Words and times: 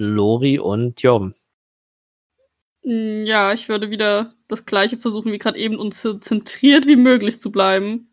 Lori 0.00 0.58
und 0.58 1.02
Jorben. 1.02 1.34
Mm, 2.82 3.24
Ja, 3.26 3.52
ich 3.52 3.68
würde 3.68 3.90
wieder 3.90 4.34
das 4.48 4.64
gleiche 4.66 4.96
versuchen 4.98 5.32
wie 5.32 5.38
gerade 5.38 5.58
eben 5.58 5.76
und 5.78 5.94
so 5.94 6.14
zentriert 6.14 6.86
wie 6.86 6.96
möglich 6.96 7.38
zu 7.38 7.52
bleiben. 7.52 8.10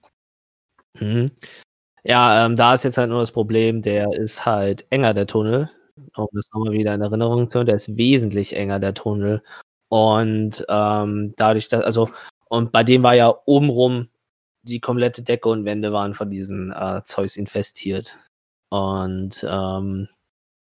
Mhm. 0.99 1.31
Ja, 2.03 2.45
ähm, 2.45 2.55
da 2.55 2.73
ist 2.73 2.83
jetzt 2.83 2.97
halt 2.97 3.09
nur 3.09 3.19
das 3.21 3.31
Problem, 3.31 3.81
der 3.81 4.11
ist 4.13 4.45
halt 4.45 4.85
enger, 4.91 5.13
der 5.13 5.27
Tunnel. 5.27 5.69
Um 6.15 6.27
das 6.33 6.47
nochmal 6.53 6.73
wieder 6.73 6.93
in 6.93 7.01
Erinnerung 7.01 7.49
zu 7.49 7.59
haben, 7.59 7.65
der 7.65 7.75
ist 7.75 7.97
wesentlich 7.97 8.55
enger, 8.55 8.79
der 8.79 8.93
Tunnel. 8.93 9.43
Und 9.89 10.65
ähm, 10.69 11.33
dadurch, 11.37 11.69
dass, 11.69 11.83
also, 11.83 12.09
und 12.49 12.71
bei 12.71 12.83
dem 12.83 13.03
war 13.03 13.15
ja 13.15 13.33
obenrum 13.45 14.09
die 14.63 14.79
komplette 14.81 15.23
Decke 15.23 15.49
und 15.49 15.65
Wände 15.65 15.91
waren 15.93 16.13
von 16.13 16.29
diesen 16.29 16.71
äh, 16.71 17.01
Zeugs 17.05 17.37
infestiert. 17.37 18.15
Und 18.69 19.45
ähm, 19.49 20.09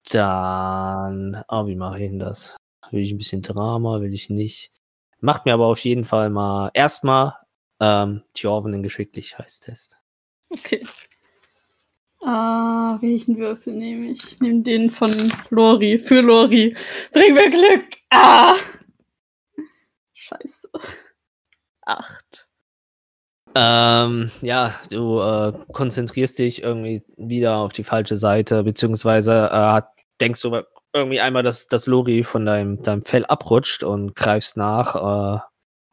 dann, 0.06 1.44
oh, 1.48 1.68
wie 1.68 1.76
mache 1.76 2.04
ich 2.04 2.10
denn 2.10 2.20
das? 2.20 2.58
Will 2.92 3.04
ich 3.04 3.12
ein 3.12 3.18
bisschen 3.18 3.42
Drama, 3.42 4.02
will 4.02 4.14
ich 4.14 4.30
nicht. 4.30 4.72
Macht 5.20 5.46
mir 5.46 5.54
aber 5.54 5.68
auf 5.68 5.80
jeden 5.80 6.06
Fall 6.06 6.30
mal 6.30 6.72
erstmal 6.74 7.36
ähm, 7.80 8.24
Tjorven 8.34 8.74
einen 8.74 8.84
Geschicklichkeitstest. 8.84 10.00
Okay. 10.50 10.82
Ah, 12.24 12.98
welchen 13.02 13.38
Würfel 13.38 13.74
nehme 13.74 14.08
ich? 14.08 14.24
Ich 14.26 14.40
nehme 14.40 14.62
den 14.62 14.90
von 14.90 15.14
Lori. 15.50 16.00
Für 16.00 16.22
Lori. 16.22 16.76
Bring 17.14 17.34
mir 17.34 17.50
Glück. 17.50 17.86
Ah! 18.10 18.56
Scheiße. 20.14 20.70
Acht. 21.82 22.49
Ähm, 23.56 24.32
ja, 24.42 24.76
du 24.92 25.20
äh, 25.20 25.54
konzentrierst 25.72 26.40
dich 26.40 26.64
irgendwie 26.64 27.04
wieder 27.18 27.58
auf 27.58 27.74
die 27.74 27.84
falsche 27.84 28.18
Seite, 28.18 28.64
beziehungsweise 28.64 29.50
äh, 29.52 29.82
denkst 30.22 30.42
du 30.42 30.62
irgendwie 30.94 31.20
einmal, 31.20 31.44
dass, 31.44 31.68
dass 31.68 31.88
Lori 31.88 32.24
von 32.24 32.46
deinem, 32.46 32.82
deinem 32.82 33.04
Fell 33.04 33.26
abrutscht 33.26 33.84
und 33.84 34.16
greifst 34.16 34.58
nach, 34.58 34.96
äh, 34.96 35.40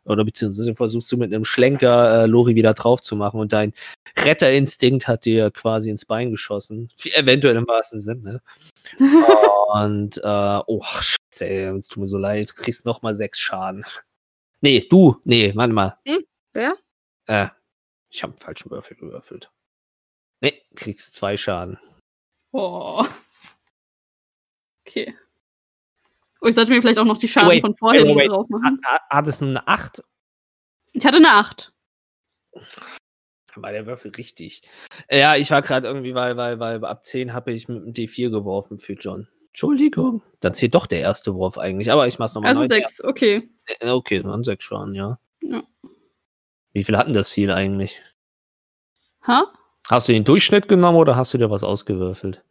oder 0.04 0.24
beziehungsweise 0.24 0.74
versuchst 0.74 1.10
du 1.10 1.16
mit 1.16 1.32
einem 1.32 1.44
Schlenker 1.44 2.24
äh, 2.24 2.26
Lori 2.26 2.54
wieder 2.54 2.74
drauf 2.74 3.02
zu 3.02 3.16
machen 3.16 3.40
und 3.40 3.52
dein 3.52 3.72
Retterinstinkt 4.18 5.08
hat 5.08 5.24
dir 5.24 5.50
quasi 5.50 5.90
ins 5.90 6.04
Bein 6.04 6.30
geschossen. 6.30 6.90
Eventuell 7.14 7.56
im 7.56 7.66
wahrsten 7.66 8.00
Sinne. 8.00 8.40
und, 9.74 10.18
äh, 10.18 10.60
oh, 10.66 10.82
scheiße, 10.82 11.46
ey, 11.46 11.76
es 11.76 11.88
tut 11.88 12.02
mir 12.02 12.08
so 12.08 12.18
leid, 12.18 12.50
du 12.50 12.54
kriegst 12.54 12.86
nochmal 12.86 13.14
sechs 13.14 13.38
Schaden. 13.40 13.84
Nee, 14.60 14.86
du, 14.88 15.16
nee, 15.24 15.52
warte 15.54 15.72
mal. 15.72 15.98
Wer? 16.52 16.76
Äh, 17.26 17.48
ich 18.10 18.22
habe 18.22 18.32
einen 18.32 18.38
falschen 18.38 18.70
Würfel 18.70 18.96
gewürfelt. 18.96 19.50
Nee, 20.40 20.62
kriegst 20.74 21.14
zwei 21.14 21.36
Schaden. 21.36 21.78
Oh. 22.52 23.04
Okay. 24.86 25.14
Oh, 26.40 26.46
ich 26.46 26.54
sollte 26.54 26.70
mir 26.72 26.80
vielleicht 26.80 26.98
auch 26.98 27.04
noch 27.04 27.18
die 27.18 27.28
Schaden 27.28 27.50
Wait, 27.50 27.60
von 27.62 27.76
vorhin 27.76 28.06
wait, 28.08 28.16
wait. 28.16 28.30
drauf 28.30 28.48
machen. 28.48 28.80
Ha- 28.84 28.92
ha- 28.92 29.06
Hattest 29.10 29.40
du 29.40 29.46
eine 29.46 29.66
8? 29.66 30.02
Ich 30.92 31.04
hatte 31.04 31.16
eine 31.16 31.32
Acht. 31.32 31.72
War 33.56 33.72
der 33.72 33.86
Würfel 33.86 34.10
richtig? 34.12 34.62
Ja, 35.10 35.34
ich 35.36 35.50
war 35.50 35.62
gerade 35.62 35.88
irgendwie, 35.88 36.14
weil, 36.14 36.36
weil, 36.36 36.60
weil 36.60 36.84
ab 36.84 37.04
10 37.06 37.32
habe 37.32 37.52
ich 37.52 37.68
mit 37.68 37.78
dem 37.84 37.92
D4 37.94 38.30
geworfen 38.30 38.78
für 38.78 38.92
John. 38.94 39.28
Entschuldigung. 39.48 40.22
Dann 40.40 40.52
zählt 40.52 40.74
doch 40.74 40.86
der 40.86 41.00
erste 41.00 41.34
Wurf 41.34 41.56
eigentlich, 41.56 41.90
aber 41.90 42.06
ich 42.06 42.18
mach's 42.18 42.34
nochmal 42.34 42.50
Also 42.50 42.62
neu. 42.62 42.66
sechs, 42.68 43.02
okay. 43.02 43.48
Äh, 43.66 43.90
Okay, 43.90 44.20
dann 44.22 44.44
sechs 44.44 44.64
Schaden, 44.64 44.94
ja. 44.94 45.18
Ja. 45.42 45.62
Wie 46.76 46.84
viel 46.84 46.98
hatten 46.98 47.14
das 47.14 47.30
Ziel 47.30 47.50
eigentlich? 47.50 48.02
Ha? 49.26 49.50
Hast 49.88 50.08
du 50.08 50.12
den 50.12 50.24
Durchschnitt 50.24 50.68
genommen 50.68 50.98
oder 50.98 51.16
hast 51.16 51.32
du 51.32 51.38
dir 51.38 51.48
was 51.50 51.64
ausgewürfelt? 51.64 52.44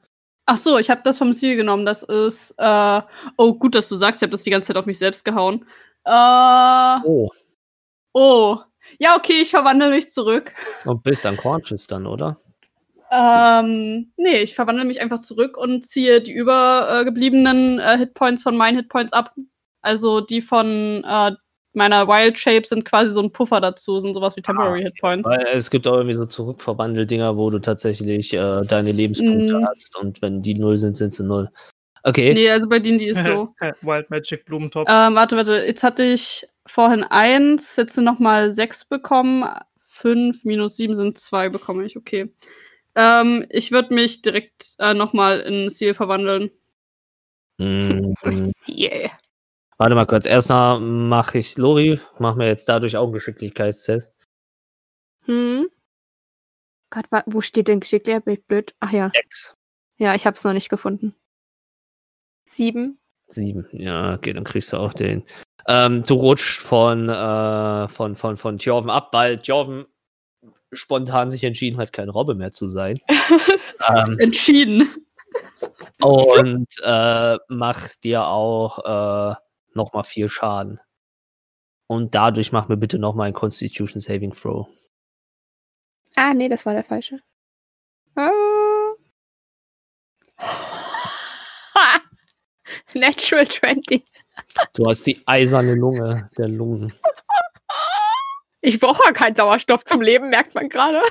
Ach 0.47 0.57
so, 0.57 0.79
ich 0.79 0.89
habe 0.89 1.01
das 1.03 1.19
vom 1.19 1.31
Ziel 1.31 1.55
genommen. 1.55 1.85
Das 1.85 2.01
ist, 2.01 2.55
äh, 2.57 3.01
oh, 3.37 3.53
gut, 3.53 3.75
dass 3.75 3.87
du 3.87 3.95
sagst, 3.95 4.23
ich 4.23 4.25
habe 4.25 4.31
das 4.31 4.41
die 4.41 4.49
ganze 4.49 4.65
Zeit 4.69 4.77
auf 4.77 4.87
mich 4.87 4.97
selbst 4.97 5.25
gehauen. 5.25 5.67
Äh, 6.05 6.97
Oh, 7.05 7.29
oh. 8.13 8.57
Ja, 8.97 9.15
okay, 9.15 9.43
ich 9.43 9.51
verwandle 9.51 9.91
mich 9.91 10.11
zurück. 10.11 10.53
und 10.85 11.03
bist 11.03 11.27
unconscious 11.27 11.85
dann, 11.85 12.07
oder? 12.07 12.35
Ähm, 13.11 14.11
nee, 14.17 14.41
ich 14.41 14.55
verwandle 14.55 14.85
mich 14.85 15.01
einfach 15.01 15.21
zurück 15.21 15.55
und 15.55 15.85
ziehe 15.85 16.19
die 16.19 16.33
übergebliebenen 16.33 17.77
äh, 17.79 17.99
Hitpoints 17.99 18.41
von 18.41 18.57
meinen 18.57 18.77
Hitpoints 18.77 19.13
ab. 19.13 19.35
Also 19.83 20.19
die 20.19 20.41
von 20.41 21.03
äh, 21.03 21.31
meiner 21.75 22.07
Wild 22.07 22.39
Shape 22.39 22.65
sind 22.65 22.85
quasi 22.85 23.11
so 23.11 23.21
ein 23.21 23.31
Puffer 23.31 23.61
dazu, 23.61 23.99
sind 23.99 24.13
sowas 24.13 24.35
wie 24.35 24.41
Temporary 24.41 24.83
Hitpoints. 24.83 25.29
Weil 25.29 25.47
es 25.53 25.69
gibt 25.69 25.87
auch 25.87 25.95
irgendwie 25.95 26.15
so 26.15 26.25
Zurückverwandel-Dinger, 26.25 27.37
wo 27.37 27.49
du 27.49 27.59
tatsächlich 27.59 28.33
äh, 28.33 28.61
deine 28.63 28.91
Lebenspunkte 28.91 29.59
Mm. 29.59 29.65
hast 29.65 29.95
und 29.97 30.21
wenn 30.21 30.41
die 30.41 30.55
null 30.55 30.77
sind, 30.77 30.97
sind 30.97 31.13
sie 31.13 31.23
null. 31.23 31.49
Okay. 32.03 32.33
Nee, 32.33 32.49
also 32.51 32.67
bei 32.69 32.79
denen, 32.79 32.99
die 32.99 33.07
ist 33.07 33.23
so. 33.23 33.53
Wild 33.81 34.09
Magic 34.11 34.45
Blumentopf. 34.45 34.87
Ähm, 34.89 35.15
warte, 35.15 35.35
warte. 35.37 35.65
Jetzt 35.65 35.83
hatte 35.83 36.03
ich 36.03 36.45
vorhin 36.67 37.03
eins, 37.03 37.75
jetzt 37.77 37.95
sind 37.95 38.03
nochmal 38.03 38.51
sechs 38.51 38.85
bekommen. 38.85 39.43
Fünf 39.87 40.43
minus 40.43 40.77
sieben 40.77 40.95
sind 40.95 41.17
zwei 41.17 41.49
bekomme 41.49 41.85
ich, 41.85 41.97
okay. 41.97 42.31
Ähm, 42.95 43.45
ich 43.49 43.71
würde 43.71 43.93
mich 43.93 44.21
direkt 44.21 44.75
äh, 44.77 44.93
nochmal 44.93 45.39
in 45.41 45.69
Seal 45.69 45.93
verwandeln. 45.93 46.51
Mm, 47.57 48.13
Ziel. 48.65 49.09
Warte 49.77 49.95
mal 49.95 50.05
kurz. 50.05 50.25
Erstmal 50.25 50.79
mache 50.79 51.37
ich 51.37 51.57
Lori, 51.57 51.99
mach 52.19 52.35
mir 52.35 52.47
jetzt 52.47 52.69
dadurch 52.69 52.97
auch 52.97 53.03
einen 53.03 53.13
Geschicklichkeitstest. 53.13 54.15
Hm? 55.25 55.69
Gott, 56.89 57.05
wo 57.25 57.41
steht 57.41 57.67
denn 57.67 57.79
Geschicklichkeit? 57.79 58.25
Bin 58.25 58.35
ich 58.35 58.45
blöd? 58.45 58.75
Ach 58.79 58.91
ja. 58.91 59.11
Sechs. 59.13 59.57
Ja, 59.97 60.15
ich 60.15 60.25
hab's 60.25 60.43
noch 60.43 60.53
nicht 60.53 60.69
gefunden. 60.69 61.15
Sieben. 62.45 62.99
Sieben. 63.27 63.67
Ja, 63.71 64.13
okay, 64.13 64.33
dann 64.33 64.43
kriegst 64.43 64.71
du 64.71 64.77
auch 64.77 64.93
den. 64.93 65.23
Ähm, 65.67 66.03
du 66.03 66.13
rutschst 66.13 66.61
von, 66.61 67.09
äh, 67.09 67.87
von, 67.87 68.15
von, 68.15 68.37
von 68.37 68.57
Tjorven 68.59 68.91
ab, 68.91 69.09
weil 69.13 69.39
Tjorven 69.39 69.85
spontan 70.71 71.29
sich 71.29 71.43
entschieden 71.43 71.77
hat, 71.77 71.91
kein 71.91 72.09
Robbe 72.09 72.35
mehr 72.35 72.51
zu 72.51 72.67
sein. 72.67 72.99
ähm, 73.89 74.17
Entschieden. 74.19 74.89
und 76.01 76.67
äh, 76.83 77.37
machst 77.47 78.03
dir 78.03 78.27
auch 78.27 79.33
äh, 79.33 79.35
nochmal 79.75 80.03
vier 80.03 80.29
Schaden. 80.29 80.79
Und 81.87 82.15
dadurch 82.15 82.51
mach 82.51 82.67
mir 82.67 82.77
bitte 82.77 82.97
nochmal 82.97 83.27
ein 83.27 83.33
Constitution 83.33 83.99
Saving 83.99 84.31
Throw. 84.31 84.67
Ah, 86.15 86.33
nee, 86.33 86.49
das 86.49 86.65
war 86.65 86.73
der 86.73 86.83
falsche. 86.83 87.19
Ah. 88.15 88.31
Natural 92.93 93.47
20. 93.47 94.03
Du 94.73 94.87
hast 94.87 95.05
die 95.05 95.21
eiserne 95.27 95.75
Lunge 95.75 96.29
der 96.37 96.47
Lungen. 96.47 96.93
Ich 98.61 98.79
brauche 98.79 99.03
ja 99.05 99.11
keinen 99.11 99.35
Sauerstoff 99.35 99.83
zum 99.83 100.01
Leben, 100.01 100.29
merkt 100.29 100.55
man 100.55 100.69
gerade. 100.69 101.01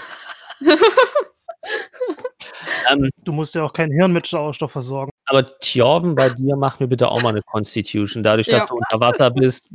Ähm, 2.90 3.10
Du 3.24 3.32
musst 3.32 3.54
ja 3.54 3.62
auch 3.62 3.72
kein 3.72 3.90
Hirn 3.90 4.12
mit 4.12 4.26
Sauerstoff 4.26 4.72
versorgen. 4.72 5.10
aber 5.26 5.58
Tjorven, 5.60 6.14
bei 6.14 6.28
dir 6.30 6.56
mach 6.56 6.78
mir 6.80 6.86
bitte 6.86 7.08
auch 7.10 7.22
mal 7.22 7.30
eine 7.30 7.42
Constitution. 7.42 8.22
Dadurch, 8.22 8.46
dass 8.46 8.62
Ja. 8.64 8.68
du 8.68 8.74
unter 8.76 9.00
Wasser 9.00 9.30
bist, 9.30 9.70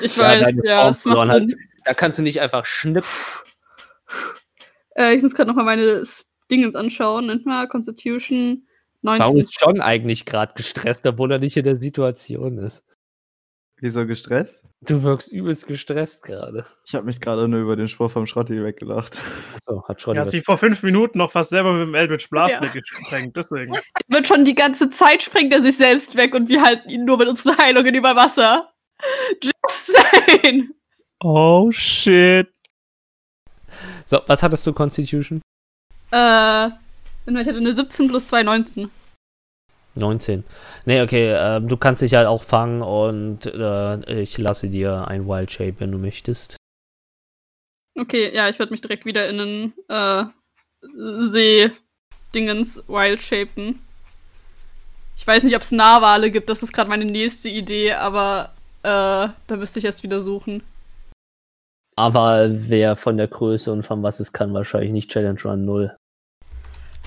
Ich 0.00 0.16
ja, 0.16 0.22
weiß, 0.24 0.42
deine 0.56 0.60
ja, 0.68 0.92
verloren 0.94 1.30
hast. 1.30 1.48
Sinn. 1.50 1.58
Da 1.84 1.94
kannst 1.94 2.18
du 2.18 2.22
nicht 2.22 2.40
einfach 2.40 2.64
schnipp. 2.64 3.04
Äh, 4.96 5.14
ich 5.14 5.22
muss 5.22 5.34
gerade 5.34 5.48
nochmal 5.48 5.64
meine 5.64 6.02
Dingens 6.50 6.74
anschauen. 6.76 7.26
Nennt 7.26 7.44
mal 7.46 7.68
Constitution 7.68 8.66
19. 9.02 9.24
Warum 9.24 9.36
ist 9.38 9.56
John 9.60 9.80
eigentlich 9.80 10.24
gerade 10.24 10.54
gestresst, 10.54 11.06
obwohl 11.06 11.32
er 11.32 11.38
nicht 11.38 11.56
in 11.56 11.64
der 11.64 11.76
Situation 11.76 12.58
ist? 12.58 12.84
Wieso 13.80 14.06
gestresst? 14.06 14.62
Du 14.82 15.02
wirkst 15.02 15.30
übelst 15.32 15.66
gestresst 15.66 16.22
gerade. 16.22 16.64
Ich 16.86 16.94
habe 16.94 17.06
mich 17.06 17.20
gerade 17.20 17.48
nur 17.48 17.60
über 17.60 17.74
den 17.74 17.88
Spruch 17.88 18.10
vom 18.10 18.26
Schrotti 18.26 18.62
weggelacht. 18.62 19.18
Achso, 19.54 19.82
hat 19.88 20.00
schon 20.00 20.14
Er 20.14 20.22
hat 20.22 20.30
sich 20.30 20.44
vor 20.44 20.58
fünf 20.58 20.82
Minuten 20.82 21.18
noch 21.18 21.32
fast 21.32 21.50
selber 21.50 21.72
mit 21.72 21.88
dem 21.88 21.94
Eldritch 21.94 22.30
Blast 22.30 22.54
Ja. 22.54 22.62
weggesprengt. 22.62 23.36
Deswegen. 23.36 23.76
Wird 24.08 24.26
schon 24.26 24.44
die 24.44 24.54
ganze 24.54 24.90
Zeit 24.90 25.22
springt 25.22 25.52
er 25.52 25.62
sich 25.62 25.76
selbst 25.76 26.16
weg 26.16 26.34
und 26.34 26.48
wir 26.48 26.62
halten 26.62 26.88
ihn 26.88 27.04
nur 27.04 27.18
mit 27.18 27.28
unseren 27.28 27.56
Heilungen 27.58 27.94
über 27.94 28.14
Wasser. 28.14 28.70
Just 29.42 29.94
saying. 29.96 30.70
Oh 31.20 31.70
shit. 31.72 32.48
So, 34.06 34.20
was 34.26 34.42
hattest 34.42 34.66
du, 34.66 34.72
Constitution? 34.72 35.40
Äh, 36.12 36.66
ich 36.66 37.46
hatte 37.48 37.56
eine 37.56 37.74
17 37.74 38.08
plus 38.08 38.28
2, 38.28 38.42
19. 38.44 38.90
19. 39.94 40.44
Nee, 40.84 41.02
okay, 41.02 41.34
ähm, 41.36 41.68
du 41.68 41.76
kannst 41.76 42.02
dich 42.02 42.14
halt 42.14 42.26
auch 42.26 42.42
fangen 42.42 42.82
und 42.82 43.46
äh, 43.46 44.20
ich 44.20 44.38
lasse 44.38 44.68
dir 44.68 45.06
ein 45.08 45.26
Wild 45.26 45.52
Shape, 45.52 45.74
wenn 45.78 45.92
du 45.92 45.98
möchtest. 45.98 46.56
Okay, 47.96 48.34
ja, 48.34 48.48
ich 48.48 48.58
würde 48.58 48.72
mich 48.72 48.80
direkt 48.80 49.04
wieder 49.04 49.28
in 49.28 49.40
einen 49.40 49.72
äh, 49.88 50.24
See-Dingens 51.24 52.82
wild 52.88 53.22
shapen. 53.22 53.78
Ich 55.16 55.24
weiß 55.24 55.44
nicht, 55.44 55.54
ob 55.54 55.62
es 55.62 55.70
Narwale 55.70 56.30
gibt, 56.30 56.48
das 56.48 56.62
ist 56.62 56.72
gerade 56.72 56.90
meine 56.90 57.04
nächste 57.04 57.48
Idee, 57.48 57.92
aber 57.92 58.50
äh, 58.82 59.28
da 59.46 59.56
müsste 59.56 59.78
ich 59.78 59.84
erst 59.84 60.02
wieder 60.02 60.20
suchen. 60.20 60.62
Aber 61.96 62.48
wer 62.50 62.96
von 62.96 63.16
der 63.16 63.28
Größe 63.28 63.72
und 63.72 63.84
von 63.84 64.02
was 64.02 64.18
es 64.18 64.32
kann, 64.32 64.52
wahrscheinlich 64.52 64.90
nicht 64.90 65.10
Challenge 65.10 65.40
Run 65.44 65.64
0. 65.64 65.96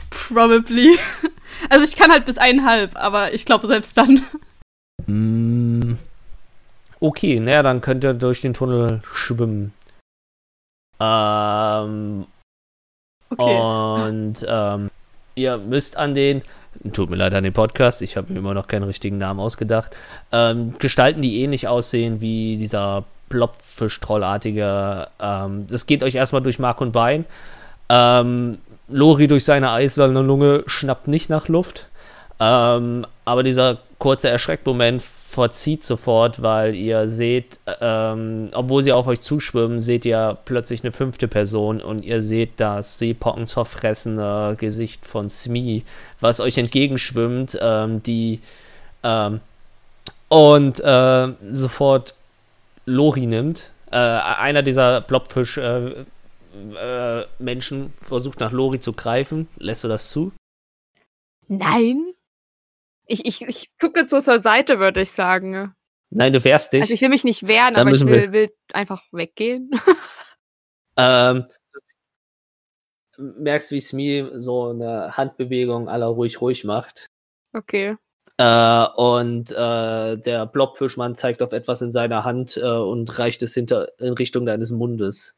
Probably. 0.09 0.97
Also 1.69 1.83
ich 1.83 1.95
kann 1.95 2.11
halt 2.11 2.25
bis 2.25 2.37
eineinhalb, 2.37 2.95
aber 2.95 3.33
ich 3.33 3.45
glaube 3.45 3.67
selbst 3.67 3.97
dann. 3.97 4.23
Mm, 5.05 5.93
Okay, 6.99 7.39
naja, 7.39 7.61
dann 7.61 7.81
könnt 7.81 8.03
ihr 8.03 8.13
durch 8.15 8.41
den 8.41 8.53
Tunnel 8.55 9.01
schwimmen. 9.13 9.73
Ähm, 10.99 12.25
Okay. 13.29 13.59
Und 13.59 14.45
ähm, 14.47 14.89
ihr 15.35 15.57
müsst 15.57 15.97
an 15.97 16.15
den, 16.15 16.41
tut 16.93 17.09
mir 17.09 17.17
leid 17.17 17.33
an 17.33 17.43
den 17.43 17.53
Podcast, 17.53 18.01
ich 18.01 18.15
habe 18.15 18.31
mir 18.31 18.39
immer 18.39 18.53
noch 18.53 18.67
keinen 18.67 18.83
richtigen 18.83 19.17
Namen 19.17 19.39
ausgedacht, 19.39 19.91
ähm, 20.31 20.73
Gestalten, 20.79 21.21
die 21.21 21.41
ähnlich 21.41 21.67
aussehen 21.67 22.21
wie 22.21 22.57
dieser 22.57 23.03
Blobfisch-Trollartige. 23.29 25.09
Ähm, 25.19 25.67
das 25.69 25.85
geht 25.85 26.03
euch 26.03 26.15
erstmal 26.15 26.41
durch 26.41 26.59
Mark 26.59 26.79
und 26.79 26.93
Bein. 26.93 27.25
Ähm, 27.89 28.59
Lori 28.89 29.27
durch 29.27 29.45
seine 29.45 29.71
eiserne 29.71 30.21
Lunge 30.21 30.63
schnappt 30.65 31.07
nicht 31.07 31.29
nach 31.29 31.47
Luft. 31.47 31.89
Ähm, 32.39 33.05
aber 33.25 33.43
dieser 33.43 33.79
kurze 33.99 34.29
Erschreckmoment 34.29 35.01
verzieht 35.01 35.83
sofort, 35.83 36.41
weil 36.41 36.75
ihr 36.75 37.07
seht, 37.07 37.59
ähm, 37.81 38.49
obwohl 38.53 38.83
sie 38.83 38.93
auf 38.93 39.07
euch 39.07 39.21
zuschwimmen, 39.21 39.81
seht 39.81 40.05
ihr 40.05 40.37
plötzlich 40.45 40.83
eine 40.83 40.91
fünfte 40.91 41.27
Person 41.27 41.81
und 41.81 42.03
ihr 42.05 42.21
seht 42.21 42.51
das 42.57 42.99
seepockenzerfressene 42.99 44.55
Gesicht 44.57 45.05
von 45.05 45.29
Smee, 45.29 45.83
was 46.19 46.39
euch 46.39 46.57
entgegenschwimmt, 46.57 47.57
ähm, 47.59 48.03
die 48.03 48.39
ähm, 49.03 49.41
und 50.29 50.79
äh, 50.79 51.27
sofort 51.51 52.13
Lori 52.85 53.25
nimmt. 53.25 53.71
Äh, 53.91 53.95
einer 53.95 54.63
dieser 54.63 55.01
Blobfisch 55.01 55.57
äh, 55.57 55.91
äh, 56.75 57.25
Menschen 57.39 57.89
versucht 57.91 58.39
nach 58.39 58.51
Lori 58.51 58.79
zu 58.79 58.93
greifen. 58.93 59.47
Lässt 59.57 59.83
du 59.83 59.87
das 59.87 60.09
zu? 60.09 60.31
Nein. 61.47 62.13
Ich, 63.05 63.25
ich, 63.25 63.41
ich 63.41 63.67
zucke 63.79 64.07
zur 64.07 64.21
Seite, 64.21 64.79
würde 64.79 65.01
ich 65.01 65.11
sagen. 65.11 65.73
Nein, 66.09 66.33
du 66.33 66.43
wehrst 66.43 66.73
dich. 66.73 66.81
Also 66.81 66.93
ich 66.93 67.01
will 67.01 67.09
mich 67.09 67.23
nicht 67.23 67.47
wehren, 67.47 67.73
Dann 67.73 67.87
aber 67.87 67.95
ich 67.95 68.05
will, 68.05 68.31
will 68.31 68.51
einfach 68.73 69.03
weggehen. 69.11 69.71
Ähm, 70.99 71.45
du 73.15 73.21
merkst, 73.21 73.71
wie 73.71 73.81
Smee 73.81 74.27
so 74.35 74.69
eine 74.69 75.15
Handbewegung 75.15 75.87
aller 75.87 76.07
ruhig 76.07 76.41
ruhig 76.41 76.63
macht. 76.63 77.05
Okay. 77.53 77.97
Äh, 78.37 78.87
und 78.95 79.51
äh, 79.51 80.17
der 80.17 80.45
Blobfischmann 80.47 81.15
zeigt 81.15 81.41
auf 81.41 81.53
etwas 81.53 81.81
in 81.81 81.91
seiner 81.91 82.23
Hand 82.23 82.57
äh, 82.57 82.65
und 82.65 83.17
reicht 83.19 83.41
es 83.43 83.53
hinter 83.53 83.89
in 83.99 84.13
Richtung 84.13 84.45
deines 84.45 84.71
Mundes. 84.71 85.37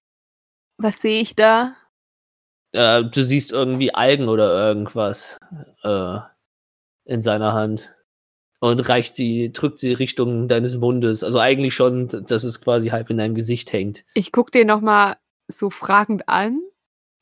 Was 0.80 1.02
sehe 1.02 1.22
ich 1.22 1.36
da? 1.36 1.76
Äh, 2.72 3.04
du 3.04 3.24
siehst 3.24 3.52
irgendwie 3.52 3.94
Algen 3.94 4.30
oder 4.30 4.68
irgendwas 4.70 5.38
äh, 5.84 6.20
in 7.04 7.22
seiner 7.22 7.54
Hand. 7.54 7.94
Und 8.62 8.88
reicht 8.90 9.16
sie, 9.16 9.52
drückt 9.54 9.80
sie 9.80 9.94
Richtung 9.94 10.48
deines 10.48 10.76
Mundes. 10.78 11.24
Also 11.24 11.40
eigentlich 11.40 11.74
schon, 11.74 12.08
dass 12.08 12.44
es 12.44 12.62
quasi 12.62 12.90
halb 12.90 13.10
in 13.10 13.18
deinem 13.18 13.36
Gesicht 13.36 13.72
hängt. 13.72 14.04
Ich 14.14 14.32
gucke 14.32 14.52
den 14.52 14.68
nochmal 14.68 15.18
so 15.48 15.70
fragend 15.70 16.28
an, 16.28 16.62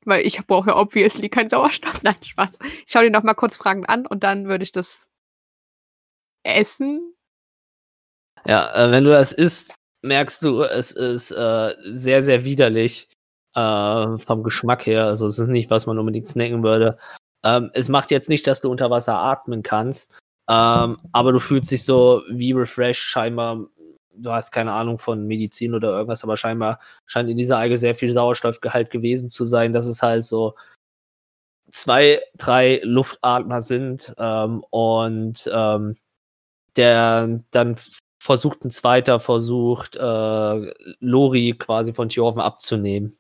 weil 0.06 0.26
ich 0.26 0.46
brauche 0.46 0.70
ja 0.70 0.78
obviously 0.78 1.30
keinen 1.30 1.50
Sauerstoff. 1.50 2.02
Nein, 2.04 2.16
Spaß. 2.24 2.60
Ich 2.86 2.92
schaue 2.92 3.04
den 3.04 3.14
nochmal 3.14 3.36
kurz 3.36 3.58
fragend 3.58 3.90
an 3.90 4.06
und 4.06 4.24
dann 4.24 4.48
würde 4.48 4.64
ich 4.64 4.72
das 4.72 5.08
essen. 6.44 7.16
Ja, 8.46 8.74
äh, 8.76 8.92
wenn 8.92 9.04
du 9.04 9.12
das 9.12 9.32
isst, 9.32 9.76
merkst 10.04 10.44
du, 10.44 10.62
es 10.62 10.92
ist 10.92 11.32
äh, 11.32 11.76
sehr, 11.92 12.22
sehr 12.22 12.46
widerlich 12.46 13.10
äh, 13.58 14.18
vom 14.20 14.44
Geschmack 14.44 14.86
her. 14.86 15.06
Also 15.06 15.26
es 15.26 15.40
ist 15.40 15.48
nicht, 15.48 15.72
was 15.72 15.88
man 15.88 15.98
unbedingt 15.98 16.28
snacken 16.28 16.64
würde. 16.64 16.98
Ähm, 17.44 17.72
es 17.74 17.90
macht 17.90 18.12
jetzt 18.12 18.30
nicht, 18.30 18.46
dass 18.46 18.62
du 18.62 18.70
unter 18.70 18.92
Wasser 18.92 19.18
atmen 19.18 19.64
kannst, 19.64 20.12
ähm, 20.50 20.98
aber 21.12 21.32
du 21.32 21.40
fühlst 21.40 21.72
dich 21.72 21.84
so 21.84 22.22
wie 22.30 22.52
refreshed, 22.52 23.04
scheinbar. 23.04 23.66
Du 24.16 24.32
hast 24.32 24.52
keine 24.52 24.72
Ahnung 24.74 24.98
von 25.00 25.28
Medizin 25.28 25.74
oder 25.76 25.90
irgendwas, 25.90 26.24
aber 26.24 26.38
scheinbar 26.38 26.80
scheint 27.06 27.30
in 27.30 27.38
dieser 27.38 27.58
Alge 27.58 27.78
sehr 27.78 27.96
viel 27.96 28.12
Sauerstoffgehalt 28.12 28.90
gewesen 28.90 29.30
zu 29.32 29.46
sein, 29.46 29.74
dass 29.74 29.86
es 29.86 30.02
halt 30.02 30.24
so 30.24 30.56
zwei, 31.72 32.22
drei 32.38 32.80
Luftatmer 32.84 33.62
sind 33.62 34.14
ähm, 34.18 34.64
und 34.72 35.50
ähm, 35.54 35.98
der 36.78 37.42
dann 37.52 37.76
versucht 38.20 38.66
ein 38.66 38.72
zweiter 38.72 39.20
versucht, 39.20 39.96
äh, 39.96 40.74
Lori 41.00 41.56
quasi 41.58 41.94
von 41.94 42.10
Tjorven 42.10 42.42
abzunehmen. 42.42 43.18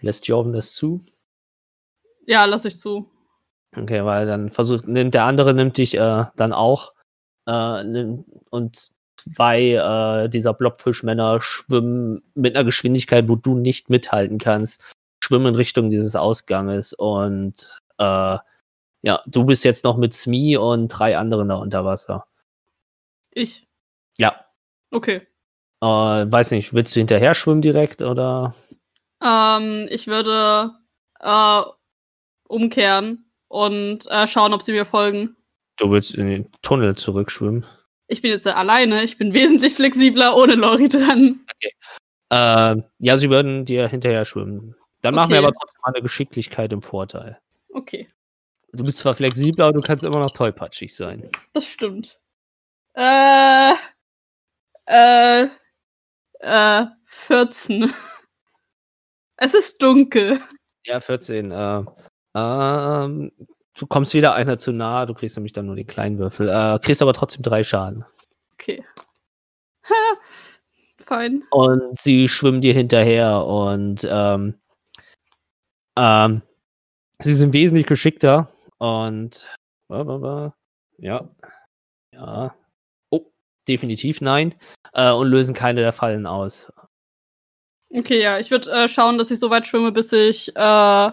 Lässt 0.00 0.24
Tjorven 0.24 0.52
das 0.52 0.74
zu? 0.74 1.00
Ja, 2.26 2.44
lass 2.44 2.64
ich 2.64 2.78
zu. 2.78 3.10
Okay, 3.76 4.04
weil 4.04 4.26
dann 4.26 4.50
versucht, 4.50 4.86
nimmt 4.88 5.14
der 5.14 5.24
andere 5.24 5.54
nimmt 5.54 5.76
dich 5.76 5.94
äh, 5.96 6.24
dann 6.36 6.52
auch 6.52 6.94
äh, 7.46 7.84
nimm, 7.84 8.24
und 8.50 8.90
zwei 9.16 9.72
äh, 9.72 10.28
dieser 10.28 10.54
Blobfischmänner 10.54 11.40
schwimmen 11.42 12.22
mit 12.34 12.56
einer 12.56 12.64
Geschwindigkeit, 12.64 13.28
wo 13.28 13.36
du 13.36 13.56
nicht 13.56 13.90
mithalten 13.90 14.38
kannst, 14.38 14.82
schwimmen 15.22 15.48
in 15.48 15.54
Richtung 15.54 15.90
dieses 15.90 16.16
Ausganges 16.16 16.92
und 16.92 17.78
äh, 17.98 18.38
ja, 19.02 19.22
du 19.26 19.44
bist 19.44 19.64
jetzt 19.64 19.84
noch 19.84 19.96
mit 19.96 20.14
Smee 20.14 20.56
und 20.56 20.88
drei 20.88 21.16
anderen 21.16 21.48
da 21.48 21.56
unter 21.56 21.84
Wasser. 21.84 22.26
Ich. 23.32 23.66
Ja, 24.18 24.48
Okay. 24.90 25.26
Äh, 25.80 25.86
weiß 25.86 26.52
nicht, 26.52 26.74
willst 26.74 26.96
du 26.96 27.00
hinterher 27.00 27.34
schwimmen 27.34 27.62
direkt 27.62 28.02
oder? 28.02 28.54
Ähm, 29.22 29.86
ich 29.90 30.06
würde 30.06 30.72
äh, 31.20 31.62
umkehren 32.48 33.30
und 33.48 34.06
äh, 34.10 34.26
schauen, 34.26 34.52
ob 34.52 34.62
sie 34.62 34.72
mir 34.72 34.84
folgen. 34.86 35.36
Du 35.76 35.90
willst 35.90 36.14
in 36.14 36.26
den 36.26 36.52
Tunnel 36.62 36.96
zurückschwimmen. 36.96 37.66
Ich 38.08 38.22
bin 38.22 38.30
jetzt 38.30 38.46
alleine. 38.46 39.02
Ich 39.04 39.18
bin 39.18 39.32
wesentlich 39.34 39.74
flexibler 39.74 40.36
ohne 40.36 40.54
Lori 40.54 40.88
dran. 40.88 41.40
Äh, 42.30 42.76
ja, 42.98 43.16
sie 43.16 43.30
würden 43.30 43.64
dir 43.64 43.88
hinterher 43.88 44.24
schwimmen. 44.24 44.74
Dann 45.02 45.14
machen 45.14 45.30
wir 45.30 45.38
Okay. 45.38 45.46
aber 45.46 45.54
trotzdem 45.58 45.80
eine 45.84 46.02
Geschicklichkeit 46.02 46.72
im 46.72 46.82
Vorteil. 46.82 47.38
Okay, 47.70 48.08
Du 48.72 48.84
bist 48.84 48.98
zwar 48.98 49.14
flexibler, 49.14 49.66
aber 49.66 49.74
du 49.74 49.80
kannst 49.80 50.04
immer 50.04 50.18
noch 50.20 50.30
tollpatschig 50.30 50.94
sein. 50.94 51.30
das 51.54 51.64
stimmt. 51.66 52.18
Äh, 52.94 53.72
äh, 54.86 55.46
äh, 56.40 56.86
14. 57.06 57.92
Es 59.38 59.54
ist 59.54 59.80
dunkel. 59.82 60.40
Ja, 60.84 61.00
14. 61.00 61.50
Äh, 61.52 61.84
ähm, 62.34 63.32
du 63.78 63.86
kommst 63.86 64.14
wieder 64.14 64.34
einer 64.34 64.58
zu 64.58 64.72
nah, 64.72 65.06
du 65.06 65.14
kriegst 65.14 65.36
nämlich 65.36 65.52
dann 65.52 65.66
nur 65.66 65.76
den 65.76 65.86
kleinen 65.86 66.18
Würfel. 66.18 66.48
Äh, 66.48 66.78
kriegst 66.80 67.00
aber 67.02 67.12
trotzdem 67.12 67.42
drei 67.42 67.62
Schaden. 67.62 68.04
Okay. 68.54 68.84
Ha, 69.88 69.94
fein. 70.98 71.44
Und 71.50 71.98
sie 71.98 72.28
schwimmen 72.28 72.60
dir 72.60 72.74
hinterher 72.74 73.44
und 73.44 74.06
ähm, 74.10 74.54
ähm, 75.96 76.42
sie 77.20 77.34
sind 77.34 77.52
wesentlich 77.52 77.86
geschickter 77.86 78.52
und 78.78 79.48
ja, 80.98 81.28
ja, 82.12 82.54
oh, 83.10 83.24
definitiv 83.68 84.20
nein 84.20 84.54
äh, 84.92 85.12
und 85.12 85.28
lösen 85.28 85.54
keine 85.54 85.80
der 85.80 85.92
Fallen 85.92 86.26
aus. 86.26 86.72
Okay, 87.90 88.20
ja, 88.22 88.38
ich 88.38 88.50
würde 88.50 88.70
äh, 88.70 88.88
schauen, 88.88 89.16
dass 89.18 89.30
ich 89.30 89.38
so 89.38 89.48
weit 89.50 89.66
schwimme, 89.66 89.92
bis 89.92 90.12
ich, 90.12 90.54
äh, 90.54 91.10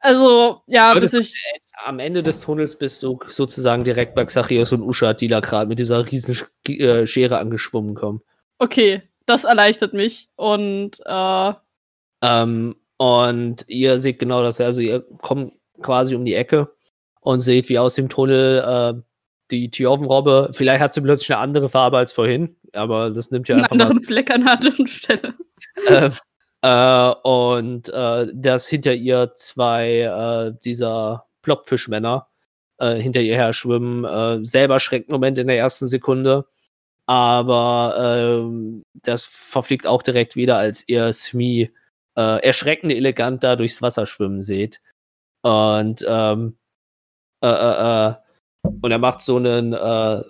also, 0.00 0.60
ja, 0.66 0.92
bis 0.94 1.14
Würdest 1.14 1.34
ich, 1.36 1.86
Am 1.86 1.98
Ende 1.98 2.22
des 2.22 2.40
Tunnels 2.40 2.76
bist 2.76 3.02
du 3.02 3.18
sozusagen 3.26 3.84
direkt 3.84 4.14
bei 4.14 4.24
Xachios 4.24 4.72
und 4.72 4.82
Uschat, 4.82 5.20
die 5.20 5.28
da 5.28 5.40
gerade 5.40 5.66
mit 5.66 5.78
dieser 5.78 6.10
riesen 6.10 6.34
Sch 6.34 6.44
äh, 6.68 7.06
Schere 7.06 7.38
angeschwommen 7.38 7.94
kommen. 7.94 8.20
okay, 8.58 9.02
das 9.26 9.44
erleichtert 9.44 9.94
mich 9.94 10.28
und, 10.36 11.00
äh, 11.06 11.52
Ähm, 12.22 12.76
und 12.98 13.64
ihr 13.66 13.98
seht 13.98 14.18
genau 14.18 14.42
das, 14.42 14.60
also 14.60 14.80
ihr 14.82 15.00
kommt 15.22 15.54
quasi 15.82 16.14
um 16.14 16.24
die 16.24 16.34
Ecke 16.34 16.70
und 17.20 17.40
seht, 17.40 17.68
wie 17.70 17.78
aus 17.78 17.94
dem 17.94 18.08
Tunnel 18.10 18.58
äh, 18.98 19.02
die 19.60 19.70
Tjorvenrobbe, 19.70 20.50
vielleicht 20.52 20.80
hat 20.80 20.94
sie 20.94 21.00
plötzlich 21.00 21.32
eine 21.32 21.40
andere 21.40 21.68
Farbe 21.68 21.98
als 21.98 22.12
vorhin, 22.12 22.56
aber 22.72 23.10
das 23.10 23.30
nimmt 23.30 23.48
ja 23.48 23.56
einen 23.56 23.64
einfach 23.64 23.76
mal. 23.76 23.82
anderen 23.84 24.04
Fleck 24.04 24.30
an 24.30 24.42
einer 24.42 24.52
anderen 24.52 24.86
Stelle. 24.86 25.34
Äh, 25.86 26.10
äh, 26.62 27.14
und 27.22 27.88
äh, 27.88 28.26
dass 28.34 28.68
hinter 28.68 28.94
ihr 28.94 29.32
zwei 29.34 30.00
äh, 30.00 30.58
dieser 30.64 31.26
Plopfischmänner 31.42 32.28
äh, 32.78 32.96
hinter 32.96 33.20
ihr 33.20 33.34
her 33.34 33.52
schwimmen. 33.52 34.04
Äh, 34.04 34.44
selber 34.44 34.80
Schreckmoment 34.80 35.38
in 35.38 35.46
der 35.46 35.58
ersten 35.58 35.86
Sekunde. 35.86 36.46
Aber 37.06 37.96
ähm, 37.98 38.82
das 39.02 39.24
verfliegt 39.24 39.86
auch 39.86 40.02
direkt 40.02 40.36
wieder, 40.36 40.56
als 40.56 40.88
ihr 40.88 41.12
Smee 41.12 41.70
erschreckend 42.16 42.92
elegant 42.92 43.42
da 43.42 43.56
durchs 43.56 43.82
Wasser 43.82 44.06
schwimmen 44.06 44.40
seht. 44.40 44.80
Und 45.42 46.06
ähm, 46.08 46.56
äh, 47.44 47.46
äh, 47.46 48.08
äh, 48.08 48.14
und 48.64 48.90
er 48.90 48.98
macht 48.98 49.20
so 49.20 49.36
einen 49.36 49.72
äh, 49.72 50.22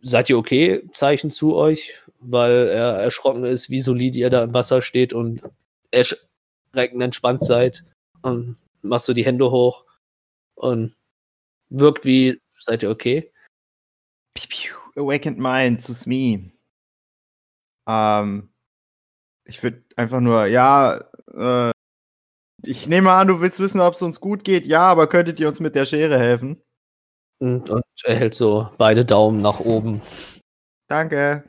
Seid 0.00 0.30
ihr 0.30 0.38
okay? 0.38 0.88
Zeichen 0.94 1.30
zu 1.30 1.54
euch, 1.54 2.00
weil 2.18 2.68
er 2.68 2.94
erschrocken 2.94 3.44
ist, 3.44 3.68
wie 3.68 3.80
solid 3.80 4.16
ihr 4.16 4.30
da 4.30 4.44
im 4.44 4.54
Wasser 4.54 4.80
steht 4.80 5.12
und 5.12 5.42
erschreckend 5.90 7.02
entspannt 7.02 7.42
seid. 7.42 7.84
Und 8.22 8.56
macht 8.80 9.04
so 9.04 9.12
die 9.12 9.24
Hände 9.24 9.50
hoch 9.50 9.84
und 10.54 10.94
wirkt 11.68 12.04
wie, 12.06 12.40
seid 12.58 12.82
ihr 12.82 12.90
okay? 12.90 13.30
Awakened 14.96 15.38
Mind 15.38 15.82
zu 15.82 15.94
Smee. 15.94 16.50
Ähm, 17.86 18.48
ich 19.44 19.62
würde 19.62 19.82
einfach 19.96 20.20
nur, 20.20 20.46
ja, 20.46 21.04
äh, 21.34 21.72
ich 22.64 22.86
nehme 22.86 23.10
an, 23.12 23.28
du 23.28 23.40
willst 23.40 23.60
wissen, 23.60 23.80
ob 23.80 23.94
es 23.94 24.02
uns 24.02 24.20
gut 24.20 24.44
geht. 24.44 24.66
Ja, 24.66 24.82
aber 24.82 25.08
könntet 25.08 25.40
ihr 25.40 25.48
uns 25.48 25.60
mit 25.60 25.74
der 25.74 25.84
Schere 25.84 26.18
helfen? 26.18 26.62
Und, 27.42 27.70
und 27.70 27.82
er 28.04 28.14
hält 28.14 28.34
so 28.34 28.68
beide 28.78 29.04
Daumen 29.04 29.42
nach 29.42 29.58
oben. 29.58 30.00
Danke. 30.86 31.42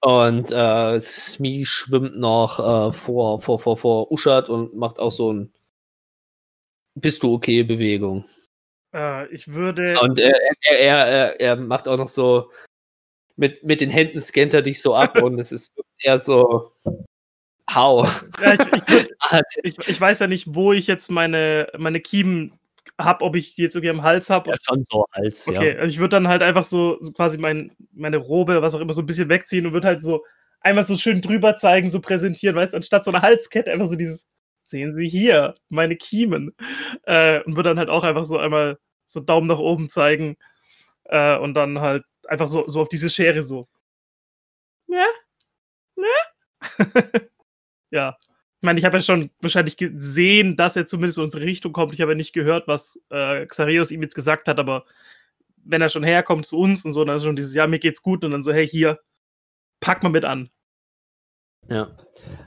Und 0.00 0.52
äh, 0.52 1.00
Smee 1.00 1.64
schwimmt 1.64 2.16
noch 2.16 2.60
äh, 2.60 2.92
vor, 2.92 3.40
vor, 3.40 3.58
vor, 3.58 3.76
vor 3.76 4.12
Uschat 4.12 4.48
und 4.48 4.76
macht 4.76 5.00
auch 5.00 5.10
so 5.10 5.32
ein 5.32 5.52
Bist 6.94 7.24
du 7.24 7.34
okay 7.34 7.64
Bewegung. 7.64 8.24
Äh, 8.94 9.26
ich 9.34 9.48
würde. 9.48 9.98
Und 10.00 10.20
er, 10.20 10.36
er, 10.62 10.78
er, 10.78 11.06
er, 11.06 11.40
er 11.40 11.56
macht 11.56 11.88
auch 11.88 11.96
noch 11.96 12.06
so 12.06 12.52
mit, 13.34 13.64
mit 13.64 13.80
den 13.80 13.90
Händen 13.90 14.20
scannt 14.20 14.54
er 14.54 14.62
dich 14.62 14.80
so 14.80 14.94
ab 14.94 15.16
und 15.20 15.40
es 15.40 15.50
ist 15.50 15.72
eher 15.98 16.20
so 16.20 16.70
Hau. 17.74 18.04
Ja, 18.40 18.54
ich, 18.54 18.60
ich, 18.60 19.10
ich, 19.80 19.88
ich 19.88 20.00
weiß 20.00 20.20
ja 20.20 20.28
nicht, 20.28 20.54
wo 20.54 20.72
ich 20.72 20.86
jetzt 20.86 21.10
meine, 21.10 21.66
meine 21.76 21.98
Kiemen 21.98 22.59
habe, 22.98 23.24
ob 23.24 23.36
ich 23.36 23.54
die 23.54 23.62
jetzt 23.62 23.74
irgendwie 23.74 23.90
am 23.90 24.02
Hals 24.02 24.30
habe. 24.30 24.50
Ja, 24.50 24.56
schon 24.62 24.84
so 24.84 25.06
Hals, 25.12 25.48
Okay, 25.48 25.74
ja. 25.74 25.78
also 25.78 25.92
ich 25.92 25.98
würde 25.98 26.16
dann 26.16 26.28
halt 26.28 26.42
einfach 26.42 26.64
so, 26.64 26.98
so 27.00 27.12
quasi 27.12 27.38
mein, 27.38 27.72
meine 27.92 28.16
Robe, 28.16 28.62
was 28.62 28.74
auch 28.74 28.80
immer, 28.80 28.92
so 28.92 29.02
ein 29.02 29.06
bisschen 29.06 29.28
wegziehen 29.28 29.66
und 29.66 29.72
würde 29.72 29.88
halt 29.88 30.02
so 30.02 30.24
einmal 30.60 30.84
so 30.84 30.96
schön 30.96 31.20
drüber 31.20 31.56
zeigen, 31.56 31.88
so 31.88 32.00
präsentieren, 32.00 32.56
weißt 32.56 32.72
du, 32.72 32.76
anstatt 32.76 33.04
so 33.04 33.10
eine 33.10 33.22
Halskette 33.22 33.72
einfach 33.72 33.86
so 33.86 33.96
dieses, 33.96 34.28
sehen 34.62 34.94
Sie 34.94 35.08
hier, 35.08 35.54
meine 35.68 35.96
Kiemen. 35.96 36.54
Äh, 37.04 37.42
und 37.42 37.56
würde 37.56 37.70
dann 37.70 37.78
halt 37.78 37.88
auch 37.88 38.04
einfach 38.04 38.24
so 38.24 38.38
einmal 38.38 38.78
so 39.06 39.20
Daumen 39.20 39.46
nach 39.46 39.58
oben 39.58 39.88
zeigen 39.88 40.36
äh, 41.04 41.36
und 41.38 41.54
dann 41.54 41.80
halt 41.80 42.04
einfach 42.28 42.48
so, 42.48 42.66
so 42.68 42.82
auf 42.82 42.88
diese 42.88 43.10
Schere 43.10 43.42
so. 43.42 43.68
Ja? 44.86 45.06
Ne? 45.96 47.28
ja. 47.90 48.16
Ich 48.60 48.66
meine, 48.66 48.78
ich 48.78 48.84
habe 48.84 48.98
ja 48.98 49.02
schon 49.02 49.30
wahrscheinlich 49.40 49.78
gesehen, 49.78 50.54
dass 50.54 50.76
er 50.76 50.86
zumindest 50.86 51.16
in 51.16 51.24
unsere 51.24 51.44
Richtung 51.44 51.72
kommt. 51.72 51.94
Ich 51.94 52.02
habe 52.02 52.12
ja 52.12 52.16
nicht 52.16 52.34
gehört, 52.34 52.68
was 52.68 53.02
äh, 53.08 53.46
Xareus 53.46 53.90
ihm 53.90 54.02
jetzt 54.02 54.14
gesagt 54.14 54.48
hat, 54.48 54.58
aber 54.58 54.84
wenn 55.64 55.80
er 55.80 55.88
schon 55.88 56.04
herkommt 56.04 56.44
zu 56.44 56.58
uns 56.58 56.84
und 56.84 56.92
so, 56.92 57.02
dann 57.04 57.16
ist 57.16 57.24
schon 57.24 57.36
dieses, 57.36 57.54
ja, 57.54 57.66
mir 57.66 57.78
geht's 57.78 58.02
gut 58.02 58.22
und 58.22 58.32
dann 58.32 58.42
so, 58.42 58.52
hey, 58.52 58.68
hier, 58.68 58.98
pack 59.80 60.02
mal 60.02 60.10
mit 60.10 60.26
an. 60.26 60.50
Ja. 61.68 61.96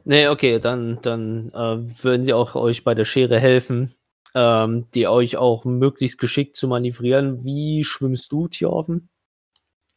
Nee, 0.06 0.28
okay, 0.28 0.60
dann, 0.60 1.00
dann 1.02 1.50
äh, 1.50 2.04
würden 2.04 2.26
die 2.26 2.34
auch 2.34 2.54
euch 2.54 2.84
bei 2.84 2.94
der 2.94 3.06
Schere 3.06 3.40
helfen, 3.40 3.96
ähm, 4.36 4.86
die 4.94 5.08
euch 5.08 5.38
auch 5.38 5.66
möglichst 5.66 6.20
geschickt 6.20 6.58
zu 6.58 6.68
manövrieren. 6.68 7.44
Wie 7.44 7.84
schwimmst 7.84 8.32
du, 8.32 8.48
Tjorven? 8.50 9.10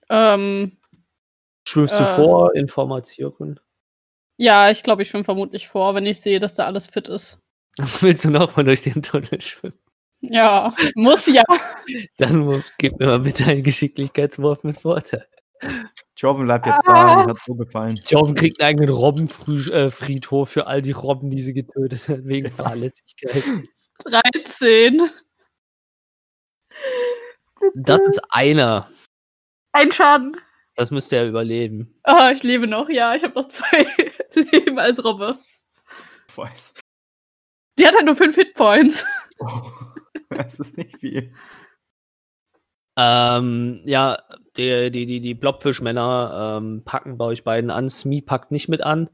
Ähm, 0.08 0.78
Schwimmst 1.68 1.99
du 1.99 2.04
Äh. 2.04 2.14
vor 2.16 2.54
Informationen? 2.54 3.61
Ja, 4.36 4.70
ich 4.70 4.82
glaube, 4.82 5.02
ich 5.02 5.08
schwimme 5.08 5.24
vermutlich 5.24 5.68
vor, 5.68 5.94
wenn 5.94 6.06
ich 6.06 6.20
sehe, 6.20 6.40
dass 6.40 6.54
da 6.54 6.66
alles 6.66 6.86
fit 6.86 7.08
ist. 7.08 7.38
Willst 8.00 8.24
du 8.24 8.30
noch 8.30 8.56
mal 8.56 8.64
durch 8.64 8.82
den 8.82 9.02
Tunnel 9.02 9.40
schwimmen? 9.40 9.78
Ja, 10.20 10.74
muss 10.94 11.26
ja. 11.26 11.44
Dann 12.16 12.64
gib 12.78 12.98
mir 12.98 13.06
mal 13.06 13.20
bitte 13.20 13.44
einen 13.44 13.62
Geschicklichkeitswurf 13.62 14.64
mit 14.64 14.78
Vorteil. 14.80 15.26
Joven 16.16 16.44
bleibt 16.44 16.66
jetzt 16.66 16.86
da, 16.86 17.24
die 17.24 17.30
hat 17.30 17.38
so 17.46 17.54
gefallen. 17.54 17.94
Tjorven 17.94 18.34
kriegt 18.34 18.60
einen 18.60 18.68
eigenen 18.68 18.94
Robbenfriedhof 18.94 20.50
für 20.50 20.66
all 20.66 20.82
die 20.82 20.92
Robben, 20.92 21.30
die 21.30 21.40
sie 21.40 21.54
getötet 21.54 22.08
hat, 22.08 22.24
wegen 22.24 22.50
Fahrlässigkeit. 22.50 23.42
13. 24.04 25.10
Das 27.74 28.00
ist 28.02 28.20
einer. 28.30 28.88
Ein 29.72 29.92
Schaden. 29.92 30.36
Das 30.76 30.90
müsste 30.90 31.16
er 31.16 31.26
überleben. 31.26 31.99
Ah, 32.02 32.30
ich 32.33 32.42
lebe 32.42 32.66
noch, 32.66 32.90
ja. 32.90 33.14
Ich 33.14 33.23
habe 33.25 33.35
noch 33.35 33.49
zwei 33.49 33.87
Leben 34.52 34.78
als 34.78 35.02
Robbe. 35.02 35.38
Ich 36.28 36.37
weiß. 36.37 36.75
Die 37.78 37.87
hat 37.87 37.95
halt 37.95 38.04
nur 38.04 38.16
fünf 38.16 38.37
Hitpoints. 38.37 39.04
Oh, 39.38 39.71
das 40.30 40.59
ist 40.59 40.78
nicht 40.78 40.97
viel. 40.97 41.30
Ähm, 42.97 43.83
ja, 43.85 44.23
die, 44.56 44.90
die, 44.90 45.04
die, 45.04 45.21
die 45.21 45.35
Blobfischmänner 45.35 46.56
ähm, 46.56 46.85
packen 46.87 47.18
bei 47.18 47.26
euch 47.26 47.45
beiden 47.45 47.71
an. 47.71 47.90
Smee 47.90 48.23
packt 48.23 48.50
nicht 48.50 48.71
mit 48.71 48.80
an. 48.80 49.11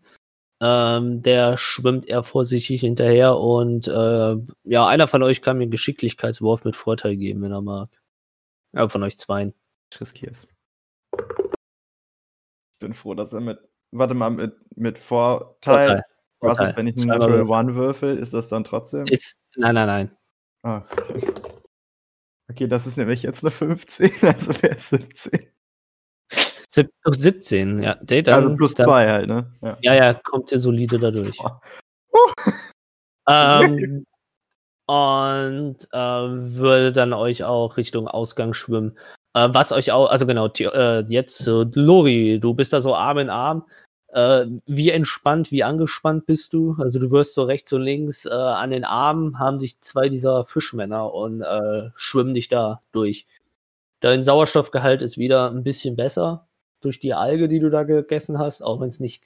Ähm, 0.61 1.21
der 1.23 1.59
schwimmt 1.59 2.07
eher 2.07 2.23
vorsichtig 2.23 2.83
hinterher 2.83 3.37
und 3.37 3.89
äh, 3.89 4.37
ja, 4.63 4.87
einer 4.87 5.09
von 5.09 5.25
euch 5.25 5.43
kann 5.43 5.57
mir 5.59 5.65
einen 5.65 5.73
Geschicklichkeitswurf 5.73 6.65
mit 6.65 6.77
Vorteil 6.77 7.17
geben, 7.17 7.43
wenn 7.43 7.51
er 7.51 7.63
mag. 7.63 7.89
Ja, 8.73 8.89
von 8.89 9.03
euch 9.03 9.19
zweien. 9.19 9.55
Ich 9.93 10.01
riskier's. 10.01 10.47
Ich 12.83 12.85
bin 12.85 12.95
froh, 12.95 13.15
dass 13.15 13.33
er 13.33 13.41
mit. 13.41 13.61
Warte 13.93 14.15
mal, 14.15 14.31
mit, 14.31 14.57
mit 14.75 14.99
Vorteil. 14.99 15.55
Vorteil. 15.63 16.05
Was 16.41 16.57
Vorteil. 16.57 16.67
ist, 16.67 16.77
wenn 16.77 16.87
ich 16.89 16.97
einen 16.97 17.07
Natural. 17.07 17.43
One 17.43 17.77
würfel? 17.77 18.19
Ist 18.19 18.35
das 18.35 18.49
dann 18.49 18.65
trotzdem? 18.65 19.07
Ist, 19.07 19.39
nein, 19.55 19.77
nein, 19.77 19.87
nein. 19.87 20.17
Ah, 20.65 20.83
okay. 20.91 21.33
okay, 22.51 22.67
das 22.67 22.89
ist 22.89 22.97
nämlich 22.97 23.23
jetzt 23.23 23.45
eine 23.45 23.53
15, 23.53 24.11
also 24.23 24.53
der 24.53 24.77
ist 24.77 24.89
17. 24.89 25.47
Sieb- 26.69 26.91
oh, 27.05 27.13
17, 27.13 27.85
ja. 27.85 27.95
Dann, 28.03 28.29
also 28.35 28.57
plus 28.57 28.75
dann, 28.75 28.87
2 28.87 29.11
halt, 29.11 29.29
ne? 29.29 29.53
Ja. 29.61 29.79
Ja, 29.81 29.95
ja, 29.95 30.15
kommt 30.15 30.51
ihr 30.51 30.59
solide 30.59 30.99
dadurch. 30.99 31.39
Boah. 31.39 31.61
Ähm, 33.29 34.05
und 34.87 35.77
äh, 35.93 35.97
würde 35.97 36.93
dann 36.93 37.13
euch 37.13 37.45
auch 37.45 37.77
Richtung 37.77 38.09
Ausgang 38.09 38.53
schwimmen. 38.53 38.99
Äh, 39.35 39.49
was 39.53 39.73
euch 39.73 39.93
auch, 39.93 40.09
also 40.09 40.27
genau, 40.27 40.49
äh, 40.49 41.05
jetzt, 41.09 41.47
äh, 41.47 41.65
Lori, 41.75 42.39
du 42.41 42.55
bist 42.55 42.73
da 42.73 42.81
so 42.81 42.95
Arm 42.95 43.19
in 43.19 43.31
Arm. 43.31 43.67
Äh, 44.09 44.47
wie 44.67 44.91
entspannt, 44.91 45.51
wie 45.53 45.65
angespannt 45.65 46.27
bist 46.27 46.53
du? 46.53 46.77
Also 46.79 46.99
du 46.99 47.11
wirst 47.11 47.35
so 47.35 47.45
rechts 47.45 47.73
und 47.73 47.83
links 47.83 48.27
äh, 48.27 48.31
an 48.31 48.71
den 48.71 48.85
Armen 48.85 49.39
haben 49.39 49.59
dich 49.59 49.81
zwei 49.81 50.11
dieser 50.11 50.45
Fischmänner 50.45 51.15
und 51.15 51.41
äh, 51.41 51.91
schwimmen 51.97 52.35
dich 52.35 52.49
da 52.49 52.83
durch. 52.93 53.27
Dein 54.01 54.23
Sauerstoffgehalt 54.23 55.01
ist 55.01 55.17
wieder 55.17 55.51
ein 55.51 55.63
bisschen 55.63 55.97
besser 55.97 56.47
durch 56.83 57.01
die 57.01 57.15
Alge, 57.15 57.49
die 57.49 57.61
du 57.61 57.71
da 57.71 57.85
gegessen 57.85 58.39
hast, 58.39 58.63
auch 58.63 58.81
wenn 58.81 58.89
es 58.89 59.01
nicht 59.01 59.23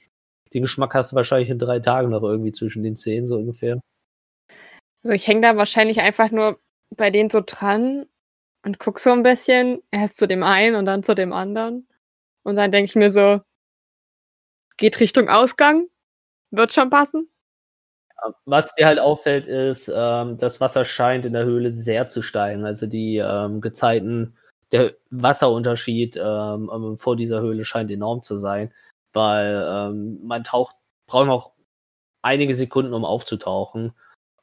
den 0.53 0.61
Geschmack 0.61 0.93
hast 0.93 1.13
wahrscheinlich 1.15 1.49
in 1.49 1.59
drei 1.59 1.79
Tagen 1.79 2.09
noch 2.09 2.23
irgendwie 2.23 2.53
zwischen 2.53 2.83
den 2.83 2.95
Zähnen, 2.95 3.27
so 3.27 3.35
ungefähr. 3.35 3.81
Also 5.03 5.13
ich 5.13 5.27
hänge 5.27 5.41
da 5.41 5.57
wahrscheinlich 5.57 5.99
einfach 5.99 6.31
nur 6.31 6.59
bei 6.95 7.11
denen 7.11 7.29
so 7.29 7.41
dran 7.45 8.05
und 8.67 8.79
guck 8.79 8.99
so 8.99 9.11
ein 9.13 9.23
bisschen, 9.23 9.81
erst 9.91 10.17
zu 10.17 10.27
dem 10.27 10.43
einen 10.43 10.75
und 10.75 10.85
dann 10.85 11.01
zu 11.01 11.15
dem 11.15 11.31
anderen. 11.31 11.87
Und 12.43 12.57
dann 12.57 12.69
denke 12.69 12.89
ich 12.89 12.95
mir 12.97 13.11
so, 13.11 13.39
geht 14.75 14.99
Richtung 14.99 15.29
Ausgang, 15.29 15.87
wird 16.51 16.73
schon 16.73 16.89
passen. 16.89 17.31
Was 18.43 18.75
dir 18.75 18.87
halt 18.87 18.99
auffällt, 18.99 19.47
ist, 19.47 19.89
ähm, 19.95 20.35
das 20.37 20.59
Wasser 20.59 20.83
scheint 20.83 21.25
in 21.25 21.31
der 21.31 21.45
Höhle 21.45 21.71
sehr 21.71 22.07
zu 22.07 22.21
steigen. 22.21 22.65
Also 22.65 22.87
die 22.87 23.17
ähm, 23.17 23.61
Gezeiten, 23.61 24.35
der 24.73 24.95
Wasserunterschied 25.11 26.17
ähm, 26.17 26.69
ähm, 26.73 26.97
vor 26.97 27.15
dieser 27.15 27.39
Höhle 27.39 27.63
scheint 27.63 27.89
enorm 27.89 28.21
zu 28.21 28.37
sein, 28.37 28.73
weil 29.13 29.65
ähm, 29.65 30.19
man 30.23 30.43
taucht, 30.43 30.75
braucht 31.05 31.27
noch 31.27 31.53
einige 32.21 32.53
Sekunden, 32.53 32.93
um 32.93 33.05
aufzutauchen. 33.05 33.93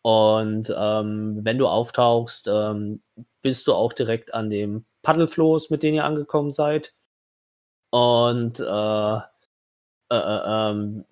Und 0.05 0.71
ähm, 0.77 1.41
wenn 1.45 1.57
du 1.57 1.67
auftauchst, 1.67 2.47
ähm, 2.47 3.03
bist 3.41 3.67
du 3.67 3.73
auch 3.73 3.95
direkt 3.95 4.35
an 4.35 4.51
dem 4.51 4.85
Paddelfloß, 5.01 5.71
mit 5.71 5.83
dem 5.83 5.95
ihr 5.95 6.05
angekommen 6.05 6.53
seid. 6.53 6.93
Und 7.91 8.61
äh, 8.61 9.17
äh, 10.11 10.17
äh, 10.17 10.71
ähm, 10.71 11.05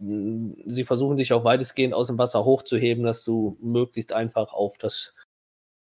sie 0.67 0.85
versuchen 0.85 1.17
dich 1.17 1.33
auch 1.33 1.45
weitestgehend 1.45 1.95
aus 1.95 2.09
dem 2.09 2.19
Wasser 2.19 2.45
hochzuheben, 2.45 3.05
dass 3.05 3.25
du 3.25 3.57
möglichst 3.61 4.13
einfach 4.13 4.53
auf 4.53 4.77
das 4.77 5.15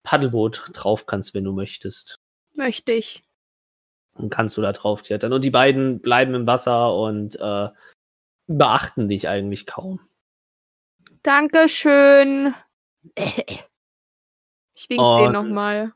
Paddelboot 0.04 0.70
drauf 0.72 1.04
kannst, 1.04 1.34
wenn 1.34 1.44
du 1.44 1.52
möchtest. 1.52 2.16
Möchte 2.54 2.92
ich. 2.92 3.22
Dann 4.14 4.30
kannst 4.30 4.56
du 4.56 4.62
da 4.62 4.72
drauf 4.72 5.02
klettern. 5.02 5.34
Und 5.34 5.44
die 5.44 5.50
beiden 5.50 6.00
bleiben 6.00 6.34
im 6.34 6.46
Wasser 6.46 6.96
und 6.96 7.38
äh, 7.38 7.68
beachten 8.46 9.08
dich 9.08 9.28
eigentlich 9.28 9.66
kaum. 9.66 10.00
Dankeschön. 11.22 12.54
Ich 14.74 14.88
wink 14.88 15.00
Und- 15.00 15.24
den 15.24 15.32
nochmal. 15.32 15.92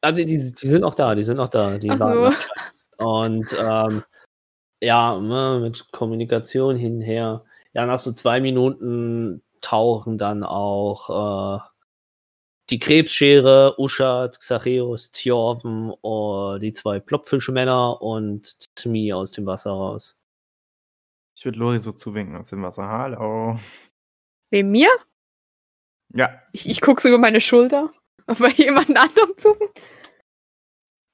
Also 0.00 0.22
die, 0.22 0.26
die 0.26 0.38
sind 0.38 0.82
noch 0.82 0.94
da, 0.94 1.14
die 1.14 1.22
sind 1.22 1.36
noch 1.36 1.48
da. 1.48 1.78
Die 1.78 1.88
so. 1.88 1.94
noch. 1.96 2.34
Und 2.98 3.56
ähm, 3.58 4.02
ja, 4.82 5.18
ne, 5.18 5.60
mit 5.62 5.90
Kommunikation 5.92 6.76
hin 6.76 6.96
und 6.96 7.02
her. 7.02 7.44
Ja, 7.72 7.86
nach 7.86 7.98
so 7.98 8.12
zwei 8.12 8.40
Minuten 8.40 9.42
tauchen 9.60 10.18
dann 10.18 10.44
auch 10.44 11.58
äh, 11.58 11.60
die 12.70 12.78
Krebsschere, 12.78 13.74
Uschat, 13.78 14.38
Xacheus, 14.38 15.10
Tjorven, 15.12 15.92
oh, 16.02 16.58
die 16.58 16.72
zwei 16.72 17.00
Plopfischmänner 17.00 18.00
und 18.02 18.56
Tmi 18.76 19.12
aus 19.12 19.32
dem 19.32 19.46
Wasser 19.46 19.70
raus. 19.72 20.18
Ich 21.36 21.44
würde 21.44 21.58
Lori 21.58 21.78
so 21.80 21.92
zuwinken 21.92 22.36
aus 22.36 22.48
dem 22.48 22.62
Wasser. 22.62 22.86
Hallo. 22.86 23.58
Wem 24.50 24.70
mir? 24.70 24.88
Ja, 26.14 26.42
Ich, 26.52 26.68
ich 26.68 26.80
gucke 26.80 27.00
so 27.02 27.08
über 27.08 27.18
meine 27.18 27.40
Schulter. 27.40 27.90
bei 28.26 28.48
jemand 28.50 28.96
anderem 28.96 29.32
suchen. 29.38 29.68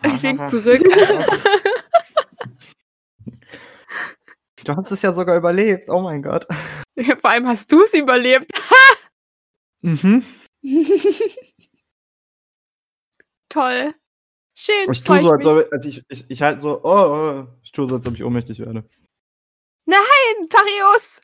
Ich 0.05 0.23
wink 0.23 0.51
zurück. 0.51 0.83
Du 4.65 4.77
hast 4.77 4.93
es 4.93 5.03
ja 5.03 5.13
sogar 5.13 5.37
überlebt. 5.37 5.89
Oh 5.89 6.03
mein 6.03 6.23
Gott. 6.23 6.47
Vor 7.21 7.31
allem 7.31 7.49
hast 7.49 7.73
du 7.73 7.83
es 7.83 7.95
überlebt. 7.95 8.53
Mhm. 9.81 10.25
Toll. 13.49 13.95
Schön. 14.55 14.93
Ich 14.93 15.03
tue 15.03 15.19
so, 15.21 15.33
als 15.33 15.47
ob 15.47 15.73
als 15.73 15.85
ich, 15.87 16.05
ich, 16.09 16.25
ich 16.31 16.43
halt 16.43 16.61
so, 16.61 16.81
oh, 16.85 16.85
oh, 16.85 17.47
ich 17.63 17.73
tue 17.73 17.87
so, 17.87 17.97
als 17.97 18.07
ob 18.07 18.15
ich 18.15 18.23
ohnmächtig 18.23 18.61
werde. 18.61 18.89
Nein, 19.87 20.49
Tarius! 20.49 21.21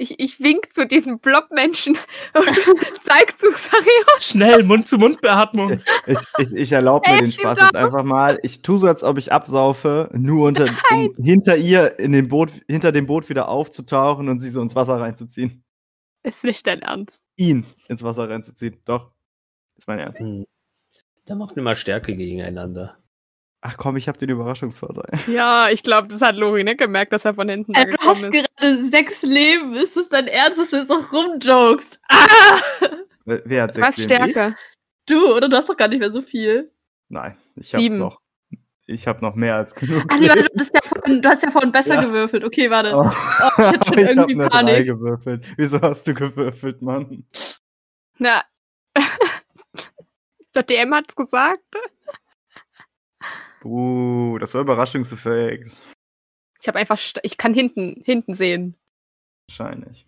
Ich, 0.00 0.20
ich 0.20 0.38
wink 0.38 0.72
zu 0.72 0.86
diesem 0.86 1.18
Blobmenschen 1.18 1.98
und 2.34 2.46
zeig 3.04 3.36
zu 3.36 3.50
Sarius. 3.50 4.20
Schnell, 4.20 4.62
Mund-zu-Mund-Beatmung. 4.62 5.80
Ich, 6.06 6.18
ich, 6.38 6.52
ich 6.52 6.72
erlaube 6.72 7.10
mir 7.10 7.22
den 7.22 7.32
Spaß 7.32 7.58
jetzt 7.58 7.74
einfach 7.74 8.04
mal. 8.04 8.38
Ich 8.44 8.62
tue 8.62 8.78
so, 8.78 8.86
als 8.86 9.02
ob 9.02 9.18
ich 9.18 9.32
absaufe, 9.32 10.08
nur 10.12 10.46
unter, 10.46 10.66
um 10.92 11.14
hinter 11.20 11.56
ihr 11.56 11.98
in 11.98 12.12
dem 12.12 12.28
Boot, 12.28 12.50
hinter 12.68 12.92
dem 12.92 13.06
Boot 13.06 13.28
wieder 13.28 13.48
aufzutauchen 13.48 14.28
und 14.28 14.38
sie 14.38 14.50
so 14.50 14.62
ins 14.62 14.76
Wasser 14.76 15.00
reinzuziehen. 15.00 15.64
Ist 16.22 16.44
nicht 16.44 16.66
dein 16.66 16.80
Ernst. 16.82 17.20
Ihn 17.36 17.66
ins 17.88 18.04
Wasser 18.04 18.30
reinzuziehen. 18.30 18.80
Doch. 18.84 19.10
Ist 19.76 19.88
mein 19.88 19.98
Ernst. 19.98 20.20
Hm. 20.20 20.46
Da 21.24 21.34
macht 21.34 21.56
wir 21.56 21.62
mal 21.62 21.76
Stärke 21.76 22.16
gegeneinander. 22.16 22.96
Ach 23.60 23.76
komm, 23.76 23.96
ich 23.96 24.06
habe 24.08 24.18
den 24.18 24.28
Überraschungsvorteil. 24.30 25.18
Ja, 25.26 25.68
ich 25.70 25.82
glaube, 25.82 26.08
das 26.08 26.20
hat 26.20 26.36
Lori 26.36 26.62
nicht 26.64 26.78
gemerkt, 26.78 27.12
dass 27.12 27.24
er 27.24 27.34
von 27.34 27.48
hinten 27.48 27.74
Ey, 27.74 27.86
du 27.90 27.96
hast 28.06 28.22
ist. 28.22 28.32
gerade 28.32 28.84
sechs 28.88 29.22
Leben. 29.22 29.74
Ist 29.74 29.96
es 29.96 30.08
dein 30.10 30.28
Ernst, 30.28 30.58
dass 30.58 30.70
du 30.70 30.76
jetzt 30.76 30.90
auch 30.90 31.12
rumjokest? 31.12 32.00
Ah! 32.08 32.60
Wer 33.24 33.64
hat 33.64 33.74
sechs 33.74 33.88
Was 33.88 33.96
Leben? 33.98 34.10
Ich? 34.26 34.30
Stärke? 34.32 34.56
Du, 35.06 35.34
oder? 35.34 35.48
Du 35.48 35.56
hast 35.56 35.68
doch 35.68 35.76
gar 35.76 35.88
nicht 35.88 35.98
mehr 35.98 36.12
so 36.12 36.22
viel. 36.22 36.70
Nein, 37.08 37.36
ich 37.56 37.74
habe 37.74 37.90
noch. 37.90 38.20
Ich 38.86 39.06
habe 39.06 39.20
noch 39.22 39.34
mehr 39.34 39.56
als 39.56 39.74
genug. 39.74 40.04
Ach 40.08 40.18
nee, 40.18 40.28
warte, 40.28 40.46
du 40.50 40.58
hast 40.60 40.74
ja 40.74 40.80
vorhin, 40.80 41.20
du 41.20 41.28
hast 41.28 41.42
ja 41.42 41.50
vorhin 41.50 41.72
besser 41.72 41.96
Ja. 41.96 42.04
gewürfelt. 42.04 42.42
Okay, 42.44 42.70
warte. 42.70 42.96
Oh, 42.96 43.06
ich 43.10 43.64
hatte 43.66 43.86
schon 43.88 43.98
ich 43.98 44.04
hab 44.06 44.16
irgendwie 44.16 44.34
drei 44.36 44.48
Panik. 44.48 44.86
gewürfelt. 44.86 45.44
Wieso 45.58 45.80
hast 45.82 46.06
du 46.06 46.14
gewürfelt, 46.14 46.80
Mann? 46.80 47.24
Na. 48.18 48.42
Der 50.54 50.62
DM 50.62 50.94
hat's 50.94 51.14
gesagt. 51.14 51.62
Buh, 53.68 54.38
das 54.38 54.54
war 54.54 54.62
Überraschungseffekt. 54.62 55.76
Ich 56.60 56.68
habe 56.68 56.78
einfach, 56.78 56.98
ich 57.22 57.36
kann 57.36 57.54
hinten, 57.54 58.02
hinten 58.04 58.34
sehen. 58.34 58.76
Wahrscheinlich. 59.48 60.06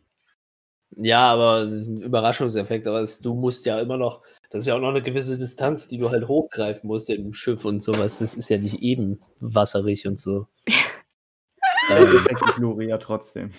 Ja, 0.96 1.28
aber 1.28 1.62
ein 1.62 2.02
Überraschungseffekt, 2.02 2.86
aber 2.86 3.00
es, 3.00 3.20
du 3.20 3.34
musst 3.34 3.64
ja 3.66 3.80
immer 3.80 3.96
noch, 3.96 4.22
das 4.50 4.64
ist 4.64 4.66
ja 4.66 4.74
auch 4.74 4.80
noch 4.80 4.88
eine 4.88 5.02
gewisse 5.02 5.38
Distanz, 5.38 5.88
die 5.88 5.98
du 5.98 6.10
halt 6.10 6.26
hochgreifen 6.26 6.88
musst 6.88 7.08
im 7.10 7.32
Schiff 7.32 7.64
und 7.64 7.82
sowas. 7.82 8.18
Das 8.18 8.34
ist 8.34 8.48
ja 8.48 8.58
nicht 8.58 8.82
eben 8.82 9.22
wasserig 9.38 10.06
und 10.06 10.18
so. 10.18 10.48
ähm, 11.90 12.26
Lori 12.56 12.88
ja 12.88 12.98
trotzdem. 12.98 13.52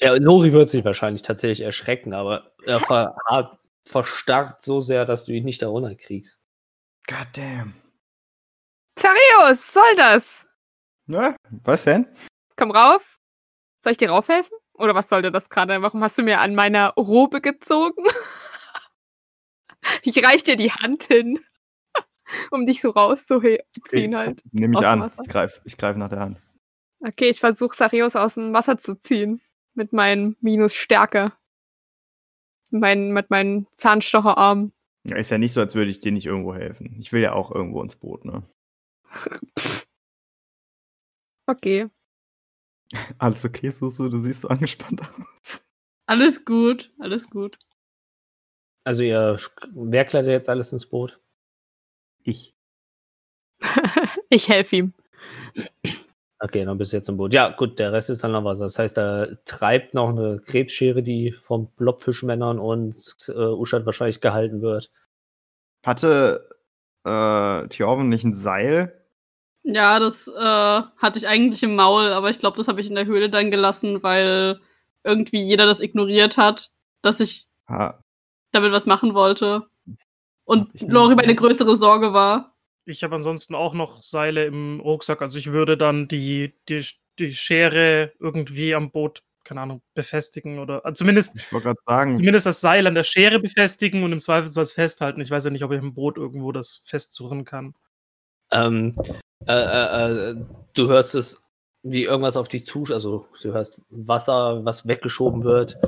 ja, 0.00 0.18
Nori 0.18 0.52
wird 0.52 0.68
sich 0.68 0.84
wahrscheinlich 0.84 1.22
tatsächlich 1.22 1.62
erschrecken, 1.62 2.12
aber 2.12 2.52
er 2.66 2.80
ver 2.80 3.16
hat 3.26 3.58
verstarrt 3.84 4.60
so 4.60 4.80
sehr, 4.80 5.06
dass 5.06 5.24
du 5.24 5.32
ihn 5.32 5.44
nicht 5.44 5.62
da 5.62 5.68
runterkriegst. 5.68 6.38
God 7.06 7.36
damn. 8.96 9.14
Zarius, 9.14 9.50
was 9.50 9.72
soll 9.72 9.96
das? 9.96 10.46
Na, 11.06 11.36
was 11.64 11.84
denn? 11.84 12.06
Komm 12.56 12.70
rauf. 12.70 13.18
Soll 13.82 13.92
ich 13.92 13.98
dir 13.98 14.10
raufhelfen? 14.10 14.56
Oder 14.74 14.94
was 14.94 15.08
sollte 15.08 15.30
das 15.30 15.48
gerade? 15.48 15.80
Warum 15.82 16.02
hast 16.02 16.18
du 16.18 16.22
mir 16.22 16.40
an 16.40 16.54
meiner 16.54 16.90
Robe 16.94 17.40
gezogen? 17.40 18.04
Ich 20.02 20.24
reich 20.24 20.42
dir 20.42 20.56
die 20.56 20.72
Hand 20.72 21.04
hin, 21.04 21.38
um 22.50 22.66
dich 22.66 22.80
so 22.80 22.90
rauszuziehen 22.90 24.16
halt. 24.16 24.42
Nehme 24.50 24.74
ich 24.74 24.78
Aus 24.78 24.92
dem 24.92 25.02
an. 25.02 25.12
Ich 25.22 25.28
greife 25.28 25.60
ich 25.64 25.76
greif 25.76 25.96
nach 25.96 26.08
der 26.08 26.18
Hand. 26.18 26.40
Okay, 27.00 27.30
ich 27.30 27.40
versuche 27.40 27.76
Sarius 27.76 28.16
aus 28.16 28.34
dem 28.34 28.52
Wasser 28.52 28.78
zu 28.78 28.98
ziehen. 28.98 29.40
Mit 29.74 29.92
meinen 29.92 30.36
Minus 30.40 30.74
Stärke. 30.74 31.32
Mein, 32.70 33.12
mit 33.12 33.30
meinen 33.30 33.68
Zahnstocherarmen. 33.74 34.72
Ja, 35.04 35.16
ist 35.16 35.30
ja 35.30 35.38
nicht 35.38 35.52
so, 35.52 35.60
als 35.60 35.74
würde 35.74 35.90
ich 35.90 36.00
dir 36.00 36.10
nicht 36.10 36.26
irgendwo 36.26 36.54
helfen. 36.54 36.96
Ich 36.98 37.12
will 37.12 37.22
ja 37.22 37.32
auch 37.32 37.52
irgendwo 37.52 37.82
ins 37.82 37.94
Boot, 37.94 38.24
ne? 38.24 38.42
Okay. 41.48 41.88
Alles 43.18 43.44
okay, 43.44 43.70
Susu? 43.70 44.08
Du 44.08 44.18
siehst 44.18 44.40
so 44.42 44.48
angespannt 44.48 45.00
aus. 45.02 45.64
Alles 46.06 46.44
gut, 46.44 46.92
alles 46.98 47.28
gut. 47.30 47.58
Also 48.84 49.02
ihr, 49.02 49.36
wer 49.72 50.04
klettert 50.04 50.30
jetzt 50.30 50.48
alles 50.48 50.72
ins 50.72 50.86
Boot? 50.86 51.20
Ich. 52.22 52.54
ich 54.28 54.48
helfe 54.48 54.76
ihm. 54.76 54.94
Okay, 56.38 56.64
dann 56.64 56.78
bist 56.78 56.92
du 56.92 56.98
jetzt 56.98 57.08
im 57.08 57.16
Boot. 57.16 57.32
Ja, 57.32 57.48
gut, 57.48 57.78
der 57.78 57.92
Rest 57.92 58.10
ist 58.10 58.22
dann 58.22 58.32
noch 58.32 58.44
Wasser. 58.44 58.64
Das 58.64 58.78
heißt, 58.78 58.96
da 58.96 59.26
treibt 59.44 59.94
noch 59.94 60.10
eine 60.10 60.40
Krebsschere, 60.44 61.02
die 61.02 61.32
vom 61.32 61.72
Blobfischmännern 61.74 62.58
und 62.58 63.16
äh, 63.28 63.32
Uschat 63.32 63.86
wahrscheinlich 63.86 64.20
gehalten 64.20 64.62
wird. 64.62 64.92
Hatte 65.84 66.48
äh, 67.04 67.66
Thjorven 67.68 68.08
nicht 68.08 68.24
ein 68.24 68.34
Seil? 68.34 68.95
Ja, 69.68 69.98
das 69.98 70.28
äh, 70.28 70.40
hatte 70.40 71.18
ich 71.18 71.26
eigentlich 71.26 71.64
im 71.64 71.74
Maul, 71.74 72.12
aber 72.12 72.30
ich 72.30 72.38
glaube, 72.38 72.56
das 72.56 72.68
habe 72.68 72.80
ich 72.80 72.88
in 72.88 72.94
der 72.94 73.06
Höhle 73.06 73.28
dann 73.28 73.50
gelassen, 73.50 74.00
weil 74.04 74.60
irgendwie 75.02 75.42
jeder 75.42 75.66
das 75.66 75.80
ignoriert 75.80 76.36
hat, 76.36 76.70
dass 77.02 77.18
ich 77.18 77.48
Ha, 77.68 77.98
damit 78.52 78.70
was 78.70 78.86
machen 78.86 79.14
wollte. 79.14 79.66
Und. 80.44 80.68
Lori 80.80 81.16
meine 81.16 81.34
größere 81.34 81.74
Sorge 81.74 82.12
war. 82.12 82.54
Ich 82.84 83.02
habe 83.02 83.16
ansonsten 83.16 83.56
auch 83.56 83.74
noch 83.74 84.04
Seile 84.04 84.44
im 84.44 84.78
Rucksack. 84.78 85.20
Also 85.20 85.36
ich 85.36 85.50
würde 85.50 85.76
dann 85.76 86.06
die, 86.06 86.54
die, 86.68 86.86
die 87.18 87.34
Schere 87.34 88.12
irgendwie 88.20 88.72
am 88.72 88.92
Boot, 88.92 89.24
keine 89.42 89.62
Ahnung, 89.62 89.82
befestigen 89.94 90.60
oder 90.60 90.84
also 90.84 91.00
zumindest, 91.00 91.34
ich 91.34 91.52
wollte 91.52 91.66
gerade 91.66 91.80
sagen, 91.84 92.16
zumindest 92.16 92.46
das 92.46 92.60
Seil 92.60 92.86
an 92.86 92.94
der 92.94 93.02
Schere 93.02 93.40
befestigen 93.40 94.04
und 94.04 94.12
im 94.12 94.20
Zweifelsfall 94.20 94.66
festhalten. 94.66 95.20
Ich 95.20 95.30
weiß 95.32 95.44
ja 95.44 95.50
nicht, 95.50 95.64
ob 95.64 95.72
ich 95.72 95.80
im 95.80 95.94
Boot 95.94 96.18
irgendwo 96.18 96.52
das 96.52 96.84
festsuchen 96.86 97.44
kann. 97.44 97.74
Ähm, 98.56 98.94
äh, 99.46 99.52
äh, 99.52 100.30
äh, 100.30 100.36
du 100.74 100.88
hörst 100.88 101.14
es, 101.14 101.42
wie 101.82 102.04
irgendwas 102.04 102.36
auf 102.36 102.48
dich 102.48 102.66
zu, 102.66 102.84
also 102.90 103.26
du 103.42 103.52
hörst 103.52 103.80
Wasser, 103.90 104.64
was 104.64 104.88
weggeschoben 104.88 105.44
wird, 105.44 105.78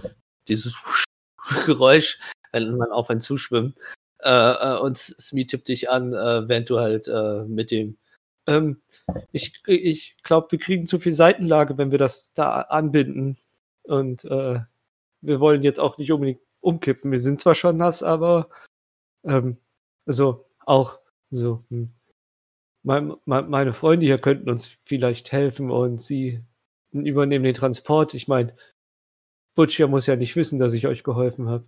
dieses 0.48 0.80
Geräusch, 1.66 2.18
wenn 2.52 2.76
man 2.76 2.92
auf 2.92 3.10
einen 3.10 3.20
zuschwimmt. 3.20 3.76
Äh, 4.20 4.30
äh, 4.30 4.78
und 4.78 4.98
Smee 4.98 5.44
tippt 5.44 5.68
dich 5.68 5.90
an, 5.90 6.12
äh, 6.12 6.48
während 6.48 6.70
du 6.70 6.78
halt 6.78 7.08
mit 7.48 7.70
dem 7.70 7.96
ähm, 8.46 8.80
ich 9.32 9.62
ich 9.66 10.16
glaube, 10.22 10.52
wir 10.52 10.58
kriegen 10.58 10.86
zu 10.86 10.98
viel 10.98 11.12
Seitenlage, 11.12 11.78
wenn 11.78 11.90
wir 11.90 11.98
das 11.98 12.32
da 12.34 12.62
anbinden. 12.62 13.36
Und 13.82 14.24
wir 14.24 15.40
wollen 15.40 15.62
jetzt 15.62 15.80
auch 15.80 15.98
nicht 15.98 16.12
unbedingt 16.12 16.40
umkippen. 16.60 17.10
Wir 17.12 17.20
sind 17.20 17.40
zwar 17.40 17.54
schon 17.54 17.76
nass, 17.78 18.02
aber 18.02 18.48
ähm, 19.24 19.58
so 20.06 20.46
auch 20.66 20.98
so. 21.30 21.64
Hm 21.70 21.97
mein, 22.88 23.12
mein, 23.26 23.50
meine 23.50 23.74
Freunde 23.74 24.06
hier 24.06 24.16
könnten 24.16 24.48
uns 24.48 24.78
vielleicht 24.82 25.30
helfen 25.30 25.70
und 25.70 26.00
sie 26.00 26.40
übernehmen 26.90 27.44
den 27.44 27.52
Transport. 27.52 28.14
Ich 28.14 28.28
meine, 28.28 28.56
Butcher 29.54 29.88
muss 29.88 30.06
ja 30.06 30.16
nicht 30.16 30.36
wissen, 30.36 30.58
dass 30.58 30.72
ich 30.72 30.86
euch 30.86 31.04
geholfen 31.04 31.50
habe. 31.50 31.66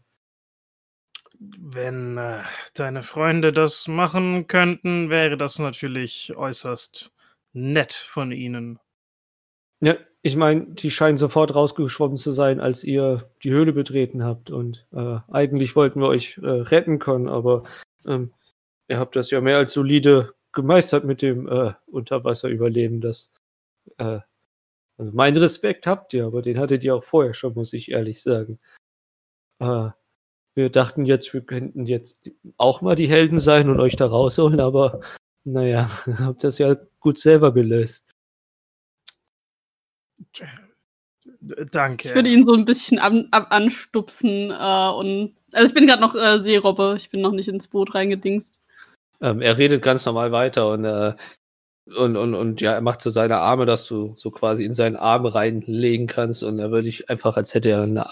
Wenn 1.38 2.16
äh, 2.16 2.40
deine 2.72 3.02
Freunde 3.02 3.52
das 3.52 3.87
machen 3.87 4.46
könnten, 4.46 5.11
wäre 5.11 5.37
das 5.37 5.59
natürlich 5.59 6.33
äußerst 6.35 7.12
nett 7.52 7.92
von 7.92 8.33
ihnen. 8.33 8.78
Ja, 9.80 9.96
ich 10.22 10.37
meine, 10.37 10.68
die 10.68 10.90
scheinen 10.90 11.18
sofort 11.18 11.54
rausgeschwommen 11.54 12.16
zu 12.16 12.33
sein, 12.33 12.61
als 12.61 12.83
ihr 12.83 13.30
die 13.44 13.50
Höhle 13.50 13.74
betreten 13.74 14.24
habt. 14.24 14.50
Und 14.50 14.87
äh, 14.92 15.18
eigentlich 15.30 15.76
wollten 15.76 16.00
wir 16.00 16.09
euch 16.09 16.38
äh, 16.42 16.46
retten 16.46 16.98
können, 16.98 17.28
aber 17.28 17.64
ähm, 18.06 18.33
ihr 18.88 18.98
habt 18.98 19.16
das 19.16 19.30
ja 19.30 19.42
mehr 19.42 19.59
als 19.59 19.74
solide 19.74 20.33
gemeistert 20.52 21.04
mit 21.04 21.22
dem 21.22 21.48
äh, 21.48 21.72
Unterwasserüberleben. 21.86 23.00
Das, 23.00 23.30
äh, 23.98 24.20
also 24.96 25.12
meinen 25.12 25.36
Respekt 25.36 25.86
habt 25.86 26.12
ihr, 26.14 26.26
aber 26.26 26.42
den 26.42 26.58
hattet 26.58 26.84
ihr 26.84 26.94
auch 26.94 27.04
vorher 27.04 27.34
schon, 27.34 27.54
muss 27.54 27.72
ich 27.72 27.90
ehrlich 27.90 28.22
sagen. 28.22 28.58
Äh, 29.60 29.90
wir 30.54 30.70
dachten 30.70 31.04
jetzt, 31.04 31.32
wir 31.32 31.42
könnten 31.42 31.86
jetzt 31.86 32.30
auch 32.56 32.82
mal 32.82 32.96
die 32.96 33.08
Helden 33.08 33.38
sein 33.38 33.70
und 33.70 33.80
euch 33.80 33.96
da 33.96 34.06
rausholen, 34.06 34.60
aber 34.60 35.00
naja, 35.44 35.88
habt 36.18 36.44
das 36.44 36.58
ja 36.58 36.76
gut 36.98 37.18
selber 37.18 37.52
gelöst. 37.52 38.04
Danke. 41.70 42.08
Ich 42.08 42.14
würde 42.14 42.28
ihn 42.28 42.44
so 42.44 42.52
ein 42.52 42.64
bisschen 42.64 42.98
an, 42.98 43.28
ab, 43.30 43.46
anstupsen 43.50 44.50
äh, 44.50 44.90
und 44.90 45.34
also 45.52 45.68
ich 45.68 45.74
bin 45.74 45.86
gerade 45.86 46.02
noch 46.02 46.14
äh, 46.14 46.40
Seerobbe, 46.40 46.94
ich 46.96 47.10
bin 47.10 47.20
noch 47.20 47.32
nicht 47.32 47.48
ins 47.48 47.68
Boot 47.68 47.94
reingedingst. 47.94 48.60
Ähm, 49.22 49.40
er 49.42 49.59
redet 49.59 49.83
ganz 49.83 50.04
normal 50.06 50.33
weiter 50.33 50.70
und, 50.70 50.85
äh, 50.85 51.14
und, 51.96 52.16
und, 52.16 52.35
und 52.35 52.61
ja, 52.61 52.72
er 52.72 52.80
macht 52.80 53.02
so 53.02 53.11
seine 53.11 53.38
Arme, 53.38 53.66
dass 53.66 53.87
du 53.87 54.14
so 54.16 54.30
quasi 54.30 54.64
in 54.64 54.74
seinen 54.74 54.96
Arm 54.96 55.26
reinlegen 55.26 56.06
kannst 56.06 56.42
und 56.42 56.59
er 56.59 56.70
würde 56.70 56.85
dich 56.85 57.11
einfach, 57.11 57.37
als 57.37 57.54
hätte 57.54 57.70
er 57.70 57.83
eine, 57.83 58.09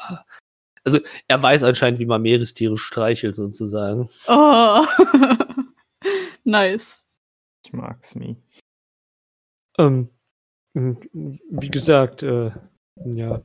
Also 0.84 0.98
er 1.28 1.42
weiß 1.42 1.64
anscheinend, 1.64 2.00
wie 2.00 2.06
man 2.06 2.22
Meerestiere 2.22 2.76
streichelt, 2.76 3.36
sozusagen. 3.36 4.08
Oh. 4.26 4.84
nice. 6.44 7.04
Ich 7.64 7.72
mag 7.72 8.04
Smee. 8.04 8.36
Ähm, 9.78 10.08
wie 10.74 11.70
gesagt, 11.70 12.22
äh, 12.22 12.50
ja, 13.04 13.42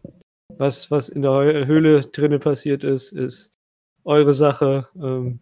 was, 0.50 0.92
was 0.92 1.10
in 1.10 1.22
der 1.22 1.68
Höhle 1.68 2.02
drinnen 2.02 2.40
passiert 2.40 2.84
ist, 2.84 3.12
ist 3.12 3.52
eure 4.04 4.34
Sache. 4.34 4.88
Ähm, 4.96 5.40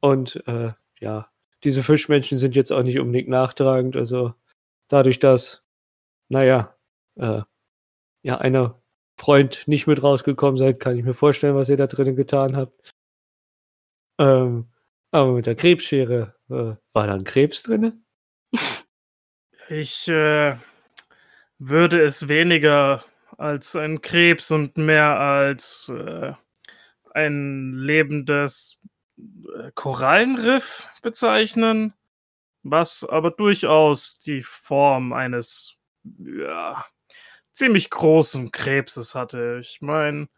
und 0.00 0.46
äh, 0.46 0.72
ja, 1.04 1.30
diese 1.64 1.82
Fischmenschen 1.82 2.38
sind 2.38 2.56
jetzt 2.56 2.72
auch 2.72 2.82
nicht 2.82 2.98
unbedingt 2.98 3.28
nachtragend. 3.28 3.94
Also 3.94 4.34
dadurch, 4.88 5.18
dass, 5.18 5.62
naja, 6.30 6.74
äh, 7.16 7.42
ja, 8.22 8.38
einer 8.38 8.82
Freund 9.18 9.68
nicht 9.68 9.86
mit 9.86 10.02
rausgekommen 10.02 10.56
seid, 10.56 10.80
kann 10.80 10.96
ich 10.96 11.04
mir 11.04 11.12
vorstellen, 11.14 11.54
was 11.54 11.68
ihr 11.68 11.76
da 11.76 11.86
drinnen 11.86 12.16
getan 12.16 12.56
habt. 12.56 12.90
Ähm, 14.18 14.72
aber 15.10 15.32
mit 15.32 15.46
der 15.46 15.56
Krebsschere, 15.56 16.34
äh, 16.48 16.76
war 16.94 17.06
da 17.06 17.14
ein 17.14 17.24
Krebs 17.24 17.62
drinne? 17.62 17.98
Ich 19.70 20.08
äh, 20.08 20.58
würde 21.58 22.02
es 22.02 22.28
weniger 22.28 23.02
als 23.38 23.74
ein 23.74 24.02
Krebs 24.02 24.50
und 24.50 24.76
mehr 24.76 25.18
als 25.18 25.88
äh, 25.88 26.34
ein 27.14 27.72
lebendes 27.72 28.78
Korallenriff 29.74 30.88
bezeichnen, 31.02 31.94
was 32.62 33.04
aber 33.04 33.30
durchaus 33.30 34.18
die 34.18 34.42
Form 34.42 35.12
eines 35.12 35.76
ja, 36.18 36.84
ziemlich 37.52 37.90
großen 37.90 38.50
Krebses 38.50 39.14
hatte. 39.14 39.58
Ich 39.60 39.80
meine, 39.80 40.28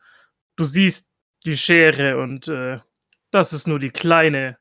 du 0.57 0.65
siehst 0.65 1.13
die 1.45 1.57
Schere 1.57 2.19
und 2.19 2.49
äh, 2.49 2.79
das 3.31 3.53
ist 3.53 3.67
nur 3.67 3.79
die 3.79 3.91
kleine. 3.91 4.59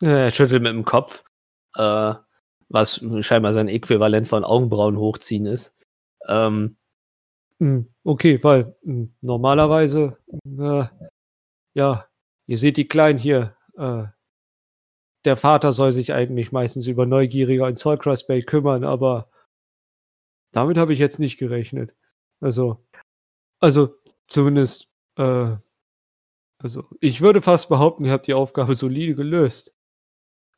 Er 0.00 0.30
schüttelt 0.30 0.62
mit 0.62 0.72
dem 0.72 0.84
Kopf, 0.84 1.22
äh, 1.76 2.14
was 2.68 3.04
scheinbar 3.20 3.54
sein 3.54 3.68
Äquivalent 3.68 4.26
von 4.26 4.44
Augenbrauen 4.44 4.96
hochziehen 4.96 5.46
ist. 5.46 5.74
Ähm, 6.26 6.76
Hm, 7.62 7.86
Okay, 8.02 8.42
weil 8.42 8.74
hm, 8.82 9.14
normalerweise, 9.20 10.18
äh, 10.58 10.84
ja, 11.74 12.06
ihr 12.46 12.58
seht 12.58 12.76
die 12.76 12.88
Kleinen 12.88 13.18
hier. 13.18 13.56
Äh, 13.76 14.04
der 15.24 15.36
Vater 15.36 15.72
soll 15.72 15.92
sich 15.92 16.12
eigentlich 16.12 16.52
meistens 16.52 16.86
über 16.88 17.06
Neugierige 17.06 17.66
in 17.66 17.76
Saltcross 17.76 18.26
Bay 18.26 18.42
kümmern, 18.42 18.84
aber 18.84 19.30
damit 20.52 20.76
habe 20.76 20.92
ich 20.92 20.98
jetzt 20.98 21.18
nicht 21.18 21.38
gerechnet. 21.38 21.94
Also, 22.40 22.84
also 23.60 23.94
zumindest, 24.26 24.88
äh, 25.16 25.56
also 26.58 26.88
ich 27.00 27.20
würde 27.20 27.42
fast 27.42 27.68
behaupten, 27.68 28.04
ihr 28.04 28.12
habt 28.12 28.26
die 28.26 28.34
Aufgabe 28.34 28.74
solide 28.74 29.14
gelöst. 29.14 29.74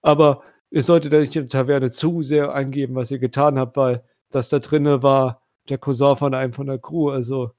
Aber 0.03 0.43
ihr 0.71 0.83
solltet 0.83 1.13
ja 1.13 1.21
nicht 1.21 1.37
in 1.37 1.49
der 1.49 1.51
Taverne 1.51 1.91
zu 1.91 2.23
sehr 2.23 2.55
angeben, 2.55 2.95
was 2.95 3.11
ihr 3.11 3.19
getan 3.19 3.59
habt, 3.59 3.77
weil 3.77 4.05
das 4.31 4.49
da 4.49 4.59
drinne 4.59 5.03
war 5.03 5.43
der 5.69 5.79
Cousin 5.79 6.17
von 6.17 6.35
einem 6.35 6.53
von 6.53 6.67
der 6.67 6.79
Crew, 6.79 7.11
also 7.11 7.53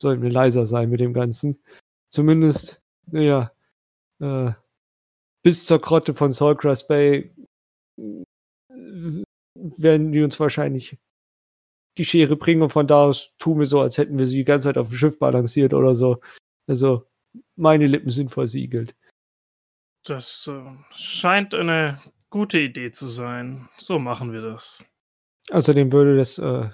sollten 0.00 0.22
wir 0.22 0.30
leiser 0.30 0.66
sein 0.66 0.90
mit 0.90 1.00
dem 1.00 1.12
Ganzen. 1.12 1.62
Zumindest, 2.10 2.82
naja, 3.06 3.52
äh, 4.20 4.52
bis 5.42 5.66
zur 5.66 5.80
Grotte 5.80 6.14
von 6.14 6.32
Saltgrass 6.32 6.86
Bay 6.86 7.34
äh, 7.98 8.24
werden 9.54 10.12
die 10.12 10.22
uns 10.22 10.38
wahrscheinlich 10.38 10.98
die 11.98 12.04
Schere 12.04 12.36
bringen 12.36 12.62
und 12.62 12.70
von 12.70 12.86
da 12.86 13.04
aus 13.04 13.32
tun 13.38 13.58
wir 13.58 13.66
so, 13.66 13.80
als 13.80 13.96
hätten 13.96 14.18
wir 14.18 14.26
sie 14.26 14.36
die 14.36 14.44
ganze 14.44 14.64
Zeit 14.64 14.78
auf 14.78 14.88
dem 14.88 14.96
Schiff 14.96 15.18
balanciert 15.18 15.72
oder 15.72 15.94
so. 15.94 16.20
Also, 16.66 17.06
meine 17.56 17.86
Lippen 17.86 18.10
sind 18.10 18.30
versiegelt. 18.30 18.94
Das 20.04 20.46
äh, 20.52 20.62
scheint 20.94 21.54
eine 21.54 22.00
gute 22.30 22.58
Idee 22.58 22.92
zu 22.92 23.06
sein. 23.06 23.68
So 23.78 23.98
machen 23.98 24.32
wir 24.32 24.42
das. 24.42 24.88
Außerdem 25.50 25.92
würde 25.92 26.16
das 26.16 26.38
äh, 26.38 26.68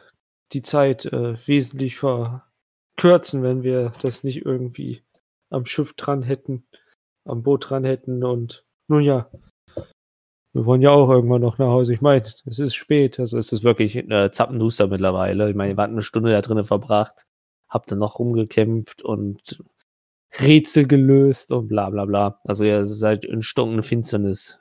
die 0.52 0.62
Zeit 0.62 1.04
äh, 1.06 1.36
wesentlich 1.46 1.96
verkürzen, 1.98 3.42
wenn 3.42 3.62
wir 3.62 3.92
das 4.02 4.24
nicht 4.24 4.44
irgendwie 4.44 5.02
am 5.50 5.66
Schiff 5.66 5.94
dran 5.94 6.22
hätten, 6.22 6.66
am 7.24 7.42
Boot 7.42 7.70
dran 7.70 7.84
hätten 7.84 8.24
und 8.24 8.64
nun 8.88 9.02
ja, 9.02 9.30
wir 10.52 10.66
wollen 10.66 10.82
ja 10.82 10.90
auch 10.90 11.08
irgendwann 11.08 11.40
noch 11.40 11.58
nach 11.58 11.68
Hause. 11.68 11.94
Ich 11.94 12.02
meine, 12.02 12.22
es 12.44 12.58
ist 12.58 12.74
spät. 12.74 13.18
Also 13.18 13.38
es 13.38 13.52
ist 13.52 13.64
wirklich 13.64 13.96
äh, 13.96 14.30
zappenduster 14.30 14.86
mittlerweile. 14.86 15.48
Ich 15.48 15.56
meine, 15.56 15.72
ihr 15.72 15.76
wart 15.78 15.90
eine 15.90 16.02
Stunde 16.02 16.30
da 16.30 16.42
drinnen 16.42 16.64
verbracht, 16.64 17.26
habt 17.68 17.90
dann 17.90 17.98
noch 17.98 18.18
rumgekämpft 18.18 19.02
und 19.02 19.62
Rätsel 20.40 20.86
gelöst 20.86 21.52
und 21.52 21.68
bla 21.68 21.90
bla 21.90 22.04
bla. 22.04 22.38
Also 22.44 22.64
ihr 22.64 22.84
seid 22.84 23.24
in 23.24 23.42
stunkene 23.42 23.82
Finsternis. 23.82 24.58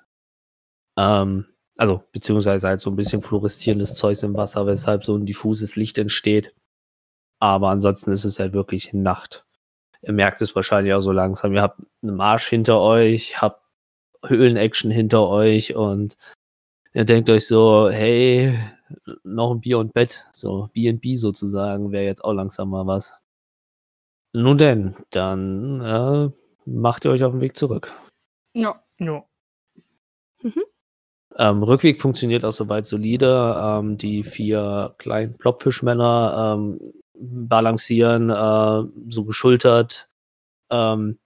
Ähm, 0.97 1.45
also, 1.77 2.03
beziehungsweise 2.11 2.67
halt 2.67 2.81
so 2.81 2.89
ein 2.89 2.95
bisschen 2.95 3.21
fluoreszierendes 3.21 3.95
Zeug 3.95 4.21
im 4.23 4.35
Wasser, 4.35 4.67
weshalb 4.67 5.03
so 5.03 5.15
ein 5.15 5.25
diffuses 5.25 5.75
Licht 5.75 5.97
entsteht. 5.97 6.53
Aber 7.39 7.69
ansonsten 7.69 8.11
ist 8.11 8.25
es 8.25 8.39
halt 8.39 8.53
wirklich 8.53 8.93
Nacht. 8.93 9.45
Ihr 10.01 10.13
merkt 10.13 10.41
es 10.41 10.55
wahrscheinlich 10.55 10.93
auch 10.93 11.01
so 11.01 11.11
langsam. 11.11 11.53
Ihr 11.53 11.61
habt 11.61 11.79
einen 12.01 12.15
Marsch 12.15 12.47
hinter 12.47 12.81
euch, 12.81 13.41
habt 13.41 13.61
Höhlen-Action 14.25 14.91
hinter 14.91 15.27
euch 15.27 15.75
und 15.75 16.17
ihr 16.93 17.05
denkt 17.05 17.29
euch 17.29 17.47
so, 17.47 17.89
hey, 17.89 18.57
noch 19.23 19.51
ein 19.51 19.61
Bier 19.61 19.79
und 19.79 19.93
Bett, 19.93 20.25
so 20.31 20.69
B&B 20.73 21.15
sozusagen, 21.15 21.91
wäre 21.91 22.05
jetzt 22.05 22.23
auch 22.23 22.33
langsam 22.33 22.69
mal 22.69 22.87
was. 22.87 23.19
Nun 24.33 24.57
denn, 24.57 24.95
dann 25.09 25.81
äh, 25.81 26.29
macht 26.65 27.05
ihr 27.05 27.11
euch 27.11 27.23
auf 27.23 27.33
den 27.33 27.41
Weg 27.41 27.57
zurück. 27.57 27.91
Ja. 28.53 28.81
Ja. 28.99 29.23
Ähm, 31.37 31.63
Rückweg 31.63 32.01
funktioniert 32.01 32.43
auch 32.43 32.51
soweit 32.51 32.85
solide. 32.85 33.55
Ähm, 33.57 33.97
die 33.97 34.23
vier 34.23 34.93
kleinen 34.97 35.37
Plopfischmänner 35.37 36.57
ähm, 36.57 36.93
balancieren 37.21 38.29
äh, 38.29 38.91
so 39.09 39.23
geschultert 39.25 40.09
ähm, 40.71 41.19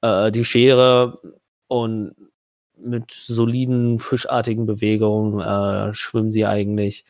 äh, 0.00 0.32
die 0.32 0.44
Schere 0.44 1.20
und 1.68 2.14
mit 2.76 3.10
soliden 3.10 3.98
fischartigen 3.98 4.66
Bewegungen 4.66 5.40
äh, 5.40 5.94
schwimmen 5.94 6.32
sie 6.32 6.46
eigentlich 6.46 7.04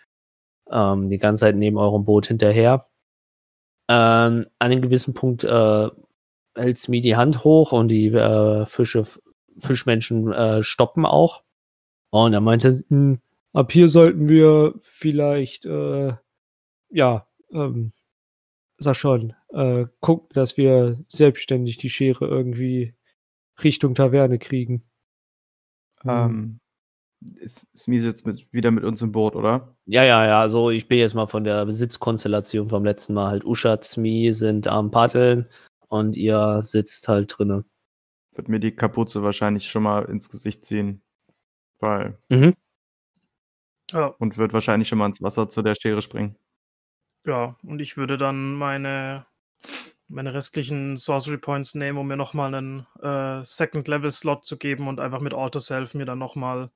ähm, 0.71 1.09
die 1.09 1.19
ganze 1.19 1.41
Zeit 1.41 1.57
neben 1.57 1.79
eurem 1.79 2.05
Boot 2.05 2.27
hinterher. 2.27 2.87
Ähm, 3.89 4.47
an 4.59 4.71
einem 4.71 4.83
gewissen 4.83 5.15
Punkt 5.15 5.45
äh, 5.45 5.89
hält 6.57 6.79
Smee 6.79 7.01
die 7.01 7.17
Hand 7.17 7.45
hoch 7.45 7.73
und 7.73 7.89
die 7.89 8.09
äh, 8.09 8.67
Fische, 8.67 9.05
Fischmenschen 9.59 10.33
äh, 10.33 10.63
stoppen 10.63 11.07
auch. 11.07 11.43
Und 12.11 12.33
er 12.33 12.41
meinte, 12.41 12.85
hm, 12.89 13.21
ab 13.53 13.73
hier 13.73 13.89
sollten 13.89 14.29
wir 14.29 14.75
vielleicht, 14.81 15.67
äh, 15.67 16.13
ja, 16.91 17.27
ähm, 17.55 17.93
sag 18.79 18.97
schon, 18.97 19.35
äh, 19.51 19.87
gucken, 20.01 20.29
dass 20.35 20.57
wir 20.57 21.03
selbstständig 21.09 21.79
die 21.79 21.91
Schere 21.91 22.27
irgendwie 22.27 22.95
Richtung 23.63 23.95
Taverne 23.95 24.39
kriegen. 24.39 24.83
Ähm, 26.05 26.61
ist 27.37 27.77
Smee 27.77 27.99
jetzt 27.99 28.27
mit, 28.27 28.53
wieder 28.53 28.71
mit 28.71 28.85
uns 28.85 29.01
im 29.01 29.13
Boot, 29.13 29.35
oder? 29.35 29.75
ja, 29.87 30.05
ja, 30.05 30.27
ja, 30.27 30.49
so 30.49 30.71
ich 30.71 30.89
bin 30.89 30.99
jetzt 30.99 31.15
mal 31.15 31.27
von 31.27 31.45
der 31.45 31.65
Besitzkonstellation 31.65 32.69
vom 32.69 32.85
letzten 32.85 33.15
Mal 33.15 33.31
halt. 33.31 33.45
Usha, 33.45 33.81
Smee 33.83 34.33
sind 34.33 34.69
am 34.69 34.91
Paddeln 34.91 35.49
und 35.89 36.17
ihr 36.17 36.61
sitzt 36.63 37.09
halt 37.09 37.35
drinnen. 37.37 37.65
Wird 38.35 38.49
mir 38.49 38.61
die 38.61 38.75
Kapuze 38.75 39.23
wahrscheinlich 39.23 39.71
schon 39.71 39.85
mal 39.85 40.05
ins 40.07 40.29
Gesicht 40.29 40.67
ziehen. 40.67 41.03
Weil. 41.79 42.19
Mhm. 42.29 42.55
Und 44.19 44.39
wird 44.39 44.53
wahrscheinlich 44.53 44.89
schon 44.89 44.99
mal 44.99 45.07
ins 45.07 45.23
Wasser 45.23 45.49
zu 45.49 45.63
der 45.63 45.77
Schere 45.77 46.03
springen. 46.03 46.37
Ja, 47.27 47.57
und 47.63 47.81
ich 47.81 47.97
würde 47.97 48.17
dann 48.17 48.55
meine, 48.55 49.27
meine 50.09 50.35
restlichen 50.35 50.97
Sorcery 50.97 51.39
Points 51.39 51.75
nehmen, 51.75 51.99
um 51.99 52.07
mir 52.07 52.17
nochmal 52.17 52.55
einen 52.55 52.87
äh, 53.03 53.45
Second-Level-Slot 53.45 54.45
zu 54.45 54.57
geben 54.57 54.89
und 54.89 55.01
einfach 55.01 55.21
mit 55.21 55.35
Auto 55.35 55.59
Self 55.59 55.95
mir 55.95 56.05
dann 56.05 56.19
nochmal 56.19 56.71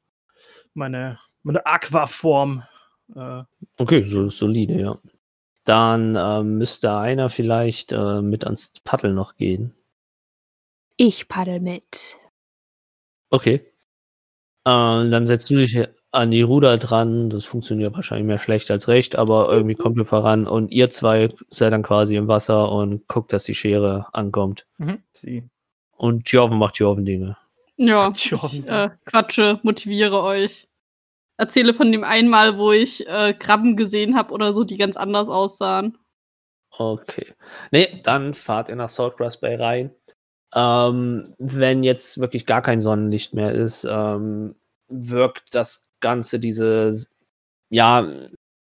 meine, 0.75 1.19
meine 1.43 1.67
Aqua-Form. 1.67 2.65
Äh, 3.15 3.43
Okay, 3.79 4.03
so 4.05 4.31
solide, 4.31 4.81
ja. 4.81 4.99
Dann 5.65 6.17
ähm, 6.17 6.59
müsste 6.59 6.97
einer 6.97 7.29
vielleicht 7.29 7.93
äh, 7.93 8.23
mit 8.23 8.45
ans 8.45 8.73
Paddel 8.85 9.13
noch 9.13 9.37
gehen. 9.37 9.75
Ich 10.97 11.29
paddel 11.29 11.61
mit. 11.61 12.17
Okay. 13.31 13.55
Äh, 14.65 15.11
dann 15.11 15.27
setzt 15.27 15.51
du 15.51 15.57
dich 15.57 15.79
an 16.11 16.31
die 16.31 16.42
Ruder 16.42 16.79
dran. 16.79 17.31
Das 17.31 17.44
funktioniert 17.44 17.94
wahrscheinlich 17.94 18.27
mehr 18.27 18.38
schlecht 18.38 18.71
als 18.71 18.88
recht, 18.88 19.16
aber 19.16 19.51
irgendwie 19.51 19.75
kommt 19.75 19.99
ihr 19.99 20.05
voran 20.05 20.47
und 20.47 20.73
ihr 20.73 20.90
zwei 20.90 21.33
seid 21.51 21.73
dann 21.73 21.83
quasi 21.83 22.16
im 22.16 22.29
Wasser 22.29 22.71
und 22.73 23.07
guckt, 23.09 23.33
dass 23.33 23.44
die 23.44 23.55
Schere 23.55 24.07
ankommt. 24.12 24.66
Sie. 25.12 25.44
Und 25.97 26.31
Jorven 26.31 26.59
macht 26.59 26.79
Jorven-Dinge. 26.79 27.37
Ja, 27.77 28.12
ich 28.14 28.33
äh, 28.68 28.90
quatsche, 29.05 29.61
motiviere 29.62 30.23
euch. 30.23 30.68
Erzähle 31.37 31.75
von 31.75 31.92
dem 31.92 32.03
einmal, 32.03 32.59
wo 32.59 32.73
ich 32.73 33.07
äh, 33.09 33.33
Krabben 33.33 33.77
gesehen 33.77 34.16
habe 34.16 34.33
oder 34.35 34.53
so, 34.53 34.64
die 34.64 34.77
ganz 34.77 34.97
anders 34.97 35.29
aussahen. 35.29 35.97
Okay. 36.71 37.27
Nee, 37.71 38.01
dann 38.03 38.35
fahrt 38.35 38.68
ihr 38.68 38.77
nach 38.77 38.90
Saltgrass 38.90 39.40
Bay 39.40 39.55
rein. 39.55 39.94
Ähm, 40.55 41.35
wenn 41.38 41.85
jetzt 41.85 42.21
wirklich 42.21 42.47
gar 42.47 42.62
kein 42.62 42.81
Sonnenlicht 42.81 43.35
mehr 43.35 43.53
ist, 43.53 43.87
ähm, 43.88 44.57
wirkt 44.88 45.55
das 45.55 45.88
Ganze, 46.01 46.39
diese, 46.39 46.95
ja, 47.71 48.11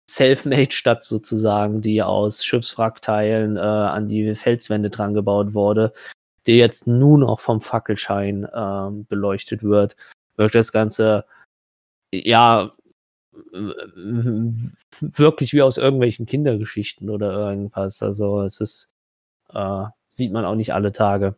Self-Made-Stadt 0.09 1.03
sozusagen, 1.03 1.81
die 1.81 2.01
aus 2.01 2.43
Schiffswrackteilen 2.43 3.57
äh, 3.57 3.59
an 3.59 4.09
die 4.09 4.35
Felswände 4.35 4.89
dran 4.89 5.13
gebaut 5.13 5.53
wurde, 5.53 5.93
die 6.47 6.57
jetzt 6.57 6.87
nun 6.87 7.23
auch 7.23 7.39
vom 7.39 7.61
Fackelschein 7.61 8.47
ähm, 8.53 9.05
beleuchtet 9.05 9.63
wird, 9.63 9.95
wirkt 10.35 10.55
das 10.55 10.71
Ganze 10.71 11.25
ja 12.11 12.71
wirklich 15.01 15.53
wie 15.53 15.61
aus 15.61 15.77
irgendwelchen 15.77 16.25
Kindergeschichten 16.25 17.09
oder 17.09 17.31
irgendwas. 17.31 18.01
Also 18.01 18.41
es 18.41 18.59
ist, 18.59 18.89
äh, 19.53 19.85
sieht 20.07 20.31
man 20.31 20.45
auch 20.45 20.55
nicht 20.55 20.73
alle 20.73 20.91
Tage. 20.91 21.35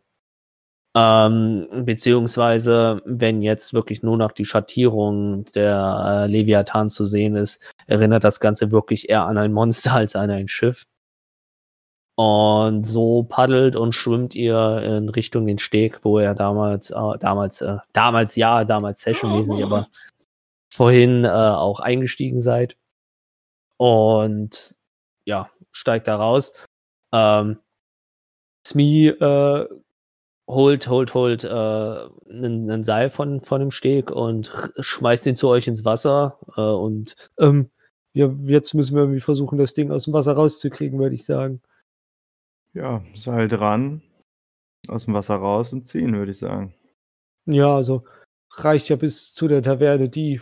Ähm, 0.94 1.68
beziehungsweise, 1.86 3.00
wenn 3.06 3.40
jetzt 3.40 3.72
wirklich 3.72 4.02
nur 4.02 4.18
noch 4.18 4.32
die 4.32 4.44
Schattierung 4.44 5.46
der 5.54 6.26
äh, 6.26 6.30
Leviathan 6.30 6.90
zu 6.90 7.06
sehen 7.06 7.34
ist, 7.34 7.62
erinnert 7.86 8.24
das 8.24 8.40
Ganze 8.40 8.72
wirklich 8.72 9.08
eher 9.08 9.24
an 9.26 9.38
ein 9.38 9.52
Monster 9.52 9.92
als 9.94 10.16
an 10.16 10.30
ein 10.30 10.48
Schiff. 10.48 10.86
Und 12.14 12.84
so 12.86 13.22
paddelt 13.22 13.74
und 13.74 13.94
schwimmt 13.94 14.34
ihr 14.34 14.82
in 14.82 15.08
Richtung 15.08 15.46
den 15.46 15.58
Steg, 15.58 16.04
wo 16.04 16.18
er 16.18 16.34
damals, 16.34 16.90
äh, 16.90 17.18
damals, 17.18 17.62
äh, 17.62 17.78
damals 17.94 18.36
ja, 18.36 18.64
damals 18.64 19.00
sessionmäßig, 19.02 19.64
aber 19.64 19.86
vorhin 20.70 21.24
äh, 21.24 21.28
auch 21.28 21.80
eingestiegen 21.80 22.42
seid. 22.42 22.76
Und 23.78 24.76
ja, 25.24 25.50
steigt 25.72 26.06
da 26.06 26.16
raus. 26.16 26.52
Ähm, 27.12 27.58
Smee 28.66 29.08
äh, 29.08 29.68
holt, 30.54 30.88
holt, 30.88 31.14
holt 31.14 31.44
einen 31.44 32.68
äh, 32.68 32.84
Seil 32.84 33.10
von, 33.10 33.40
von 33.42 33.60
dem 33.60 33.70
Steg 33.70 34.10
und 34.10 34.52
schmeißt 34.78 35.26
ihn 35.26 35.36
zu 35.36 35.48
euch 35.48 35.66
ins 35.66 35.84
Wasser. 35.84 36.38
Äh, 36.56 36.60
und 36.60 37.14
ähm, 37.38 37.70
ja, 38.14 38.26
jetzt 38.44 38.74
müssen 38.74 38.94
wir 38.94 39.02
irgendwie 39.02 39.20
versuchen, 39.20 39.58
das 39.58 39.72
Ding 39.72 39.90
aus 39.90 40.04
dem 40.04 40.12
Wasser 40.12 40.32
rauszukriegen, 40.34 40.98
würde 40.98 41.14
ich 41.14 41.24
sagen. 41.24 41.62
Ja, 42.74 43.04
Seil 43.14 43.48
dran, 43.48 44.02
aus 44.88 45.04
dem 45.06 45.14
Wasser 45.14 45.36
raus 45.36 45.72
und 45.72 45.86
ziehen, 45.86 46.14
würde 46.14 46.32
ich 46.32 46.38
sagen. 46.38 46.74
Ja, 47.46 47.74
also 47.76 48.04
reicht 48.54 48.88
ja 48.88 48.96
bis 48.96 49.32
zu 49.34 49.48
der 49.48 49.62
Taverne. 49.62 50.08
Die, 50.08 50.40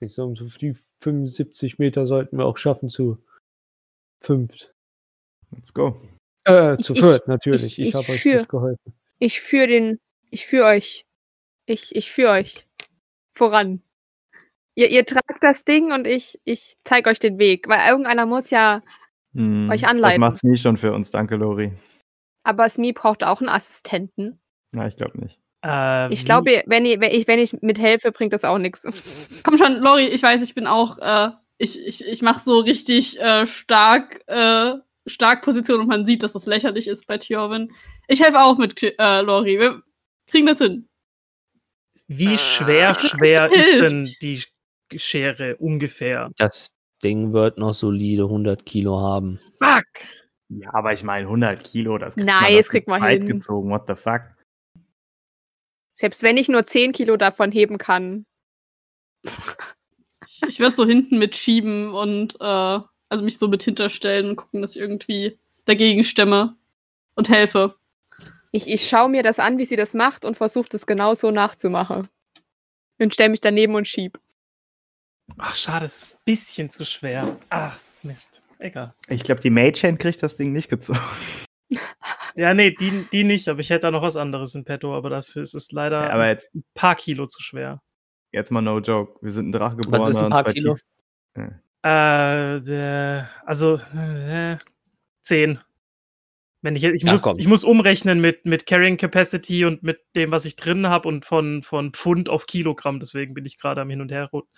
ich 0.00 0.14
sag, 0.14 0.28
die 0.60 0.74
75 1.00 1.78
Meter 1.78 2.06
sollten 2.06 2.38
wir 2.38 2.46
auch 2.46 2.56
schaffen 2.56 2.88
zu 2.88 3.18
fünft. 4.22 4.74
Let's 5.52 5.72
go. 5.72 6.00
Äh, 6.44 6.76
zu 6.78 6.94
Ich- 6.94 7.00
viert, 7.00 7.28
natürlich. 7.28 7.78
ich- 7.78 7.78
Ich, 7.78 7.88
ich 7.88 7.94
habe 7.94 8.08
euch 8.10 8.24
nicht 8.24 8.48
geholfen. 8.48 8.92
Ich 9.18 9.40
führe 9.40 9.66
den, 9.66 10.00
ich 10.30 10.46
führe 10.46 10.66
euch. 10.66 11.06
Ich, 11.66 11.94
ich 11.96 12.10
führe 12.10 12.32
euch 12.32 12.66
voran. 13.34 13.82
Ihr, 14.74 14.88
ihr 14.90 15.04
tragt 15.06 15.42
das 15.42 15.64
Ding 15.64 15.92
und 15.92 16.06
ich, 16.06 16.38
ich 16.44 16.76
zeige 16.84 17.10
euch 17.10 17.18
den 17.18 17.38
Weg, 17.38 17.66
weil 17.68 17.88
irgendeiner 17.90 18.26
muss 18.26 18.50
ja, 18.50 18.82
Hm, 19.34 19.68
Euch 19.70 19.86
anleiten. 19.86 20.20
Das 20.20 20.30
macht's 20.30 20.42
nie 20.44 20.56
schon 20.56 20.76
für 20.78 20.92
uns, 20.94 21.10
danke, 21.10 21.36
Lori. 21.36 21.72
aber 22.42 22.68
Smee 22.70 22.92
braucht 22.92 23.22
auch 23.22 23.40
einen 23.40 23.50
Assistenten. 23.50 24.38
Na, 24.72 24.86
ich 24.86 24.96
glaube 24.96 25.18
nicht. 25.20 25.38
Äh, 25.62 26.10
Ich 26.12 26.24
glaube, 26.24 26.62
wenn, 26.66 26.86
ihr, 26.86 27.00
wenn, 27.00 27.10
ich, 27.10 27.26
wenn 27.28 27.38
ich 27.38 27.52
mithelfe, 27.60 28.12
bringt 28.12 28.32
das 28.32 28.44
auch 28.44 28.56
nichts. 28.58 28.82
Komm 29.42 29.58
schon, 29.58 29.76
Lori, 29.80 30.04
ich 30.06 30.22
weiß, 30.22 30.42
ich 30.42 30.54
bin 30.54 30.66
auch, 30.66 30.96
äh, 30.98 31.30
ich, 31.58 31.84
ich, 31.86 32.06
ich 32.06 32.22
mache 32.22 32.40
so 32.40 32.60
richtig 32.60 33.20
äh, 33.20 33.46
stark, 33.46 34.22
äh, 34.26 34.74
stark 35.06 35.42
Position 35.42 35.80
und 35.80 35.88
man 35.88 36.06
sieht, 36.06 36.22
dass 36.22 36.32
das 36.32 36.46
lächerlich 36.46 36.88
ist 36.88 37.06
bei 37.06 37.18
Tjorvin. 37.18 37.72
Ich 38.08 38.22
helfe 38.22 38.40
auch 38.40 38.56
mit 38.58 38.80
äh, 38.82 39.20
Lori. 39.20 39.58
Wir 39.58 39.82
kriegen 40.26 40.46
das 40.46 40.58
hin. 40.58 40.88
Wie 42.08 42.36
schwer, 42.38 42.92
Das 42.92 43.02
schwer 43.10 43.50
ist 43.50 43.56
hilft. 43.64 43.82
denn 43.92 44.04
die 44.22 44.42
Schere 44.98 45.56
ungefähr? 45.56 46.30
Das 46.36 46.76
Ding 47.02 47.32
wird 47.32 47.58
noch 47.58 47.74
solide 47.74 48.22
100 48.24 48.64
Kilo 48.64 49.00
haben. 49.00 49.40
Fuck! 49.58 49.84
Ja, 50.48 50.72
aber 50.72 50.92
ich 50.92 51.02
meine 51.02 51.26
100 51.26 51.64
Kilo, 51.64 51.98
das 51.98 52.14
kriegt 52.14 52.26
Nice, 52.26 52.40
man 52.50 52.58
aus 52.60 52.68
kriegt 52.68 52.88
man 52.88 53.02
Zeit 53.02 53.18
hin. 53.24 53.26
gezogen, 53.26 53.70
what 53.70 53.82
the 53.88 53.96
fuck. 53.96 54.22
Selbst 55.94 56.22
wenn 56.22 56.36
ich 56.36 56.48
nur 56.48 56.64
10 56.64 56.92
Kilo 56.92 57.16
davon 57.16 57.52
heben 57.52 57.78
kann. 57.78 58.26
Ich, 60.28 60.42
ich 60.42 60.58
würde 60.58 60.74
so 60.74 60.84
hinten 60.84 61.18
mitschieben 61.18 61.90
und 61.94 62.34
äh, 62.40 62.44
also 63.08 63.22
mich 63.22 63.38
so 63.38 63.46
mit 63.46 63.62
hinterstellen 63.62 64.30
und 64.30 64.34
gucken, 64.36 64.60
dass 64.60 64.74
ich 64.74 64.82
irgendwie 64.82 65.38
dagegen 65.66 66.02
stemme 66.02 66.56
und 67.14 67.28
helfe. 67.28 67.76
Ich, 68.56 68.68
ich 68.68 68.88
schaue 68.88 69.10
mir 69.10 69.22
das 69.22 69.38
an, 69.38 69.58
wie 69.58 69.66
sie 69.66 69.76
das 69.76 69.92
macht 69.92 70.24
und 70.24 70.34
versuche 70.34 70.70
das 70.70 70.86
genau 70.86 71.14
so 71.14 71.30
nachzumachen. 71.30 72.08
Und 72.98 73.12
stelle 73.12 73.28
mich 73.28 73.42
daneben 73.42 73.74
und 73.74 73.86
schieb. 73.86 74.18
Ach, 75.36 75.54
schade, 75.54 75.84
es 75.84 75.96
ist 76.02 76.14
ein 76.14 76.18
bisschen 76.24 76.70
zu 76.70 76.86
schwer. 76.86 77.36
Ah, 77.50 77.72
Mist. 78.02 78.42
Egal. 78.58 78.94
Ich 79.08 79.22
glaube, 79.24 79.42
die 79.42 79.50
Mage-Hand 79.50 79.98
kriegt 79.98 80.22
das 80.22 80.38
Ding 80.38 80.52
nicht 80.52 80.70
gezogen. 80.70 80.98
Ja, 82.38 82.52
nee, 82.52 82.70
die, 82.70 83.06
die 83.10 83.24
nicht, 83.24 83.48
aber 83.48 83.60
ich 83.60 83.70
hätte 83.70 83.80
da 83.80 83.90
noch 83.90 84.02
was 84.02 84.16
anderes 84.16 84.54
in 84.54 84.64
petto, 84.64 84.94
aber 84.94 85.08
dafür 85.08 85.40
ist 85.40 85.54
es 85.54 85.72
leider 85.72 86.02
Ja, 86.04 86.10
aber 86.10 86.28
jetzt, 86.28 86.54
ein 86.54 86.64
paar 86.74 86.94
Kilo 86.94 87.26
zu 87.26 87.40
schwer. 87.42 87.80
jetzt 88.30 88.50
mal 88.50 88.60
no 88.60 88.78
joke. 88.78 89.18
Wir 89.22 89.30
sind 89.30 89.48
ein 89.48 89.52
Drache 89.52 89.76
geboren. 89.76 90.00
Was 90.02 90.08
ist 90.08 90.18
ein 90.18 90.28
paar 90.28 90.44
Kilo? 90.44 90.76
Äh, 91.34 92.60
der, 92.60 93.30
also, 93.46 93.76
äh, 93.76 94.58
10. 95.22 95.60
Wenn 96.62 96.74
ich, 96.74 96.82
ich, 96.84 97.04
muss, 97.04 97.22
ich 97.38 97.46
muss 97.46 97.64
umrechnen 97.64 98.20
mit, 98.20 98.44
mit 98.46 98.66
Carrying 98.66 98.96
Capacity 98.96 99.64
und 99.66 99.82
mit 99.82 100.00
dem, 100.16 100.30
was 100.32 100.44
ich 100.44 100.56
drin 100.56 100.86
habe 100.88 101.06
und 101.08 101.24
von, 101.24 101.62
von 101.62 101.92
Pfund 101.92 102.28
auf 102.28 102.46
Kilogramm. 102.46 102.98
Deswegen 102.98 103.34
bin 103.34 103.44
ich 103.44 103.58
gerade 103.58 103.82
am 103.82 103.90
Hin 103.90 104.00
und 104.00 104.10
Her. 104.10 104.30
rot- 104.32 104.48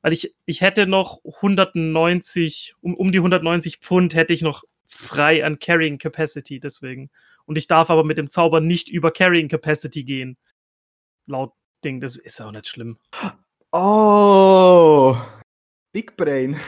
Weil 0.00 0.12
ich, 0.12 0.34
ich 0.46 0.60
hätte 0.62 0.86
noch 0.86 1.20
190, 1.24 2.74
um, 2.80 2.94
um 2.94 3.12
die 3.12 3.18
190 3.18 3.78
Pfund 3.78 4.14
hätte 4.14 4.32
ich 4.32 4.42
noch 4.42 4.64
frei 4.86 5.44
an 5.44 5.58
Carrying 5.58 5.98
Capacity. 5.98 6.60
Deswegen. 6.60 7.10
Und 7.44 7.58
ich 7.58 7.66
darf 7.66 7.90
aber 7.90 8.04
mit 8.04 8.16
dem 8.16 8.30
Zauber 8.30 8.60
nicht 8.60 8.88
über 8.88 9.10
Carrying 9.12 9.48
Capacity 9.48 10.04
gehen. 10.04 10.38
Laut 11.26 11.52
Ding. 11.84 12.00
Das 12.00 12.16
ist 12.16 12.40
auch 12.40 12.52
nicht 12.52 12.68
schlimm. 12.68 12.98
Oh! 13.72 15.16
Big 15.92 16.16
Brain. 16.16 16.58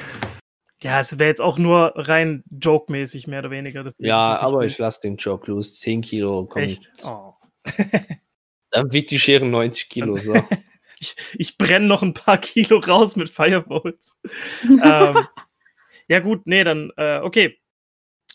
Ja, 0.83 1.01
es 1.01 1.19
wäre 1.19 1.29
jetzt 1.29 1.41
auch 1.41 1.59
nur 1.59 1.93
rein 1.97 2.45
joke-mäßig, 2.51 3.27
mehr 3.27 3.41
oder 3.41 3.51
weniger. 3.51 3.85
deswegen 3.85 4.09
Ja, 4.09 4.39
aber 4.39 4.65
ich 4.65 4.79
lasse 4.79 5.01
den 5.03 5.17
Joke 5.17 5.51
los. 5.51 5.75
10 5.75 6.01
Kilo 6.03 6.47
kommt. 6.47 6.65
Echt? 6.65 6.91
Oh. 7.05 7.35
Dann 8.71 8.93
wiegt 8.93 9.11
die 9.11 9.21
Schere 9.21 9.47
90 9.47 9.89
Kilo. 9.89 10.17
So. 10.17 10.35
Ich, 11.03 11.17
ich 11.37 11.59
brenne 11.59 11.87
noch 11.87 12.03
ein 12.03 12.15
paar 12.15 12.39
Kilo 12.39 12.79
raus 12.79 13.17
mit 13.17 13.29
Firebolts. 13.29 14.21
ähm, 14.63 15.27
ja, 16.07 16.21
gut, 16.21 16.47
nee, 16.47 16.63
dann, 16.63 16.93
äh, 16.97 17.19
okay. 17.19 17.59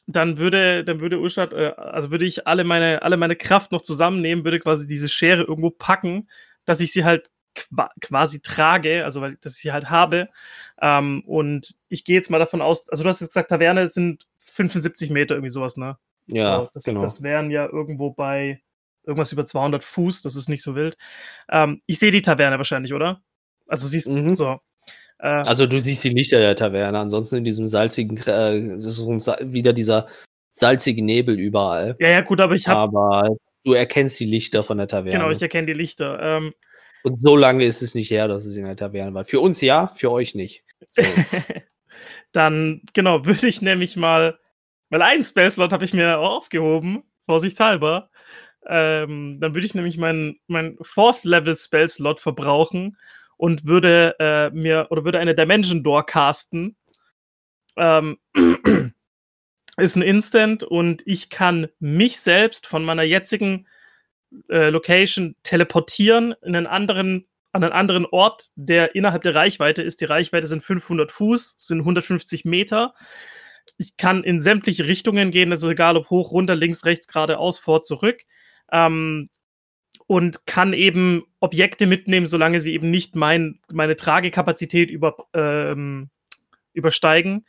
Dann 0.06 0.38
würde, 0.38 0.84
dann 0.84 1.00
würde 1.00 1.20
Urstadt, 1.20 1.54
äh, 1.54 1.74
also 1.78 2.12
würde 2.12 2.26
ich 2.26 2.46
alle 2.46 2.66
meine, 2.66 3.04
alle 3.04 3.16
meine 3.16 3.38
Kraft 3.38 3.72
noch 3.72 3.82
zusammennehmen, 3.82 4.44
würde 4.44 4.60
quasi 4.60 4.86
diese 4.86 5.08
Schere 5.08 5.44
irgendwo 5.44 5.70
packen, 5.70 6.28
dass 6.66 6.82
ich 6.82 6.92
sie 6.92 7.06
halt 7.06 7.30
quasi 8.02 8.42
trage, 8.42 9.04
also 9.06 9.22
weil, 9.22 9.38
dass 9.42 9.56
ich 9.56 9.62
sie 9.62 9.72
halt 9.72 9.90
habe. 9.90 10.30
Ähm, 10.82 11.24
und 11.26 11.76
ich 11.90 12.06
gehe 12.06 12.16
jetzt 12.16 12.30
mal 12.30 12.40
davon 12.40 12.62
aus, 12.62 12.90
also 12.90 13.04
du 13.04 13.10
hast 13.10 13.22
jetzt 13.22 13.30
gesagt, 13.30 13.50
Taverne 13.50 13.88
sind 13.88 14.28
75 14.46 15.10
Meter, 15.10 15.36
irgendwie 15.36 15.50
sowas, 15.52 15.78
ne? 15.78 15.98
Ja, 16.28 16.58
so, 16.58 16.70
das, 16.74 16.84
genau. 16.84 17.02
das 17.02 17.24
wären 17.24 17.52
ja 17.52 17.66
irgendwo 17.66 18.12
bei 18.12 18.62
irgendwas 19.06 19.32
über 19.32 19.46
200 19.48 19.84
Fuß, 19.84 20.22
das 20.22 20.36
ist 20.36 20.50
nicht 20.50 20.62
so 20.62 20.76
wild. 20.76 20.98
Ähm, 21.50 21.82
ich 21.86 22.00
sehe 22.00 22.12
die 22.12 22.22
Taverne 22.22 22.58
wahrscheinlich, 22.58 22.94
oder? 22.94 23.22
Also 23.68 23.88
siehst 23.88 24.10
Mhm. 24.10 24.34
so. 24.34 24.60
Äh, 25.20 25.28
Also 25.28 25.66
du 25.66 25.80
siehst 25.80 26.04
die 26.04 26.10
Lichter 26.10 26.40
der 26.40 26.56
Taverne. 26.56 27.00
Ansonsten 27.00 27.38
in 27.38 27.44
diesem 27.44 27.68
salzigen, 27.68 28.18
äh, 28.28 28.58
es 28.76 28.86
ist 28.86 29.06
wieder 29.08 29.74
dieser 29.74 30.08
salzige 30.52 31.04
Nebel 31.04 31.40
überall. 31.40 31.96
ja, 32.00 32.10
ja, 32.10 32.22
gut, 32.22 32.42
aber 32.42 32.56
ich 32.56 32.68
habe, 32.68 32.80
Aber 32.80 33.36
du 33.64 33.74
erkennst 33.74 34.20
die 34.20 34.26
Lichter 34.26 34.64
von 34.64 34.78
der 34.78 34.88
Taverne. 34.88 35.12
genau, 35.18 35.32
ich 35.32 35.42
erkenne 35.42 35.68
die 35.68 35.74
Lichter. 35.74 36.20
Ähm, 36.22 36.54
Und 37.08 37.16
so 37.16 37.38
lange 37.38 37.64
ist 37.64 37.82
es 37.82 37.96
nicht 37.96 38.12
her, 38.12 38.28
dass 38.28 38.46
es 38.46 38.58
in 38.58 38.66
der 38.66 38.76
Taverne 38.76 39.14
war. 39.14 39.24
Für 39.24 39.40
uns 39.40 39.62
ja, 39.62 39.88
für 39.94 40.12
euch 40.12 40.36
nicht. 40.36 40.66
So. 40.92 41.02
dann, 42.34 42.82
genau, 42.92 43.26
würde 43.26 43.48
ich 43.48 43.62
nämlich 43.62 43.96
mal, 43.96 44.38
weil 44.90 45.02
ein 45.02 45.24
Spellslot 45.24 45.72
habe 45.72 45.86
ich 45.86 45.94
mir 45.94 46.20
aufgehoben, 46.20 47.04
vorsichtshalber. 47.26 48.10
Ähm, 48.66 49.38
dann 49.40 49.56
würde 49.56 49.66
ich 49.66 49.74
nämlich 49.74 49.98
meinen 49.98 50.42
mein 50.48 50.78
Fourth 50.82 51.24
Level 51.24 51.56
Spellslot 51.56 52.20
verbrauchen 52.20 52.98
und 53.38 53.66
würde 53.66 54.18
äh, 54.20 54.50
mir 54.50 54.88
oder 54.90 55.06
würde 55.06 55.20
eine 55.20 55.34
Dimension 55.34 55.84
Door 55.84 56.08
casten. 56.08 56.76
Ähm, 57.78 58.18
ist 59.78 59.96
ein 59.96 60.02
Instant 60.02 60.66
und 60.66 61.04
ich 61.06 61.30
kann 61.30 61.70
mich 61.80 62.20
selbst 62.20 62.68
von 62.68 62.84
meiner 62.84 63.04
jetzigen 63.04 63.66
äh, 64.50 64.70
Location 64.70 65.36
teleportieren 65.44 66.34
in 66.44 66.56
einen 66.56 66.68
anderen 66.68 67.28
an 67.58 67.64
einen 67.64 67.74
anderen 67.74 68.06
Ort, 68.06 68.50
der 68.56 68.96
innerhalb 68.96 69.24
der 69.24 69.36
Reichweite 69.36 69.82
ist. 69.82 70.02
Die 70.02 70.06
Reichweite 70.06 70.48
sind 70.48 70.64
500 70.64 71.12
Fuß, 71.12 71.56
sind 71.58 71.80
150 71.80 72.46
Meter. 72.46 72.94
ich 73.78 73.98
kann 73.98 74.24
in 74.24 74.40
sämtliche 74.40 74.88
Richtungen 74.88 75.30
gehen, 75.30 75.52
also 75.52 75.70
egal 75.70 75.98
ob 75.98 76.10
hoch, 76.10 76.32
runter, 76.32 76.56
links, 76.56 76.86
rechts, 76.86 77.08
geradeaus, 77.08 77.60
vor, 77.60 77.84
zurück. 77.84 78.22
Ähm, 78.72 79.30
und 80.08 80.46
kann 80.46 80.74
eben 80.74 81.24
Objekte 81.40 81.86
mitnehmen, 81.86 82.28
solange 82.28 82.60
sie 82.60 82.74
eben 82.74 82.90
nicht 82.90 83.16
mein, 83.16 83.60
meine 83.72 83.96
Tragekapazität 83.96 84.90
über, 84.90 85.28
ähm, 85.34 86.10
übersteigen. 86.74 87.46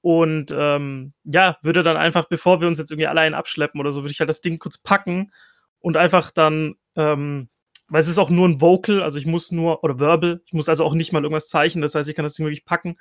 Und 0.00 0.54
ähm, 0.56 1.12
ja, 1.24 1.58
würde 1.62 1.82
dann 1.82 1.98
einfach, 1.98 2.26
bevor 2.28 2.60
wir 2.60 2.68
uns 2.68 2.78
jetzt 2.78 2.90
irgendwie 2.90 3.08
allein 3.08 3.34
abschleppen 3.34 3.80
oder 3.80 3.92
so, 3.92 4.02
würde 4.02 4.12
ich 4.12 4.20
halt 4.20 4.30
das 4.30 4.40
Ding 4.40 4.58
kurz 4.58 4.78
packen 4.78 5.30
und 5.80 5.96
einfach 5.96 6.30
dann, 6.30 6.76
ähm, 6.96 7.48
weil 7.88 8.00
es 8.00 8.08
ist 8.08 8.18
auch 8.18 8.30
nur 8.30 8.48
ein 8.48 8.60
Vocal, 8.60 9.02
also 9.02 9.18
ich 9.18 9.26
muss 9.26 9.50
nur, 9.50 9.82
oder 9.82 9.98
Verbal, 9.98 10.40
ich 10.46 10.52
muss 10.52 10.68
also 10.68 10.84
auch 10.84 10.94
nicht 10.94 11.12
mal 11.12 11.22
irgendwas 11.22 11.48
zeichnen, 11.48 11.82
das 11.82 11.94
heißt, 11.94 12.08
ich 12.08 12.14
kann 12.14 12.24
das 12.24 12.34
Ding 12.34 12.46
wirklich 12.46 12.64
packen 12.64 12.96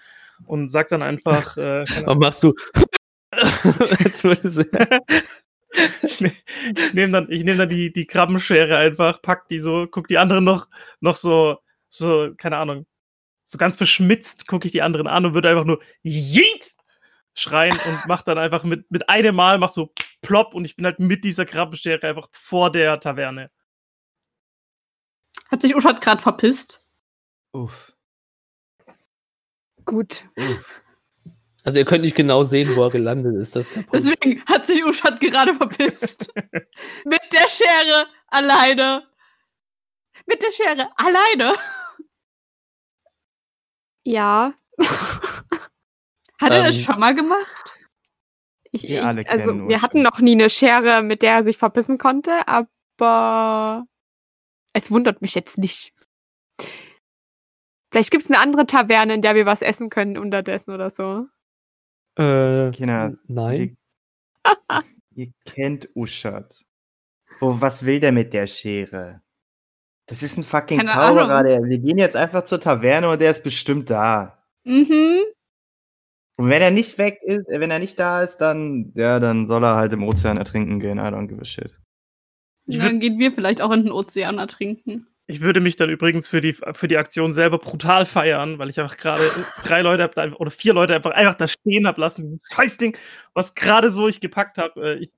und 0.46 0.70
sag 0.70 0.88
dann 0.90 1.04
einfach. 1.04 1.58
Äh, 1.86 1.86
Was 2.06 2.18
machst 2.18 2.44
du? 2.44 2.54
Ich 6.02 6.20
ne- 6.20 6.34
ich 6.76 6.94
nehme 6.96 7.14
dann, 7.14 7.32
ich 7.32 7.44
nehm 7.44 7.60
dann 7.60 7.70
die, 7.70 7.94
die 7.94 8.08
Krabbenschere 8.08 8.76
einfach, 8.78 9.22
pack 9.22 9.48
die 9.50 9.60
so, 9.60 9.88
guck 9.90 10.08
die 10.08 10.18
anderen 10.18 10.44
noch, 10.44 10.68
noch 11.00 11.16
so, 11.16 11.60
so, 11.88 12.32
keine 12.38 12.58
Ahnung, 12.58 12.88
so 13.46 13.58
ganz 13.60 13.78
verschmitzt, 13.78 14.48
gucke 14.48 14.66
ich 14.66 14.72
die 14.72 14.82
anderen 14.82 15.06
an 15.08 15.26
und 15.28 15.34
würde 15.36 15.50
einfach 15.50 15.66
nur 15.66 15.80
Yeet 16.04 16.72
schreien 17.40 17.78
und 17.88 18.06
mach 18.08 18.22
dann 18.22 18.38
einfach 18.38 18.64
mit, 18.64 18.90
mit 18.92 19.10
einem 19.10 19.36
Mal, 19.36 19.58
mach 19.58 19.72
so 19.72 19.94
plopp 20.22 20.54
und 20.54 20.66
ich 20.66 20.76
bin 20.76 20.86
halt 20.86 21.00
mit 21.00 21.24
dieser 21.24 21.46
Krabbenschere 21.46 22.08
einfach 22.08 22.28
vor 22.32 22.72
der 22.72 23.00
Taverne. 23.00 23.52
Hat 25.50 25.62
sich 25.62 25.76
Uschat 25.76 26.02
gerade 26.02 26.22
verpisst? 26.22 26.88
Uff. 27.54 27.94
Gut. 29.86 30.26
Uff. 30.38 30.84
Also 31.64 31.80
ihr 31.80 31.86
könnt 31.86 32.04
nicht 32.04 32.16
genau 32.16 32.44
sehen, 32.44 32.76
wo 32.76 32.84
er 32.84 32.90
gelandet 32.90 33.36
ist. 33.36 33.56
Deswegen 33.56 34.44
hat 34.46 34.66
sich 34.66 34.84
Uschat 34.84 35.20
gerade 35.20 35.54
verpisst. 35.54 36.32
Mit 37.06 37.22
der 37.34 37.48
Schere 37.50 38.08
alleine. 38.28 39.08
Mit 40.26 40.42
der 40.42 40.52
Schere 40.52 40.90
alleine. 40.96 41.56
Ja. 44.04 44.54
Hat 46.40 46.52
er 46.52 46.64
das 46.64 46.76
Ähm, 46.78 46.84
schon 46.84 47.00
mal 47.00 47.14
gemacht? 47.14 47.78
Ich, 48.72 48.84
Wir 48.84 49.00
ich, 49.00 49.04
alle 49.04 49.28
also, 49.28 49.52
kennen 49.52 49.70
wir 49.70 49.82
hatten 49.82 50.02
noch 50.02 50.20
nie 50.20 50.34
eine 50.34 50.50
Schere, 50.50 51.02
mit 51.02 51.22
der 51.22 51.34
er 51.34 51.44
sich 51.44 51.58
verpissen 51.58 51.98
konnte, 51.98 52.48
aber 52.48 53.86
es 54.74 54.92
wundert 54.92 55.22
mich 55.22 55.36
jetzt 55.36 55.58
nicht. 55.58 55.94
Vielleicht 57.92 58.12
gibt 58.12 58.24
es 58.24 58.30
eine 58.30 58.40
andere 58.40 58.68
Taverne, 58.68 59.16
in 59.16 59.22
der 59.22 59.34
wir 59.34 59.46
was 59.48 59.62
essen 59.62 59.90
können 59.90 60.18
unterdessen 60.18 60.72
oder 60.72 60.92
so. 60.92 61.26
Äh, 62.16 62.72
Kinder, 62.72 63.12
nein. 63.28 63.78
Ihr, 64.46 64.46
ihr 65.16 65.32
kennt 65.46 65.90
Uschat. 65.96 66.64
Oh, 67.42 67.56
was 67.60 67.86
will 67.86 68.00
der 68.00 68.12
mit 68.12 68.34
der 68.34 68.46
Schere? 68.46 69.22
Das 70.06 70.22
ist 70.22 70.38
ein 70.38 70.44
fucking 70.44 70.80
Keine 70.80 70.90
Zauberer. 70.90 71.44
Der, 71.44 71.64
wir 71.64 71.80
gehen 71.80 71.98
jetzt 71.98 72.16
einfach 72.16 72.44
zur 72.44 72.60
Taverne 72.60 73.10
und 73.10 73.22
der 73.22 73.32
ist 73.32 73.44
bestimmt 73.44 73.90
da. 73.90 74.44
Mhm. 74.64 75.22
Und 76.40 76.48
wenn 76.48 76.62
er 76.62 76.72
nicht 76.72 76.98
weg 76.98 77.20
ist, 77.22 77.50
äh, 77.50 77.60
wenn 77.60 77.70
er 77.70 77.80
nicht 77.80 78.00
da 78.00 78.24
ist, 78.24 78.38
dann, 78.38 78.94
ja, 78.96 79.20
dann 79.20 79.46
soll 79.46 79.62
er 79.62 79.76
halt 79.76 79.92
im 79.92 80.04
Ozean 80.04 80.38
ertrinken 80.38 80.80
gehen. 80.80 80.98
I 80.98 81.02
don't 81.02 81.28
give 81.28 81.42
a 81.42 81.44
shit. 81.44 81.78
Ich 82.66 82.80
Dann 82.80 83.02
gehen 83.02 83.20
wir 83.20 83.34
vielleicht 83.34 83.62
auch 83.62 83.72
in 83.72 83.84
den 83.84 83.92
Ozean 83.92 84.38
ertrinken. 84.38 85.06
Ich 85.28 85.42
würde 85.42 85.60
mich 85.60 85.76
dann 85.76 85.90
übrigens 85.90 86.30
für 86.30 86.40
die, 86.40 86.54
für 86.54 86.88
die 86.88 86.96
Aktion 86.96 87.34
selber 87.34 87.58
brutal 87.58 88.06
feiern, 88.06 88.58
weil 88.58 88.70
ich 88.70 88.80
einfach 88.80 88.96
gerade 88.96 89.30
drei 89.66 89.82
Leute 89.82 90.04
hab 90.04 90.16
da, 90.16 90.32
oder 90.32 90.50
vier 90.50 90.74
Leute 90.74 90.96
einfach, 90.96 91.12
einfach 91.12 91.36
da 91.36 91.50
stehen 91.50 91.86
hab 91.86 91.98
lassen. 91.98 92.24
Dieses 92.24 92.56
Scheißding, 92.56 92.96
was 93.34 93.54
gerade 93.54 93.90
so 93.90 94.08
ich 94.08 94.22
gepackt 94.22 94.58
habe, 94.58 94.98
ich 95.02 95.12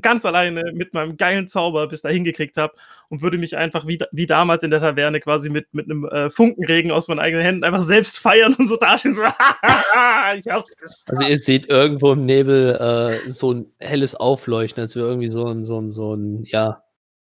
ganz 0.00 0.24
alleine 0.24 0.72
mit 0.72 0.94
meinem 0.94 1.16
geilen 1.16 1.48
Zauber 1.48 1.88
bis 1.88 2.02
dahin 2.02 2.24
gekriegt 2.24 2.56
habe 2.56 2.74
und 3.08 3.22
würde 3.22 3.38
mich 3.38 3.56
einfach 3.56 3.86
wie, 3.86 3.98
wie 4.12 4.26
damals 4.26 4.62
in 4.62 4.70
der 4.70 4.80
Taverne 4.80 5.20
quasi 5.20 5.50
mit, 5.50 5.72
mit 5.72 5.86
einem 5.86 6.04
äh, 6.04 6.30
Funkenregen 6.30 6.90
aus 6.90 7.08
meinen 7.08 7.18
eigenen 7.18 7.44
Händen 7.44 7.64
einfach 7.64 7.82
selbst 7.82 8.18
feiern 8.18 8.54
und 8.54 8.66
so 8.66 8.76
dastehen. 8.76 9.14
So, 9.14 9.22
ich 10.36 10.48
hab's 10.48 10.66
geschafft. 10.66 11.04
Also 11.06 11.24
ihr 11.24 11.38
seht 11.38 11.68
irgendwo 11.68 12.12
im 12.12 12.24
Nebel 12.24 13.20
äh, 13.26 13.30
so 13.30 13.52
ein 13.52 13.66
helles 13.78 14.14
Aufleuchten, 14.14 14.82
als 14.82 14.96
wäre 14.96 15.08
irgendwie 15.08 15.30
so 15.30 15.46
ein, 15.46 15.64
so 15.64 15.80
ein, 15.80 15.90
so 15.90 16.14
ein, 16.14 16.44
ja, 16.44 16.82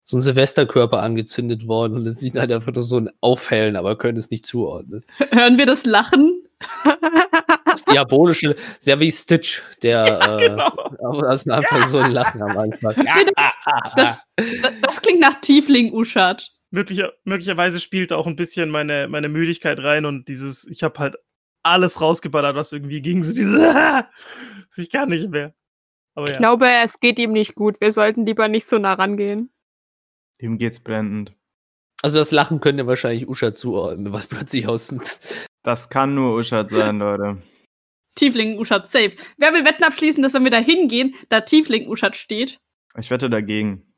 so 0.04 0.16
ein 0.16 0.20
Silvesterkörper 0.20 1.00
angezündet 1.00 1.66
worden 1.68 1.96
und 1.96 2.06
es 2.06 2.18
sieht 2.18 2.34
halt 2.34 2.50
einfach 2.50 2.72
nur 2.72 2.82
so 2.82 2.98
ein 2.98 3.10
Aufhellen, 3.20 3.76
aber 3.76 3.96
könnt 3.96 4.18
es 4.18 4.30
nicht 4.30 4.46
zuordnen. 4.46 5.04
Hören 5.30 5.58
wir 5.58 5.66
das 5.66 5.84
Lachen? 5.84 6.42
Das 7.64 7.84
diabolische, 7.84 8.56
sehr 8.78 9.00
wie 9.00 9.10
Stitch, 9.10 9.62
der, 9.82 10.20
äh, 10.40 10.48
genau. 10.48 10.91
Aber 11.02 11.22
das 11.22 11.42
ist 11.42 11.50
einfach 11.50 11.86
so 11.86 11.98
ein 11.98 12.10
Lachen 12.12 12.42
am 12.42 12.56
Anfang. 12.56 12.94
Das, 12.94 13.56
das, 13.94 14.18
das, 14.36 14.72
das 14.80 15.02
klingt 15.02 15.20
nach 15.20 15.40
Tiefling 15.40 15.92
Uschat. 15.92 16.50
Möglicher, 16.70 17.12
möglicherweise 17.24 17.80
spielt 17.80 18.12
auch 18.12 18.26
ein 18.26 18.36
bisschen 18.36 18.70
meine, 18.70 19.06
meine 19.08 19.28
Müdigkeit 19.28 19.78
rein 19.80 20.06
und 20.06 20.28
dieses, 20.28 20.66
ich 20.66 20.82
habe 20.82 20.98
halt 20.98 21.16
alles 21.62 22.00
rausgeballert, 22.00 22.56
was 22.56 22.72
irgendwie 22.72 23.02
ging. 23.02 23.22
So 23.22 23.34
diese, 23.34 24.06
ich 24.76 24.90
kann 24.90 25.10
nicht 25.10 25.30
mehr. 25.30 25.54
Aber 26.14 26.26
Ich 26.26 26.34
ja. 26.34 26.38
glaube, 26.38 26.66
es 26.84 27.00
geht 27.00 27.18
ihm 27.18 27.32
nicht 27.32 27.54
gut. 27.54 27.80
Wir 27.80 27.92
sollten 27.92 28.26
lieber 28.26 28.48
nicht 28.48 28.66
so 28.66 28.78
nah 28.78 28.94
rangehen. 28.94 29.50
Ihm 30.38 30.58
geht's 30.58 30.80
blendend. 30.80 31.34
Also 32.02 32.18
das 32.18 32.32
Lachen 32.32 32.60
könnt 32.60 32.78
ihr 32.78 32.86
wahrscheinlich 32.86 33.28
Usha 33.28 33.54
zuordnen, 33.54 34.12
was 34.12 34.26
plötzlich 34.26 34.66
aus 34.66 34.94
Das 35.62 35.88
kann 35.88 36.14
nur 36.14 36.36
Uschat 36.36 36.70
sein, 36.70 36.98
Leute. 36.98 37.38
Tiefling 38.22 38.56
Uschat 38.56 38.86
safe. 38.86 39.16
Wer 39.36 39.52
will 39.52 39.64
Wetten 39.64 39.82
abschließen, 39.82 40.22
dass 40.22 40.32
wenn 40.32 40.44
wir 40.44 40.52
da 40.52 40.58
hingehen, 40.58 41.16
da 41.28 41.40
Tiefling 41.40 41.88
Uschat 41.88 42.14
steht? 42.16 42.60
Ich 42.96 43.10
wette 43.10 43.28
dagegen. 43.28 43.92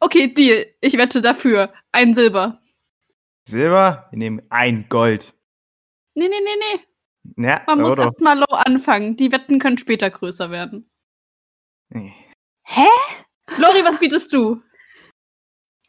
Okay, 0.00 0.26
Deal. 0.34 0.66
Ich 0.82 0.98
wette 0.98 1.22
dafür. 1.22 1.72
Ein 1.92 2.12
Silber. 2.12 2.60
Silber? 3.48 4.06
Wir 4.10 4.18
nehmen 4.18 4.42
ein 4.50 4.86
Gold. 4.90 5.32
Nee, 6.14 6.28
nee, 6.28 6.40
nee, 6.44 6.56
nee. 7.38 7.46
Ja, 7.48 7.62
Man 7.66 7.80
muss 7.80 7.92
oder? 7.94 8.04
erst 8.04 8.20
mal 8.20 8.38
low 8.38 8.54
anfangen. 8.54 9.16
Die 9.16 9.32
Wetten 9.32 9.58
können 9.58 9.78
später 9.78 10.10
größer 10.10 10.50
werden. 10.50 10.90
Nee. 11.88 12.12
Hä? 12.66 12.86
Lori, 13.56 13.82
was 13.82 13.98
bietest 13.98 14.30
du? 14.34 14.60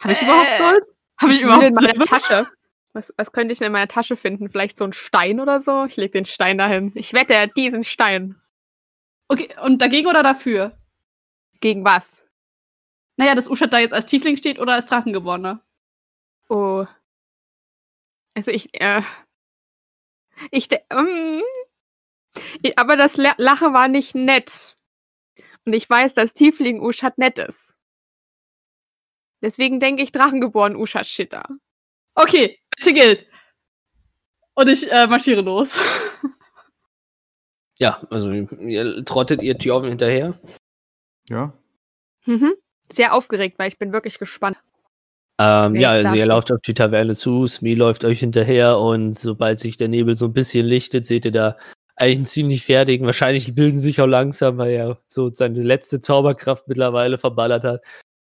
Habe 0.01 0.13
ich 0.13 0.21
Äh, 0.21 0.25
überhaupt 0.25 0.57
Gold? 0.59 0.83
Habe 1.21 1.33
ich 1.33 1.41
Ich 1.41 1.45
will 1.45 1.51
in 1.51 1.57
überhaupt 1.57 1.75
meiner 1.75 1.89
Silber? 1.89 2.05
Tasche. 2.05 2.47
Was, 2.95 3.13
was 3.17 3.33
könnte 3.33 3.51
ich 3.51 3.59
denn 3.59 3.65
in 3.67 3.71
meiner 3.73 3.89
Tasche 3.89 4.15
finden? 4.15 4.47
Vielleicht 4.47 4.77
so 4.77 4.85
ein 4.85 4.93
Stein 4.93 5.41
oder 5.41 5.59
so? 5.59 5.83
Ich 5.83 5.97
leg 5.97 6.13
den 6.13 6.23
Stein 6.23 6.57
dahin. 6.57 6.93
Ich 6.95 7.11
wette 7.11 7.49
diesen 7.57 7.83
Stein. 7.83 8.41
Okay, 9.27 9.49
und 9.61 9.81
dagegen 9.81 10.07
oder 10.07 10.23
dafür? 10.23 10.77
Gegen 11.59 11.83
was? 11.83 12.25
Naja, 13.17 13.35
dass 13.35 13.49
Uschat 13.49 13.73
da 13.73 13.79
jetzt 13.79 13.93
als 13.93 14.05
Tiefling 14.05 14.37
steht 14.37 14.59
oder 14.59 14.73
als 14.73 14.85
Drachengeborener. 14.85 15.61
Oh. 16.47 16.85
Also 18.33 18.51
ich, 18.51 18.73
äh. 18.81 19.01
Ich, 20.51 20.69
de- 20.69 20.79
mm. 20.93 21.41
Ich- 22.61 22.77
aber 22.79 22.95
das 22.95 23.17
La- 23.17 23.35
Lachen 23.37 23.73
war 23.73 23.89
nicht 23.89 24.15
nett. 24.15 24.77
Und 25.65 25.73
ich 25.73 25.89
weiß, 25.89 26.13
dass 26.13 26.33
Tiefling 26.33 26.79
Uschat 26.79 27.17
nett 27.17 27.39
ist. 27.39 27.75
Deswegen 29.41 29.79
denke 29.81 30.03
ich 30.03 30.11
Drachengeboren 30.13 30.75
Uschat 30.77 31.07
Shitter. 31.07 31.45
Okay, 32.15 32.57
Wette 32.77 32.93
gilt. 32.93 33.25
Und 34.53 34.69
ich 34.69 34.91
äh, 34.91 35.07
marschiere 35.07 35.41
los. 35.41 35.77
Ja, 37.77 38.01
also 38.09 38.31
ihr 38.31 39.03
trottet 39.03 39.41
ihr 39.41 39.57
Tjorven 39.57 39.89
hinterher. 39.89 40.39
Ja. 41.27 41.53
Mhm. 42.25 42.53
Sehr 42.89 43.13
aufgeregt, 43.13 43.59
weil 43.59 43.67
ich 43.67 43.77
bin 43.77 43.91
wirklich 43.91 44.17
gespannt. 44.17 44.57
Ähm, 45.37 45.75
ja, 45.75 45.89
also 45.89 46.15
ihr 46.15 46.25
lauft 46.25 46.53
auf 46.53 46.61
die 46.61 46.73
Taverne 46.73 47.15
zu, 47.15 47.45
Smee 47.45 47.73
läuft 47.73 48.05
euch 48.05 48.21
hinterher 48.21 48.79
und 48.79 49.19
sobald 49.19 49.59
sich 49.59 49.75
der 49.75 49.89
Nebel 49.89 50.15
so 50.15 50.27
ein 50.27 50.33
bisschen 50.33 50.65
lichtet, 50.65 51.05
seht 51.05 51.25
ihr 51.25 51.33
da 51.33 51.57
eigentlich 51.97 52.17
einen 52.17 52.25
ziemlich 52.25 52.63
fertigen, 52.63 53.05
wahrscheinlich 53.05 53.53
bilden 53.53 53.77
sich 53.77 53.99
auch 53.99 54.07
langsam, 54.07 54.57
weil 54.57 54.71
er 54.71 54.97
so 55.07 55.29
seine 55.31 55.61
letzte 55.61 55.99
Zauberkraft 55.99 56.69
mittlerweile 56.69 57.17
verballert 57.17 57.65
hat. 57.65 57.81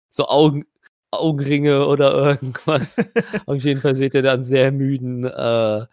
So 0.10 0.28
Augen, 0.28 0.66
Augenringe 1.12 1.86
oder 1.86 2.14
irgendwas. 2.14 2.98
auf 3.46 3.64
jeden 3.64 3.82
Fall 3.82 3.96
seht 3.96 4.14
ihr 4.14 4.22
da 4.22 4.34
einen 4.34 4.44
sehr 4.44 4.72
müden 4.72 5.26
äh, 5.26 5.86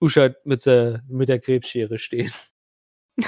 Uschat 0.00 0.44
mit 0.44 0.64
der, 0.66 1.02
mit 1.08 1.28
der 1.28 1.40
Krebsschere 1.40 1.98
stehen. 1.98 2.32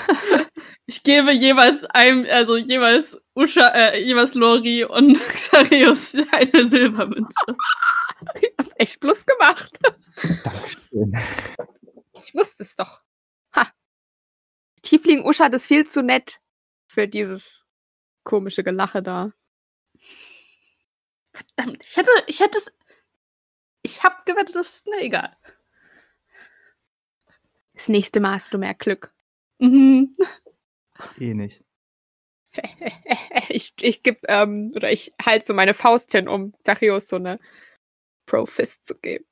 Ich 0.90 1.04
gebe 1.04 1.30
jeweils 1.30 1.84
einem, 1.84 2.26
also 2.28 2.56
jeweils 2.56 3.22
Usha, 3.36 3.68
äh, 3.68 4.02
jeweils 4.02 4.34
Lori 4.34 4.82
und 4.82 5.20
Xarius 5.28 6.16
eine 6.32 6.64
Silbermünze. 6.64 7.56
Ich 8.40 8.52
hab 8.58 8.66
echt 8.74 8.98
Plus 8.98 9.24
gemacht. 9.24 9.78
Dankeschön. 10.42 11.16
Ich 12.18 12.34
wusste 12.34 12.64
es 12.64 12.74
doch. 12.74 13.02
Ha. 13.54 13.68
Tiefling 14.82 15.24
Uschat 15.24 15.54
ist 15.54 15.68
viel 15.68 15.86
zu 15.86 16.02
nett 16.02 16.40
für 16.88 17.06
dieses 17.06 17.64
komische 18.24 18.64
Gelache 18.64 19.00
da. 19.00 19.32
Verdammt, 21.32 21.84
ich 21.84 21.96
hätte, 21.96 22.10
ich 22.26 22.40
hätte 22.40 22.58
es. 22.58 22.76
Ich 23.82 24.02
hab 24.02 24.26
gewettet, 24.26 24.56
das 24.56 24.76
ist. 24.76 24.88
Na 24.90 24.98
egal. 25.00 25.36
Das 27.74 27.88
nächste 27.88 28.20
Mal 28.20 28.34
hast 28.34 28.52
du 28.52 28.58
mehr 28.58 28.74
Glück. 28.74 29.14
Mhm. 29.58 30.14
Eh 31.18 31.34
nicht. 31.34 31.64
ich 33.48 33.74
ich 33.80 34.02
geb, 34.02 34.22
ähm, 34.28 34.72
oder 34.74 34.90
ich 34.92 35.14
halte 35.24 35.46
so 35.46 35.54
meine 35.54 35.72
Faust 35.74 36.12
hin, 36.12 36.28
um 36.28 36.52
Zachäus 36.62 37.08
so 37.08 37.16
eine 37.16 37.38
Pro-Fist 38.26 38.86
zu 38.86 38.98
geben. 38.98 39.24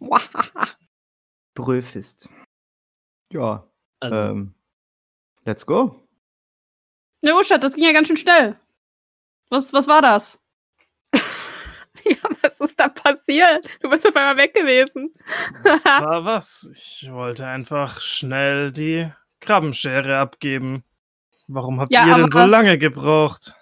Bröfist. 1.54 2.28
Ja, 3.32 3.68
Also, 4.00 4.14
ähm, 4.14 4.54
let's 5.44 5.66
go. 5.66 6.08
Ne, 7.20 7.34
Uschat, 7.34 7.64
das 7.64 7.74
ging 7.74 7.84
ja 7.84 7.92
ganz 7.92 8.06
schön 8.06 8.16
schnell. 8.16 8.58
Was, 9.50 9.72
was 9.72 9.86
war 9.86 10.02
das? 10.02 10.38
ja, 11.12 12.16
was 12.42 12.70
ist 12.70 12.78
da 12.78 12.88
passiert? 12.88 13.68
Du 13.80 13.88
bist 13.90 14.06
auf 14.06 14.14
einmal 14.16 14.36
weg 14.36 14.54
gewesen. 14.54 15.14
Das 15.64 15.84
war 15.86 16.24
was. 16.24 16.70
Ich 16.72 17.10
wollte 17.10 17.46
einfach 17.46 18.00
schnell 18.00 18.72
die 18.72 19.10
Krabbenschere 19.40 20.18
abgeben. 20.18 20.84
Warum 21.46 21.80
habt 21.80 21.92
Ja, 21.92 22.06
ihr 22.06 22.14
denn 22.16 22.30
so 22.30 22.44
lange 22.44 22.76
gebraucht? 22.78 23.56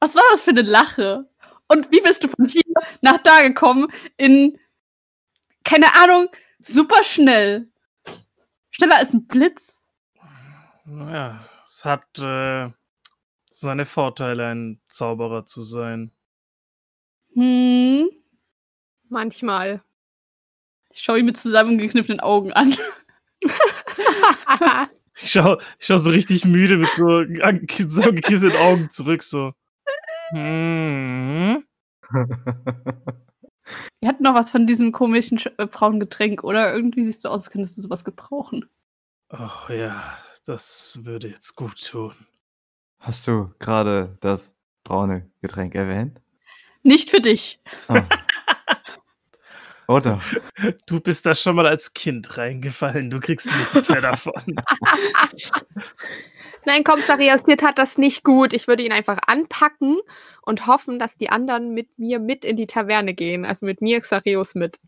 Was 0.00 0.14
war 0.14 0.22
das 0.32 0.42
für 0.42 0.50
eine 0.50 0.62
Lache? 0.62 1.28
Und 1.68 1.90
wie 1.92 2.00
bist 2.00 2.24
du 2.24 2.28
von 2.28 2.46
hier 2.46 2.62
nach 3.00 3.18
da 3.18 3.40
gekommen 3.42 3.86
in, 4.16 4.58
keine 5.64 5.86
Ahnung, 6.02 6.28
super 6.58 7.02
schnell? 7.04 7.68
Schneller 8.70 8.96
als 8.96 9.14
ein 9.14 9.26
Blitz? 9.26 9.84
Naja, 10.84 11.48
es 11.64 11.84
hat 11.84 12.04
äh, 12.18 12.70
seine 13.60 13.86
Vorteile, 13.86 14.48
ein 14.48 14.80
Zauberer 14.88 15.46
zu 15.46 15.62
sein. 15.62 16.10
Hm. 17.34 18.10
Manchmal. 19.08 19.82
Ich 20.90 21.00
schaue 21.00 21.20
ihn 21.20 21.26
mit 21.26 21.36
zusammengekniffenen 21.36 22.20
Augen 22.20 22.52
an. 22.52 22.76
Ich 25.16 25.30
schau, 25.30 25.60
ich 25.78 25.86
schau 25.86 25.96
so 25.96 26.10
richtig 26.10 26.44
müde 26.44 26.76
mit 26.76 26.90
so 26.90 27.24
zusammengekippten 27.68 28.56
Augen 28.56 28.90
zurück, 28.90 29.22
so. 29.22 29.52
Hm. 30.30 31.64
Wir 34.00 34.08
hatten 34.08 34.24
noch 34.24 34.34
was 34.34 34.50
von 34.50 34.66
diesem 34.66 34.90
komischen 34.90 35.38
Sch 35.38 35.46
äh, 35.56 35.68
Frauengetränk, 35.68 36.42
oder? 36.42 36.74
Irgendwie 36.74 37.04
siehst 37.04 37.24
du 37.24 37.28
aus, 37.28 37.44
als 37.44 37.50
könntest 37.50 37.76
du 37.76 37.82
sowas 37.82 38.04
gebrauchen. 38.04 38.68
Oh 39.30 39.72
ja, 39.72 40.18
das 40.46 41.04
würde 41.04 41.28
jetzt 41.28 41.54
gut 41.54 41.80
tun. 41.80 42.14
Hast 43.04 43.26
du 43.26 43.52
gerade 43.58 44.16
das 44.22 44.54
braune 44.82 45.30
Getränk 45.42 45.74
erwähnt? 45.74 46.22
Nicht 46.82 47.10
für 47.10 47.20
dich. 47.20 47.60
Oh. 47.88 48.00
Oder? 49.88 50.22
Du 50.86 51.00
bist 51.00 51.26
da 51.26 51.34
schon 51.34 51.56
mal 51.56 51.66
als 51.66 51.92
Kind 51.92 52.38
reingefallen. 52.38 53.10
Du 53.10 53.20
kriegst 53.20 53.46
nichts 53.74 53.90
mehr 53.90 54.00
davon. 54.00 54.32
Nein, 56.64 56.82
komm, 56.82 57.02
Zachäus, 57.02 57.44
dir 57.44 57.58
tat 57.58 57.76
das 57.76 57.98
nicht 57.98 58.24
gut. 58.24 58.54
Ich 58.54 58.68
würde 58.68 58.82
ihn 58.82 58.92
einfach 58.92 59.18
anpacken 59.26 59.98
und 60.40 60.66
hoffen, 60.66 60.98
dass 60.98 61.18
die 61.18 61.28
anderen 61.28 61.74
mit 61.74 61.98
mir 61.98 62.18
mit 62.20 62.46
in 62.46 62.56
die 62.56 62.66
Taverne 62.66 63.12
gehen. 63.12 63.44
Also 63.44 63.66
mit 63.66 63.82
mir, 63.82 64.00
Xareus, 64.00 64.54
mit. 64.54 64.80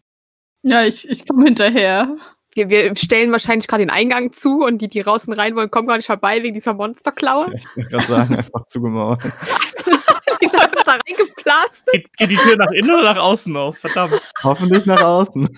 Ja, 0.62 0.84
ich, 0.84 1.06
ich 1.06 1.28
komme 1.28 1.44
hinterher. 1.44 2.16
Wir, 2.56 2.70
wir 2.70 2.96
stellen 2.96 3.32
wahrscheinlich 3.32 3.68
gerade 3.68 3.82
den 3.82 3.90
Eingang 3.90 4.32
zu 4.32 4.64
und 4.64 4.78
die, 4.78 4.88
die 4.88 5.02
draußen 5.02 5.30
rein 5.34 5.54
wollen, 5.54 5.70
kommen 5.70 5.86
gar 5.86 5.98
nicht 5.98 6.06
vorbei 6.06 6.42
wegen 6.42 6.54
dieser 6.54 6.72
Monsterklaue. 6.72 7.52
Ich 7.54 7.66
wollte 7.76 7.90
gerade 7.90 8.06
sagen, 8.06 8.34
einfach 8.36 8.64
zugemauert. 8.66 9.22
die 10.42 10.48
sind 10.48 10.60
einfach 10.60 10.82
da 10.84 10.92
reingeplatzt. 10.92 11.84
Geht, 11.92 12.16
geht 12.16 12.30
die 12.30 12.36
Tür 12.36 12.56
nach 12.56 12.70
innen 12.70 12.90
oder 12.90 13.14
nach 13.14 13.18
außen 13.18 13.54
auf? 13.56 13.76
Verdammt. 13.76 14.22
Hoffentlich 14.42 14.86
nach 14.86 15.02
außen. 15.02 15.48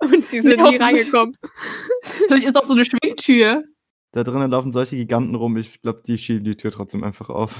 Und 0.00 0.28
sie 0.28 0.40
sind 0.40 0.60
nie 0.60 0.76
reingekommen. 0.76 1.36
Vielleicht 2.02 2.46
ist 2.48 2.56
auch 2.56 2.64
so 2.64 2.74
eine 2.74 2.84
Schwingtür. 2.84 3.62
Da 4.12 4.24
drinnen 4.24 4.50
laufen 4.50 4.72
solche 4.72 4.96
Giganten 4.96 5.34
rum. 5.34 5.56
Ich 5.56 5.82
glaube, 5.82 6.02
die 6.06 6.18
schieben 6.18 6.44
die 6.44 6.56
Tür 6.56 6.72
trotzdem 6.72 7.04
einfach 7.04 7.28
auf. 7.28 7.54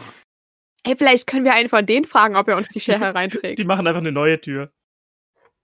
Ey, 0.85 0.97
vielleicht 0.97 1.27
können 1.27 1.45
wir 1.45 1.55
einen 1.55 1.69
von 1.69 1.85
denen 1.85 2.07
fragen, 2.07 2.37
ob 2.37 2.49
er 2.49 2.57
uns 2.57 2.69
die 2.69 2.81
Schere 2.81 3.15
reinträgt. 3.15 3.59
Die 3.59 3.65
machen 3.65 3.87
einfach 3.87 4.01
eine 4.01 4.13
neue 4.13 4.41
Tür. 4.41 4.73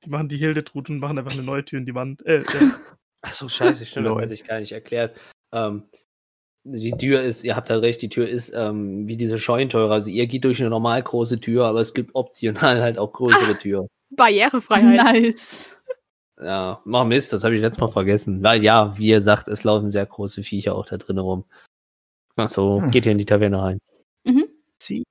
Die 0.05 0.11
machen 0.11 0.29
die 0.29 0.37
Hildetrud 0.37 0.91
und 0.91 0.99
machen 0.99 1.19
einfach 1.19 1.33
eine 1.33 1.43
neue 1.43 1.65
Tür 1.65 1.79
in 1.79 1.87
die 1.87 1.95
Wand. 1.95 2.25
Äh, 2.27 2.43
äh. 2.43 2.71
ach 3.23 3.33
so, 3.33 3.49
scheiße, 3.49 3.87
stimmt, 3.87 4.07
das 4.07 4.19
hätte 4.19 4.35
ich 4.35 4.45
gar 4.45 4.61
nicht 4.61 4.73
erklärt. 4.73 5.19
Ähm, 5.53 5.85
die 6.65 6.93
Tür 6.93 7.23
ist, 7.23 7.45
ihr 7.45 7.57
habt 7.57 7.69
halt 7.71 7.83
recht, 7.83 8.01
die 8.01 8.09
Tür 8.09 8.29
ist 8.29 8.53
ähm, 8.55 9.07
wie 9.07 9.17
diese 9.17 9.39
Scheunentore. 9.39 9.93
Also 9.93 10.09
ihr 10.11 10.27
geht 10.27 10.45
durch 10.45 10.61
eine 10.61 10.71
normal 10.71 11.03
große 11.03 11.41
Tür, 11.41 11.67
aber 11.67 11.81
es 11.81 11.93
gibt 11.95 12.15
optional 12.15 12.81
halt 12.81 12.99
auch 12.99 13.13
größere 13.13 13.59
Türen. 13.59 13.87
Barrierefreiheit. 14.11 15.25
Nice. 15.25 15.77
Ja, 16.41 16.81
mach 16.85 17.05
Mist, 17.05 17.33
das 17.33 17.45
habe 17.45 17.55
ich 17.55 17.61
letztes 17.61 17.81
Mal 17.81 17.89
vergessen. 17.89 18.43
Weil 18.43 18.63
ja, 18.63 18.97
wie 18.99 19.09
ihr 19.09 19.21
sagt, 19.21 19.49
es 19.49 19.63
laufen 19.65 19.91
sehr 19.91 20.07
große 20.07 20.43
Viecher 20.43 20.75
auch 20.75 20.87
da 20.87 20.97
drin 20.97 21.19
rum. 21.19 21.45
Ach 22.37 22.49
so, 22.49 22.81
Hm. 22.83 22.91
geht 22.91 23.07
ihr 23.07 23.13
in 23.13 23.19
die 23.19 23.27
Taverne 23.27 23.63
rein. 23.63 23.79
Sie. 24.79 25.05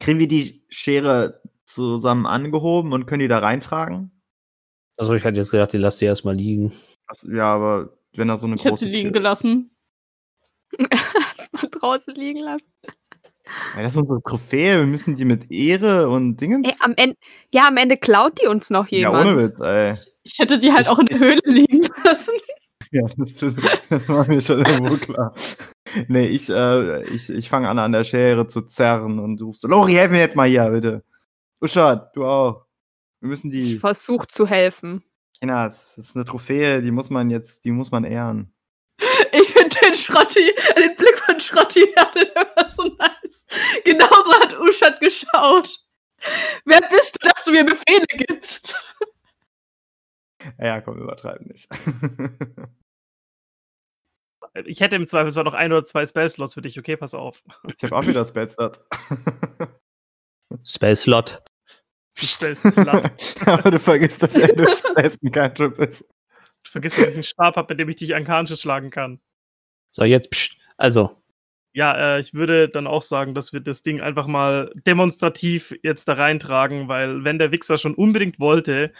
Kriegen 0.00 0.18
wir 0.18 0.28
die 0.28 0.62
Schere 0.68 1.40
zusammen 1.68 2.26
angehoben 2.26 2.92
und 2.92 3.06
können 3.06 3.20
die 3.20 3.28
da 3.28 3.38
reintragen? 3.38 4.10
Also 4.96 5.14
ich 5.14 5.24
hatte 5.24 5.36
jetzt 5.38 5.50
gedacht, 5.50 5.72
die 5.72 5.78
lasst 5.78 6.02
ihr 6.02 6.08
erstmal 6.08 6.34
liegen. 6.34 6.72
Also, 7.06 7.30
ja, 7.30 7.54
aber 7.54 7.90
wenn 8.14 8.28
da 8.28 8.36
so 8.36 8.46
eine 8.46 8.56
Ich 8.56 8.62
hätte 8.62 8.70
große 8.70 8.84
sie 8.86 8.90
liegen 8.90 9.08
Tür- 9.10 9.20
gelassen. 9.20 9.70
Mal 10.78 11.68
draußen 11.70 12.14
liegen 12.14 12.40
lassen. 12.40 12.66
Ja, 13.76 13.82
das 13.82 13.94
ist 13.94 13.98
unsere 13.98 14.20
Trophäe. 14.22 14.80
Wir 14.80 14.86
müssen 14.86 15.16
die 15.16 15.24
mit 15.24 15.50
Ehre 15.50 16.08
und 16.10 16.36
Dingens. 16.36 16.68
Ey, 16.68 16.74
am 16.80 16.92
Ende, 16.96 17.16
ja, 17.52 17.68
am 17.68 17.76
Ende 17.78 17.96
klaut 17.96 18.38
die 18.42 18.46
uns 18.46 18.68
noch 18.70 18.88
ja, 18.88 18.98
jemand. 18.98 19.26
ohne 19.26 19.38
Witz, 19.38 19.60
ey. 19.60 19.94
Ich 20.22 20.38
hätte 20.38 20.58
die 20.58 20.70
halt 20.72 20.82
Ich- 20.86 20.88
auch 20.88 20.98
in 20.98 21.06
der 21.06 21.18
Höhle 21.18 21.40
liegen 21.44 21.86
lassen. 22.04 22.32
Ja, 22.90 23.02
das, 23.18 23.34
das 23.34 24.08
war 24.08 24.26
mir 24.26 24.40
schon 24.40 24.60
irgendwo 24.64 24.96
klar. 24.96 25.34
Nee, 26.06 26.26
ich, 26.28 26.48
äh, 26.48 27.04
ich, 27.08 27.28
ich 27.28 27.46
fange 27.50 27.68
an, 27.68 27.78
an 27.78 27.92
der 27.92 28.02
Schere 28.02 28.46
zu 28.46 28.62
zerren 28.62 29.18
und 29.18 29.36
du 29.36 29.48
rufst 29.48 29.60
so, 29.60 29.68
Lori, 29.68 29.92
helf 29.92 30.10
mir 30.10 30.20
jetzt 30.20 30.36
mal 30.36 30.48
hier, 30.48 30.70
bitte. 30.70 31.04
Uschat, 31.60 32.14
du 32.14 32.24
auch. 32.24 32.66
Wir 33.20 33.28
müssen 33.28 33.50
Ich 33.50 33.66
die, 33.66 33.78
versuche 33.78 34.26
zu 34.28 34.46
helfen. 34.46 35.02
Kinas, 35.40 35.94
das 35.96 36.08
ist 36.08 36.16
eine 36.16 36.24
Trophäe, 36.24 36.82
die 36.82 36.90
muss 36.90 37.10
man 37.10 37.30
jetzt, 37.30 37.64
die 37.64 37.70
muss 37.70 37.90
man 37.90 38.04
ehren. 38.04 38.54
Ich 39.32 39.48
finde 39.48 39.76
den 39.84 39.94
Schrotti, 39.94 40.52
den 40.76 40.96
Blick 40.96 41.18
von 41.18 41.38
Schrotti 41.38 41.82
immer 42.14 42.68
so 42.68 42.84
nice. 42.84 43.44
Genauso 43.84 44.40
hat 44.40 44.58
Uschat 44.58 45.00
geschaut. 45.00 45.84
Wer 46.64 46.80
bist 46.88 47.16
du, 47.16 47.28
dass 47.28 47.44
du 47.44 47.52
mir 47.52 47.64
Befehle 47.64 48.06
gibst? 48.12 48.76
Ja, 50.58 50.80
komm, 50.80 50.98
übertreiben 50.98 51.48
nicht. 51.48 51.68
Ich 54.64 54.80
hätte 54.80 54.94
im 54.94 55.06
Zweifelsfall 55.06 55.42
noch 55.42 55.54
ein 55.54 55.72
oder 55.72 55.84
zwei 55.84 56.06
Spellslots 56.06 56.54
für 56.54 56.62
dich. 56.62 56.78
Okay, 56.78 56.96
pass 56.96 57.12
auf. 57.12 57.42
ich 57.66 57.82
habe 57.82 57.96
auch 57.96 58.06
wieder 58.06 58.24
Spellstats. 58.24 58.86
Spell 60.64 60.96
Slot. 60.96 61.42
Spellslot. 62.24 63.10
Aber 63.46 63.70
du 63.70 63.78
vergisst, 63.78 64.22
dass 64.22 64.36
er 64.36 64.48
durch 64.54 64.74
Spesten 64.74 65.30
kein 65.30 65.54
Trip 65.54 65.78
ist. 65.78 66.02
Du 66.64 66.70
vergisst, 66.70 66.98
dass 66.98 67.10
ich 67.10 67.14
einen 67.14 67.22
Stab 67.22 67.56
habe, 67.56 67.72
mit 67.72 67.80
dem 67.80 67.88
ich 67.88 67.96
dich 67.96 68.14
Arkanisches 68.14 68.60
schlagen 68.60 68.90
kann. 68.90 69.20
So, 69.90 70.04
jetzt, 70.04 70.30
pst, 70.30 70.56
also, 70.76 71.22
Ja, 71.72 72.16
äh, 72.16 72.20
ich 72.20 72.34
würde 72.34 72.68
dann 72.68 72.86
auch 72.86 73.02
sagen, 73.02 73.34
dass 73.34 73.52
wir 73.52 73.60
das 73.60 73.82
Ding 73.82 74.02
einfach 74.02 74.26
mal 74.26 74.72
demonstrativ 74.86 75.74
jetzt 75.82 76.08
da 76.08 76.14
reintragen, 76.14 76.88
weil 76.88 77.24
wenn 77.24 77.38
der 77.38 77.52
Wichser 77.52 77.78
schon 77.78 77.94
unbedingt 77.94 78.40
wollte, 78.40 78.92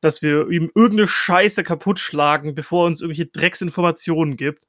dass 0.00 0.20
wir 0.22 0.50
ihm 0.50 0.70
irgendeine 0.74 1.08
Scheiße 1.08 1.62
kaputt 1.62 1.98
schlagen, 1.98 2.54
bevor 2.54 2.84
er 2.84 2.86
uns 2.88 3.00
irgendwelche 3.00 3.30
Drecksinformationen 3.30 4.36
gibt, 4.36 4.66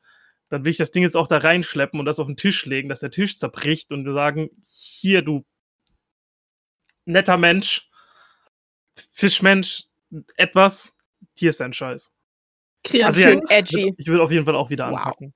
dann 0.50 0.64
will 0.64 0.72
ich 0.72 0.78
das 0.78 0.92
Ding 0.92 1.04
jetzt 1.04 1.18
auch 1.18 1.28
da 1.28 1.38
reinschleppen 1.38 2.00
und 2.00 2.06
das 2.06 2.20
auf 2.20 2.28
den 2.28 2.38
Tisch 2.38 2.66
legen, 2.66 2.90
dass 2.90 3.02
der 3.02 3.12
Tisch 3.12 3.38
zerbricht 3.38 3.92
und 3.92 4.06
wir 4.06 4.14
sagen, 4.14 4.50
hier, 4.66 5.22
du 5.22 5.46
netter 7.08 7.38
Mensch, 7.38 7.90
Fischmensch, 9.12 9.86
etwas, 10.36 10.96
hier 11.38 11.50
ist 11.50 11.60
dein 11.60 11.74
Scheiß. 11.74 12.16
Kreativ. 12.84 13.06
Also 13.06 13.20
ja, 13.22 13.28
Schön 13.28 13.48
edgy. 13.50 13.94
Ich 13.98 14.08
würde 14.08 14.24
auf 14.24 14.32
jeden 14.32 14.46
Fall 14.46 14.56
auch 14.56 14.70
wieder 14.70 14.90
Wow. 14.90 14.98
anpacken. 14.98 15.34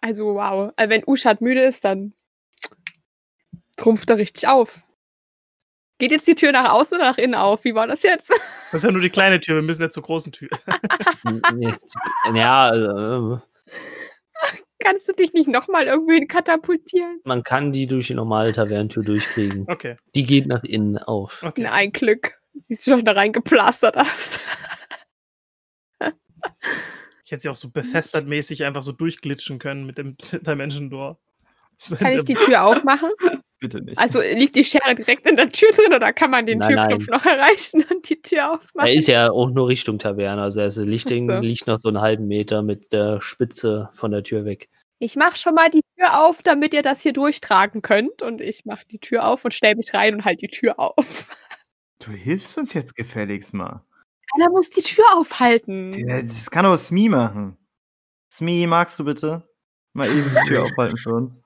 Also 0.00 0.34
wow. 0.34 0.72
Also 0.76 0.90
wenn 0.90 1.04
Uschat 1.06 1.40
müde 1.40 1.62
ist, 1.62 1.84
dann 1.84 2.14
trumpft 3.76 4.10
er 4.10 4.16
richtig 4.18 4.46
auf. 4.48 4.82
Geht 5.98 6.12
jetzt 6.12 6.28
die 6.28 6.34
Tür 6.34 6.52
nach 6.52 6.70
außen 6.70 6.96
oder 6.98 7.10
nach 7.10 7.18
innen 7.18 7.34
auf? 7.34 7.64
Wie 7.64 7.74
war 7.74 7.86
das 7.86 8.02
jetzt? 8.02 8.30
Das 8.70 8.82
ist 8.82 8.84
ja 8.84 8.92
nur 8.92 9.00
die 9.00 9.08
kleine 9.08 9.40
Tür, 9.40 9.54
wir 9.54 9.62
müssen 9.62 9.80
ja 9.80 9.88
zur 9.88 10.02
großen 10.02 10.30
Tür. 10.30 10.50
ja, 12.34 12.68
also, 12.68 13.36
äh, 13.36 13.72
Kannst 14.80 15.08
du 15.08 15.12
dich 15.12 15.32
nicht 15.32 15.48
nochmal 15.48 15.86
irgendwie 15.86 16.26
katapultieren? 16.26 17.20
man 17.24 17.42
kann 17.42 17.72
die 17.72 17.86
durch 17.86 18.06
die 18.08 18.14
normale 18.14 18.52
Tavernentür 18.52 19.02
durchkriegen. 19.02 19.64
Okay, 19.68 19.96
Die 20.14 20.22
geht 20.24 20.46
nach 20.46 20.62
innen 20.64 20.98
auf. 20.98 21.42
okay. 21.42 21.62
Na, 21.64 21.72
ein 21.72 21.92
Glück. 21.92 22.34
Siehst 22.68 22.86
du 22.86 22.92
schon 22.92 23.04
da 23.04 23.12
reingeplastert 23.12 23.96
hast. 23.96 24.40
Ich 27.24 27.32
hätte 27.32 27.42
sie 27.42 27.48
auch 27.50 27.56
so 27.56 27.68
Bethesda-mäßig 27.68 28.64
einfach 28.64 28.82
so 28.82 28.92
durchglitschen 28.92 29.58
können 29.58 29.84
mit 29.84 29.98
dem 29.98 30.16
Dimension 30.32 30.88
Door. 30.90 31.18
Kann 31.98 32.12
ich 32.12 32.24
die 32.24 32.34
Tür 32.34 32.64
aufmachen? 32.64 33.10
Bitte 33.60 33.80
nicht. 33.80 33.98
Also 33.98 34.20
liegt 34.20 34.54
die 34.54 34.64
Schere 34.64 34.94
direkt 34.94 35.28
in 35.28 35.36
der 35.36 35.50
Tür 35.50 35.70
drin 35.72 35.92
oder 35.92 36.12
kann 36.12 36.30
man 36.30 36.46
den 36.46 36.58
Nein, 36.58 36.76
Türknopf 36.76 37.08
noch 37.08 37.26
erreichen 37.26 37.84
und 37.90 38.08
die 38.08 38.20
Tür 38.22 38.52
aufmachen? 38.52 38.88
Er 38.88 38.94
ist 38.94 39.08
ja 39.08 39.30
auch 39.30 39.50
nur 39.50 39.66
Richtung 39.68 39.98
Taverne. 39.98 40.40
Also 40.40 40.60
er 40.60 40.68
liegt, 40.86 41.06
Ach 41.06 41.34
so. 41.34 41.40
liegt 41.40 41.66
noch 41.66 41.80
so 41.80 41.88
einen 41.88 42.00
halben 42.00 42.28
Meter 42.28 42.62
mit 42.62 42.92
der 42.92 43.20
Spitze 43.20 43.88
von 43.92 44.12
der 44.12 44.22
Tür 44.22 44.44
weg. 44.44 44.68
Ich 45.00 45.16
mach 45.16 45.36
schon 45.36 45.54
mal 45.54 45.70
die 45.70 45.82
Tür 45.96 46.24
auf, 46.24 46.42
damit 46.42 46.72
ihr 46.72 46.82
das 46.82 47.02
hier 47.02 47.12
durchtragen 47.12 47.82
könnt. 47.82 48.22
Und 48.22 48.40
ich 48.40 48.64
mach 48.64 48.84
die 48.84 48.98
Tür 48.98 49.26
auf 49.26 49.44
und 49.44 49.54
stell 49.54 49.74
mich 49.74 49.92
rein 49.92 50.14
und 50.14 50.24
halt 50.24 50.40
die 50.40 50.48
Tür 50.48 50.78
auf. 50.78 51.28
du 51.98 52.12
hilfst 52.12 52.58
uns 52.58 52.74
jetzt 52.74 52.94
gefälligst 52.94 53.54
mal. 53.54 53.84
Einer 54.36 54.50
muss 54.50 54.70
die 54.70 54.82
Tür 54.82 55.04
aufhalten. 55.16 55.90
Das 56.06 56.50
kann 56.50 56.64
doch 56.64 56.76
Smee 56.76 57.08
machen. 57.08 57.56
Smee, 58.30 58.66
magst 58.66 59.00
du 59.00 59.04
bitte 59.04 59.48
mal 59.98 60.08
eben 60.08 60.30
die 60.30 60.48
Tür 60.48 60.62
aufhalten 60.62 60.96
für 60.96 61.10
uns? 61.10 61.42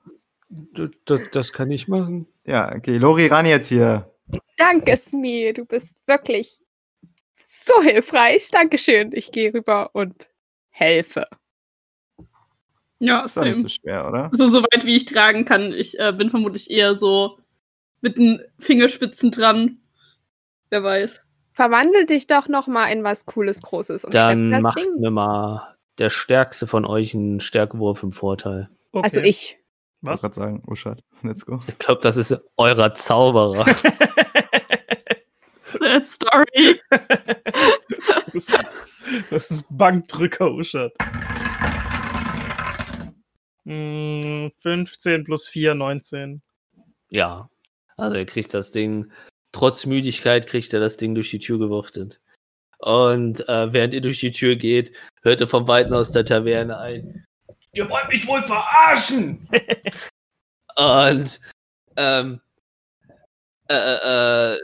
Das, 1.05 1.21
das 1.31 1.53
kann 1.53 1.71
ich 1.71 1.87
machen. 1.87 2.27
Ja, 2.45 2.73
okay. 2.75 2.97
Lori, 2.97 3.27
ran 3.27 3.45
jetzt 3.45 3.67
hier. 3.67 4.11
Danke, 4.57 4.97
Smee. 4.97 5.53
Du 5.53 5.65
bist 5.65 5.95
wirklich 6.07 6.61
so 7.37 7.81
hilfreich. 7.81 8.49
Dankeschön. 8.51 9.11
Ich 9.13 9.31
gehe 9.31 9.53
rüber 9.53 9.89
und 9.93 10.29
helfe. 10.69 11.27
Ja, 12.99 13.23
Ist 13.23 13.37
nicht 13.37 13.57
so 13.57 13.67
schwer, 13.67 14.07
oder? 14.07 14.29
So, 14.31 14.47
so 14.47 14.61
weit 14.63 14.85
wie 14.85 14.95
ich 14.95 15.05
tragen 15.05 15.43
kann. 15.43 15.73
Ich 15.73 15.99
äh, 15.99 16.13
bin 16.13 16.29
vermutlich 16.29 16.71
eher 16.71 16.95
so 16.95 17.37
mit 17.99 18.17
den 18.17 18.41
Fingerspitzen 18.59 19.29
dran. 19.31 19.79
Wer 20.69 20.83
weiß. 20.83 21.21
Verwandel 21.51 22.05
dich 22.05 22.27
doch 22.27 22.47
noch 22.47 22.67
mal 22.67 22.87
in 22.87 23.03
was 23.03 23.25
Cooles, 23.25 23.61
Großes 23.61 24.05
und 24.05 24.13
Dann 24.13 24.49
macht 24.61 24.79
Ding. 24.79 24.99
mir 24.99 25.11
mal 25.11 25.75
der 25.99 26.09
Stärkste 26.09 26.65
von 26.65 26.85
euch 26.85 27.13
einen 27.13 27.39
Stärkewurf 27.39 28.03
im 28.03 28.11
Vorteil. 28.11 28.69
Okay. 28.91 29.03
Also 29.03 29.19
ich. 29.19 29.59
Ich 30.03 30.07
wollte 30.07 30.15
Was? 30.15 30.21
gerade 30.21 30.35
sagen, 30.35 30.63
Uschat, 30.67 31.01
let's 31.23 31.45
go. 31.45 31.59
Ich 31.65 31.79
glaube, 31.79 32.01
das 32.01 32.17
ist 32.17 32.37
eurer 32.57 32.93
Zauberer. 32.93 33.63
Sad 35.61 36.05
Story. 36.05 36.81
das, 36.89 38.27
ist, 38.33 38.65
das 39.29 39.49
ist 39.49 39.67
Bankdrücker, 39.69 40.51
Uschat. 40.51 40.91
Hm, 43.65 44.51
15 44.59 45.23
plus 45.23 45.47
4, 45.47 45.73
19. 45.73 46.41
ja. 47.09 47.49
Also 47.95 48.17
er 48.17 48.25
kriegt 48.25 48.53
das 48.53 48.71
Ding, 48.71 49.09
trotz 49.53 49.85
Müdigkeit 49.85 50.47
kriegt 50.47 50.73
er 50.73 50.81
das 50.81 50.97
Ding 50.97 51.15
durch 51.15 51.29
die 51.29 51.39
Tür 51.39 51.59
gewuchtet. 51.59 52.19
Und 52.79 53.47
äh, 53.47 53.71
während 53.71 53.93
ihr 53.93 54.01
durch 54.01 54.19
die 54.19 54.31
Tür 54.31 54.57
geht, 54.57 54.97
hört 55.21 55.39
er 55.39 55.47
vom 55.47 55.67
Weiten 55.69 55.93
aus 55.93 56.11
der 56.11 56.25
Taverne 56.25 56.77
ein. 56.79 57.25
Ihr 57.73 57.89
wollt 57.89 58.07
mich 58.09 58.27
wohl 58.27 58.41
verarschen! 58.41 59.47
Und 60.75 61.39
ähm, 61.97 62.41
äh, 63.69 64.53
äh, 64.53 64.59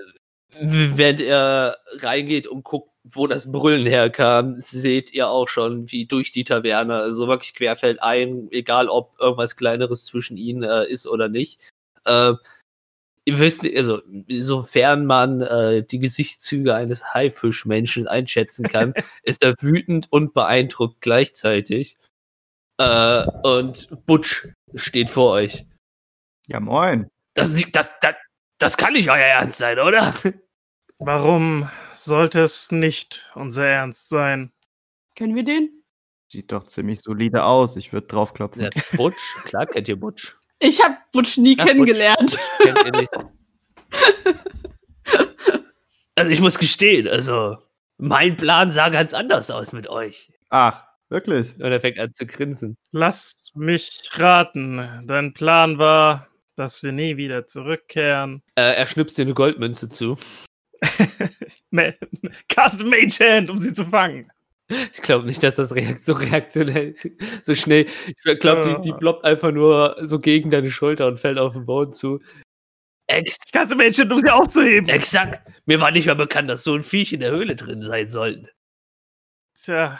während 0.61 1.21
er 1.21 1.77
reingeht 1.99 2.47
und 2.47 2.63
guckt, 2.63 2.91
wo 3.03 3.27
das 3.27 3.51
Brüllen 3.51 3.85
herkam, 3.85 4.59
seht 4.59 5.13
ihr 5.13 5.29
auch 5.29 5.47
schon, 5.47 5.91
wie 5.91 6.05
durch 6.05 6.31
die 6.31 6.43
Taverne, 6.43 6.95
also 6.95 7.27
wirklich 7.27 7.53
querfeld 7.53 8.01
ein, 8.01 8.47
egal 8.51 8.89
ob 8.89 9.15
irgendwas 9.19 9.55
Kleineres 9.55 10.05
zwischen 10.05 10.37
ihnen 10.37 10.63
äh, 10.63 10.85
ist 10.87 11.07
oder 11.07 11.29
nicht. 11.29 11.61
Äh, 12.05 12.33
ihr 13.25 13.39
wisst, 13.39 13.65
also, 13.75 14.01
sofern 14.27 15.05
man 15.05 15.41
äh, 15.41 15.83
die 15.83 15.99
Gesichtszüge 15.99 16.75
eines 16.75 17.13
Haifischmenschen 17.13 18.07
einschätzen 18.07 18.67
kann, 18.67 18.93
ist 19.23 19.43
er 19.43 19.53
wütend 19.59 20.07
und 20.09 20.33
beeindruckt 20.33 21.01
gleichzeitig. 21.01 21.95
Äh, 22.79 23.25
und 23.43 24.05
Butch 24.05 24.47
steht 24.75 25.09
vor 25.09 25.33
euch. 25.33 25.65
Ja, 26.47 26.59
moin. 26.59 27.09
Das, 27.33 27.53
das, 27.71 27.93
das, 28.01 28.15
das 28.57 28.77
kann 28.77 28.93
nicht 28.93 29.09
euer 29.09 29.17
Ernst 29.17 29.59
sein, 29.59 29.79
oder? 29.79 30.13
Warum 30.97 31.69
sollte 31.93 32.41
es 32.41 32.71
nicht 32.71 33.29
unser 33.35 33.67
Ernst 33.67 34.09
sein? 34.09 34.51
Kennen 35.15 35.35
wir 35.35 35.43
den? 35.43 35.83
Sieht 36.27 36.51
doch 36.51 36.65
ziemlich 36.65 37.01
solide 37.01 37.43
aus. 37.43 37.75
Ich 37.75 37.91
würde 37.91 38.07
draufklopfen. 38.07 38.63
Ja, 38.63 38.69
Butch, 38.93 39.35
klar 39.45 39.65
kennt 39.65 39.87
ihr 39.87 39.99
Butch. 39.99 40.37
Ich 40.59 40.83
habe 40.83 40.95
Butch 41.11 41.37
nie 41.37 41.57
Ach, 41.59 41.65
kennengelernt. 41.65 42.37
Kennt 42.59 42.85
ihr 42.85 42.91
nicht. 42.91 43.11
Also 46.15 46.31
ich 46.31 46.41
muss 46.41 46.59
gestehen, 46.59 47.07
also 47.07 47.57
mein 47.97 48.35
Plan 48.35 48.71
sah 48.71 48.89
ganz 48.89 49.13
anders 49.13 49.49
aus 49.51 49.71
mit 49.71 49.87
euch. 49.87 50.29
Ach, 50.49 50.83
wirklich? 51.09 51.55
Und 51.55 51.71
er 51.71 51.79
fängt 51.79 51.99
an 51.99 52.13
zu 52.13 52.25
grinsen. 52.25 52.77
Lass 52.91 53.51
mich 53.55 54.09
raten. 54.13 55.03
Dein 55.07 55.33
Plan 55.33 55.77
war, 55.77 56.27
dass 56.55 56.83
wir 56.83 56.91
nie 56.91 57.17
wieder 57.17 57.47
zurückkehren. 57.47 58.43
Äh, 58.55 58.75
er 58.75 58.85
schnipst 58.85 59.17
dir 59.17 59.23
eine 59.23 59.33
Goldmünze 59.33 59.89
zu. 59.89 60.17
Cast 62.49 62.85
Mage 62.85 63.19
Hand, 63.19 63.49
um 63.49 63.57
sie 63.57 63.73
zu 63.73 63.85
fangen. 63.85 64.31
Ich 64.69 65.01
glaube 65.01 65.25
nicht, 65.25 65.41
dass 65.41 65.55
das 65.55 65.73
reakt 65.73 66.05
so 66.05 66.13
reaktionell 66.13 66.95
so 67.43 67.55
schnell. 67.55 67.87
Ich 68.07 68.39
glaube, 68.39 68.61
die, 68.61 68.91
die 68.91 68.93
ploppt 68.97 69.25
einfach 69.25 69.51
nur 69.51 69.97
so 70.03 70.19
gegen 70.19 70.51
deine 70.51 70.69
Schulter 70.69 71.07
und 71.07 71.19
fällt 71.19 71.39
auf 71.39 71.53
den 71.53 71.65
Boden 71.65 71.93
zu. 71.93 72.19
Ex 73.07 73.37
Cast 73.51 73.75
Mage 73.75 73.97
Hand, 73.97 74.11
um 74.11 74.19
sie 74.19 74.29
aufzuheben. 74.29 74.87
exakt. 74.87 75.51
Mir 75.65 75.81
war 75.81 75.89
nicht 75.91 76.05
mal 76.05 76.15
bekannt, 76.15 76.49
dass 76.49 76.63
so 76.63 76.75
ein 76.75 76.83
Viech 76.83 77.13
in 77.13 77.21
der 77.21 77.31
Höhle 77.31 77.55
drin 77.55 77.81
sein 77.81 78.07
sollte. 78.09 78.51
Tja, 79.55 79.99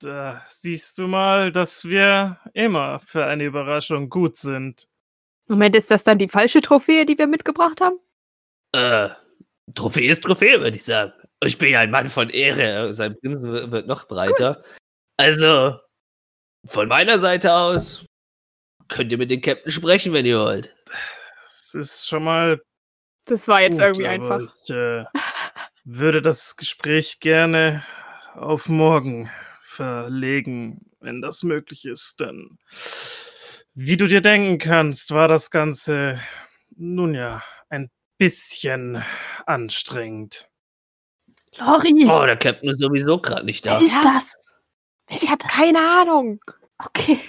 da 0.00 0.44
siehst 0.48 0.98
du 0.98 1.06
mal, 1.06 1.52
dass 1.52 1.84
wir 1.84 2.38
immer 2.54 3.00
für 3.00 3.26
eine 3.26 3.44
Überraschung 3.44 4.08
gut 4.08 4.36
sind. 4.36 4.88
Moment, 5.46 5.76
ist 5.76 5.90
das 5.90 6.04
dann 6.04 6.18
die 6.18 6.28
falsche 6.28 6.60
Trophäe, 6.60 7.04
die 7.06 7.18
wir 7.18 7.26
mitgebracht 7.26 7.80
haben? 7.80 7.98
Äh, 8.72 9.10
Trophäe 9.74 10.10
ist 10.10 10.22
Trophäe, 10.24 10.60
würde 10.60 10.76
ich 10.76 10.84
sagen. 10.84 11.12
Ich 11.42 11.58
bin 11.58 11.70
ja 11.70 11.80
ein 11.80 11.90
Mann 11.90 12.08
von 12.08 12.30
Ehre. 12.30 12.92
Sein 12.94 13.16
Grinsen 13.22 13.70
wird- 13.70 13.86
noch 13.86 14.06
breiter. 14.06 14.62
Also, 15.16 15.78
von 16.66 16.88
meiner 16.88 17.18
Seite 17.18 17.52
aus 17.52 18.04
könnt 18.88 19.12
ihr 19.12 19.18
mit 19.18 19.30
dem 19.30 19.40
Captain 19.40 19.70
sprechen, 19.72 20.12
wenn 20.12 20.26
ihr 20.26 20.38
wollt. 20.38 20.74
Das 21.44 21.74
ist 21.74 22.08
schon 22.08 22.24
mal 22.24 22.60
Das 23.26 23.48
war 23.48 23.60
jetzt 23.60 23.74
gut, 23.74 23.82
irgendwie 23.82 24.06
aber 24.06 24.14
einfach. 24.36 24.54
Ich 24.64 24.70
äh, 24.70 25.04
würde 25.84 26.22
das 26.22 26.56
Gespräch 26.56 27.20
gerne 27.20 27.84
auf 28.34 28.68
morgen 28.68 29.30
verlegen, 29.70 30.90
wenn 31.00 31.22
das 31.22 31.42
möglich 31.42 31.84
ist. 31.84 32.20
Denn 32.20 32.58
wie 33.74 33.96
du 33.96 34.06
dir 34.06 34.20
denken 34.20 34.58
kannst, 34.58 35.12
war 35.12 35.28
das 35.28 35.50
Ganze 35.50 36.20
nun 36.76 37.14
ja 37.14 37.42
ein 37.68 37.90
bisschen 38.18 39.02
anstrengend. 39.46 40.48
Lori, 41.56 42.06
Oh, 42.08 42.26
der 42.26 42.36
Captain 42.36 42.70
ist 42.70 42.80
sowieso 42.80 43.20
gerade 43.20 43.46
nicht 43.46 43.64
da. 43.64 43.78
wer 43.80 43.86
ist 43.86 44.04
das? 44.04 44.36
Wer 45.08 45.16
Ich 45.22 45.28
habe 45.30 45.44
keine 45.48 45.78
Ahnung. 45.78 46.40
Okay. 46.78 47.20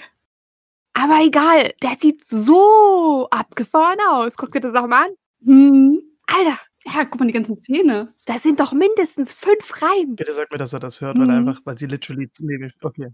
Aber 0.94 1.20
egal, 1.24 1.72
der 1.82 1.96
sieht 1.98 2.26
so 2.26 3.28
abgefahren 3.30 3.98
aus. 4.08 4.36
Guck 4.36 4.52
dir 4.52 4.60
das 4.60 4.74
auch 4.74 4.86
mal 4.86 5.06
an. 5.06 5.14
Hm. 5.44 6.02
Alter, 6.26 6.58
Ja, 6.86 7.04
guck 7.04 7.20
mal, 7.20 7.26
die 7.26 7.32
ganzen 7.32 7.58
Zähne. 7.58 8.12
da 8.26 8.38
sind 8.38 8.58
doch 8.60 8.72
mindestens 8.72 9.34
fünf 9.34 9.80
Reihen. 9.82 10.16
Bitte 10.16 10.32
sag 10.32 10.50
mir, 10.50 10.58
dass 10.58 10.72
er 10.72 10.80
das 10.80 11.00
hört, 11.00 11.18
weil 11.18 11.28
er 11.30 11.40
Mhm. 11.40 11.48
einfach, 11.48 11.60
weil 11.64 11.78
sie 11.78 11.86
literally 11.86 12.28
zu 12.30 12.44
mir. 12.44 12.70
Okay. 12.82 13.08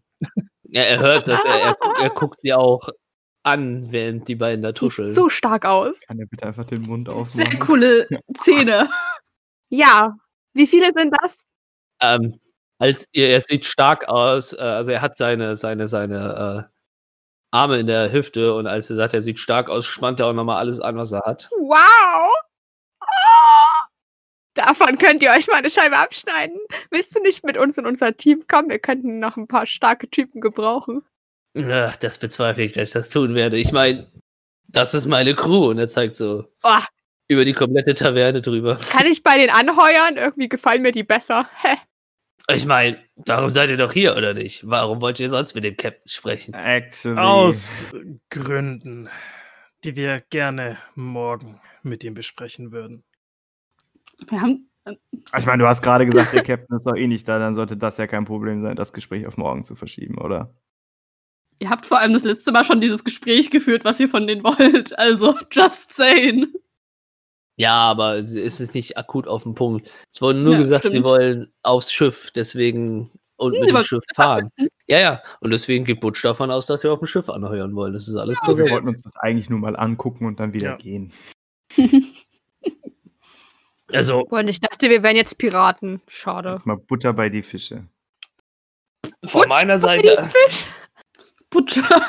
Ja, 0.65 0.83
er 0.83 0.99
hört 1.01 1.29
das, 1.29 1.41
er, 1.45 1.55
er, 1.55 1.77
er 2.01 2.11
guckt 2.11 2.41
sie 2.41 2.53
auch 2.55 2.89
an, 3.43 3.91
während 3.93 4.27
die 4.29 4.35
beiden 4.37 4.63
da 4.63 4.69
Sieht 4.69 4.77
tuscheln. 4.79 5.15
so 5.15 5.29
stark 5.29 5.65
aus. 5.65 5.97
Kann 6.07 6.19
er 6.19 6.27
bitte 6.27 6.47
einfach 6.47 6.65
den 6.65 6.83
Mund 6.83 7.09
aufmachen? 7.09 7.29
Sehr 7.31 7.59
coole 7.59 8.07
Zähne. 8.35 8.89
Ja. 9.71 10.17
Wie 10.55 10.67
viele 10.67 10.93
sind 10.95 11.15
das? 11.23 11.43
Ähm, 12.01 12.41
als 12.79 13.07
er, 13.13 13.29
er 13.29 13.41
sieht 13.41 13.67
stark 13.67 14.09
aus, 14.09 14.55
äh, 14.55 14.61
also 14.63 14.93
er 14.93 15.03
hat 15.03 15.15
seine, 15.17 15.57
seine, 15.59 15.87
seine 15.89 16.69
äh, 16.71 16.75
Arme 17.51 17.79
in 17.79 17.87
der 17.87 18.11
Hüfte 18.13 18.55
und 18.55 18.67
als 18.67 18.89
er 18.89 18.97
sagt, 18.97 19.13
er 19.13 19.21
sieht 19.21 19.39
stark 19.39 19.69
aus, 19.69 19.85
spannt 19.87 20.21
er 20.21 20.27
auch 20.29 20.33
nochmal 20.33 20.57
alles 20.59 20.81
an, 20.81 20.97
was 20.97 21.13
er 21.13 21.21
hat. 21.27 21.51
Wow. 21.59 22.33
Davon 24.59 24.99
könnt 24.99 25.23
ihr 25.23 25.31
euch 25.31 25.47
mal 25.47 25.59
eine 25.59 25.71
Scheibe 25.71 25.97
abschneiden. 25.97 26.59
Willst 26.91 27.15
du 27.15 27.23
nicht 27.23 27.45
mit 27.45 27.57
uns 27.57 27.79
in 27.79 27.87
unser 27.87 28.17
Team 28.17 28.45
kommen? 28.49 28.69
Wir 28.71 28.81
könnten 28.81 29.21
noch 29.21 29.37
ein 29.37 29.47
paar 29.47 29.67
starke 29.67 30.11
Typen 30.11 30.41
gebrauchen. 30.41 31.03
Ja, 31.55 31.93
das 32.01 32.19
bezweifle 32.19 32.65
ich, 32.65 32.73
dass 32.73 32.89
ich 32.89 32.93
das 32.93 33.09
tun 33.09 33.35
werde. 33.37 33.57
Ich 33.57 33.71
meine, 33.71 34.11
das 34.67 34.95
ist 34.95 35.07
meine 35.07 35.35
Crew 35.37 35.69
und 35.71 35.79
er 35.79 35.87
zeigt 35.89 36.17
so 36.17 36.45
Oh, 36.65 36.81
über 37.29 37.45
die 37.45 37.53
komplette 37.53 37.95
Taverne 37.95 38.41
drüber. 38.43 38.77
kann 38.91 39.07
ich 39.07 39.23
bei 39.23 39.39
den 39.39 39.51
anheuern? 39.51 40.17
Irgendwie 40.17 40.49
gefallen 40.49 40.83
mir 40.83 40.93
die 40.93 41.05
besser. 41.05 41.49
Hä? 41.63 41.77
Ich 42.51 42.67
meine, 42.67 42.99
darum 43.15 43.51
seid 43.51 43.71
ihr 43.71 43.77
doch 43.77 43.93
hier, 43.93 44.17
oder 44.17 44.35
nicht? 44.35 44.63
Warum 44.69 45.01
wollt 45.03 45.21
ihr 45.21 45.29
sonst 45.29 45.55
mit 45.55 45.65
dem 45.65 45.77
Captain 45.77 46.09
sprechen? 46.09 46.55
Actually. 46.55 47.19
Aus 47.19 47.87
Gründen, 48.31 49.09
die 49.85 49.95
wir 49.95 50.21
gerne 50.31 50.79
morgen 50.95 51.61
mit 51.83 52.03
ihm 52.05 52.15
besprechen 52.15 52.73
würden. 52.73 53.05
Wir 54.27 54.41
haben. 54.41 54.71
Ich 55.37 55.47
meine, 55.47 55.63
du 55.63 55.69
hast 55.69 55.83
gerade 55.83 56.07
gesagt, 56.07 56.33
der 56.33 56.43
Captain 56.43 56.77
ist 56.79 56.87
doch 56.87 56.97
eh 56.97 57.07
nicht 57.07 57.29
da, 57.29 57.39
dann 57.39 57.55
sollte 57.55 57.77
das 57.77 57.99
ja 57.99 58.07
kein 58.07 58.25
Problem 58.25 58.63
sein, 58.63 58.75
das 58.75 58.93
Gespräch 58.95 59.27
auf 59.27 59.37
morgen 59.37 59.63
zu 59.65 59.75
verschieben, 59.77 60.17
oder? 60.19 60.55
Ihr 61.59 61.69
habt 61.71 61.85
vor 61.87 61.99
allem 61.99 62.15
das 62.15 62.25
letzte 62.25 62.53
Mal 62.53 62.65
schon 62.65 62.81
dieses 62.81 63.05
Gespräch 63.05 63.51
geführt, 63.51 63.85
was 63.85 64.01
ihr 64.01 64.09
von 64.09 64.27
denen 64.27 64.43
wollt. 64.45 64.99
Also, 64.99 65.35
just 65.51 65.93
saying. 65.95 66.47
Ja, 67.57 67.75
aber 67.75 68.17
es 68.17 68.35
ist 68.35 68.75
nicht 68.75 68.97
akut 68.97 69.27
auf 69.27 69.43
den 69.43 69.55
Punkt. 69.57 69.91
Es 70.15 70.23
wurde 70.23 70.39
nur 70.39 70.53
Ja, 70.53 70.59
gesagt, 70.59 70.85
sie 70.85 70.91
stimmt. 70.91 71.07
wollen 71.07 71.53
aufs 71.63 71.93
Schiff, 71.93 72.31
deswegen 72.35 73.11
und 73.37 73.53
Hm, 73.55 73.61
mit 73.61 73.69
sie 73.69 73.75
dem 73.75 73.83
Schiff 73.83 74.05
fahren. 74.15 74.51
Ja, 74.87 74.99
ja. 75.01 75.23
Und 75.41 75.51
deswegen 75.51 75.85
geht 75.85 76.01
Butch 76.01 76.23
davon 76.23 76.51
aus, 76.51 76.67
dass 76.67 76.83
wir 76.85 76.93
auf 76.93 77.01
dem 77.01 77.07
Schiff 77.07 77.29
anheuern 77.29 77.75
wollen. 77.75 77.93
Das 77.93 78.09
ist 78.09 78.15
alles 78.17 78.39
Wir 78.41 78.55
korrekt. 78.55 78.71
wollten 78.71 78.89
uns 78.89 79.03
das 79.03 79.17
eigentlich 79.17 79.51
nur 79.51 79.59
mal 79.59 79.77
angucken 79.77 80.25
und 80.27 80.39
dann 80.41 80.53
wieder 80.55 80.71
Ja. 80.71 80.77
gehen. 80.77 81.13
Also, 83.93 84.25
Und 84.27 84.49
ich 84.49 84.61
dachte, 84.61 84.91
wir 84.91 85.03
wären 85.03 85.17
jetzt 85.17 85.39
Piraten. 85.39 86.03
Schade. 86.09 86.53
Jetzt 86.53 86.67
mal 86.67 86.77
Butter 86.77 87.13
bei 87.13 87.29
die 87.29 87.43
Fische. 87.43 87.87
von 89.27 89.43
Butch, 89.43 89.49
meiner 89.49 89.79
Seite, 89.79 90.25
Fisch. 90.25 90.67
Butcher. 91.51 92.07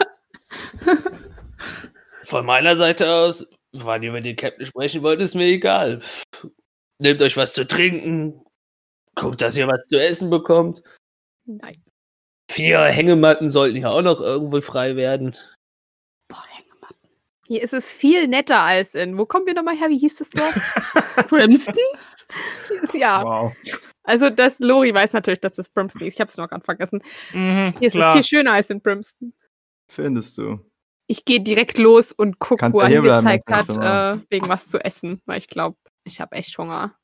von 2.26 2.46
meiner 2.46 2.76
Seite 2.76 3.12
aus, 3.12 3.48
wann 3.72 4.04
ihr 4.04 4.12
mit 4.12 4.26
den 4.26 4.36
Captain 4.36 4.66
sprechen 4.66 5.02
wollt, 5.04 5.22
ist 5.22 5.36
mir 5.36 5.46
egal. 5.46 6.02
Nehmt 7.00 7.22
euch 7.22 7.38
was 7.38 7.54
zu 7.54 7.66
trinken. 7.66 8.44
Guckt, 9.16 9.42
dass 9.42 9.56
ihr 9.58 9.68
was 9.68 9.88
zu 9.88 10.02
essen 10.02 10.30
bekommt. 10.30 10.82
Nein. 11.46 11.82
Vier 12.52 12.84
Hängematten 12.86 13.50
sollten 13.50 13.78
hier 13.78 13.92
auch 13.92 14.02
noch 14.02 14.20
irgendwo 14.20 14.60
frei 14.60 14.96
werden. 14.96 15.36
Hier 17.50 17.64
ist 17.64 17.74
es 17.74 17.92
viel 17.92 18.28
netter 18.28 18.60
als 18.60 18.94
in. 18.94 19.18
Wo 19.18 19.26
kommen 19.26 19.48
wir 19.48 19.56
nochmal 19.56 19.76
her? 19.76 19.90
Wie 19.90 19.98
hieß 19.98 20.18
das 20.18 20.30
Dorf? 20.30 20.54
Brimston? 21.30 21.76
ja, 22.94 23.24
Wow. 23.24 23.54
also 24.04 24.30
das 24.30 24.60
Lori 24.60 24.94
weiß 24.94 25.14
natürlich, 25.14 25.40
dass 25.40 25.54
das 25.54 25.68
Brimston 25.68 26.04
ist. 26.04 26.14
Ich 26.14 26.22
habe 26.22 26.30
es 26.30 26.38
noch 26.38 26.48
gerade 26.48 26.64
vergessen. 26.64 27.02
Mhm, 27.34 27.74
Hier 27.80 27.88
ist 27.88 27.94
klar. 27.94 28.16
es 28.16 28.28
viel 28.28 28.38
schöner 28.38 28.54
als 28.54 28.70
in 28.70 28.82
Brimston. 28.82 29.34
Findest 29.92 30.38
du? 30.38 30.60
Ich 31.08 31.26
gehe 31.26 31.42
direkt 31.42 31.80
los 31.80 32.12
und 32.12 32.38
gucke, 32.38 32.72
wo 32.72 32.82
er 32.82 33.02
bleiben, 33.02 33.42
kannst 33.48 33.80
hat, 33.80 34.18
äh, 34.20 34.22
wegen 34.30 34.48
was 34.48 34.68
zu 34.70 34.78
essen. 34.78 35.20
Weil 35.26 35.40
ich 35.40 35.48
glaube, 35.48 35.76
ich 36.04 36.22
habe 36.22 36.36
echt 36.36 36.56
Hunger. 36.56 36.96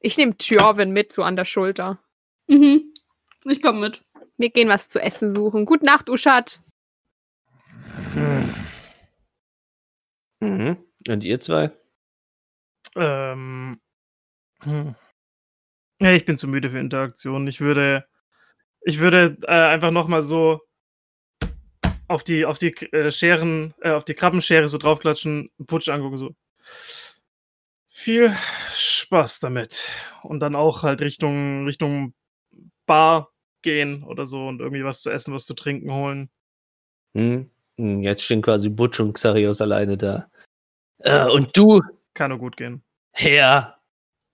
Ich 0.00 0.16
nehme 0.18 0.36
Tjorvin 0.36 0.90
mit, 0.90 1.12
so 1.12 1.22
an 1.22 1.36
der 1.36 1.44
Schulter. 1.44 2.00
Mhm. 2.48 2.92
Ich 3.44 3.62
komme 3.62 3.78
mit. 3.78 4.02
Wir 4.36 4.50
gehen 4.50 4.68
was 4.68 4.88
zu 4.88 5.00
essen 5.00 5.30
suchen. 5.32 5.64
Gute 5.64 5.84
Nacht, 5.84 6.10
Uschat. 6.10 6.60
Mhm. 10.40 10.76
Und 11.08 11.24
ihr 11.24 11.40
zwei? 11.40 11.70
Ähm, 12.96 13.80
hm. 14.60 14.94
Ja, 16.00 16.12
ich 16.12 16.24
bin 16.24 16.36
zu 16.36 16.48
müde 16.48 16.70
für 16.70 16.78
Interaktion. 16.78 17.46
Ich 17.46 17.60
würde, 17.60 18.06
ich 18.82 18.98
würde 18.98 19.36
äh, 19.42 19.52
einfach 19.52 19.90
noch 19.90 20.08
mal 20.08 20.22
so 20.22 20.60
auf 22.08 22.24
die, 22.24 22.44
auf 22.46 22.58
die 22.58 22.74
äh, 22.92 23.10
Scheren, 23.10 23.74
äh, 23.80 23.90
auf 23.90 24.04
die 24.04 24.14
Krabbenschere 24.14 24.68
so 24.68 24.78
draufklatschen, 24.78 25.50
Putsch 25.66 25.88
angucken 25.88 26.16
so. 26.16 26.34
Viel 27.90 28.34
Spaß 28.74 29.40
damit 29.40 29.90
und 30.22 30.40
dann 30.40 30.54
auch 30.54 30.82
halt 30.84 31.00
Richtung 31.02 31.66
Richtung 31.66 32.14
Bar 32.86 33.32
gehen 33.62 34.04
oder 34.04 34.24
so 34.24 34.46
und 34.46 34.60
irgendwie 34.60 34.84
was 34.84 35.02
zu 35.02 35.10
essen, 35.10 35.34
was 35.34 35.46
zu 35.46 35.54
trinken 35.54 35.92
holen. 35.92 36.30
Hm? 37.14 37.50
Hm, 37.78 38.02
Jetzt 38.02 38.22
stehen 38.22 38.42
quasi 38.42 38.68
Butch 38.68 39.00
und 39.00 39.14
Xarios 39.14 39.60
alleine 39.60 39.96
da. 39.96 40.28
Äh, 40.98 41.26
und 41.30 41.56
du, 41.56 41.80
Kann 42.14 42.30
nur 42.30 42.38
gut 42.38 42.56
gehen. 42.56 42.82
Herr, 43.12 43.78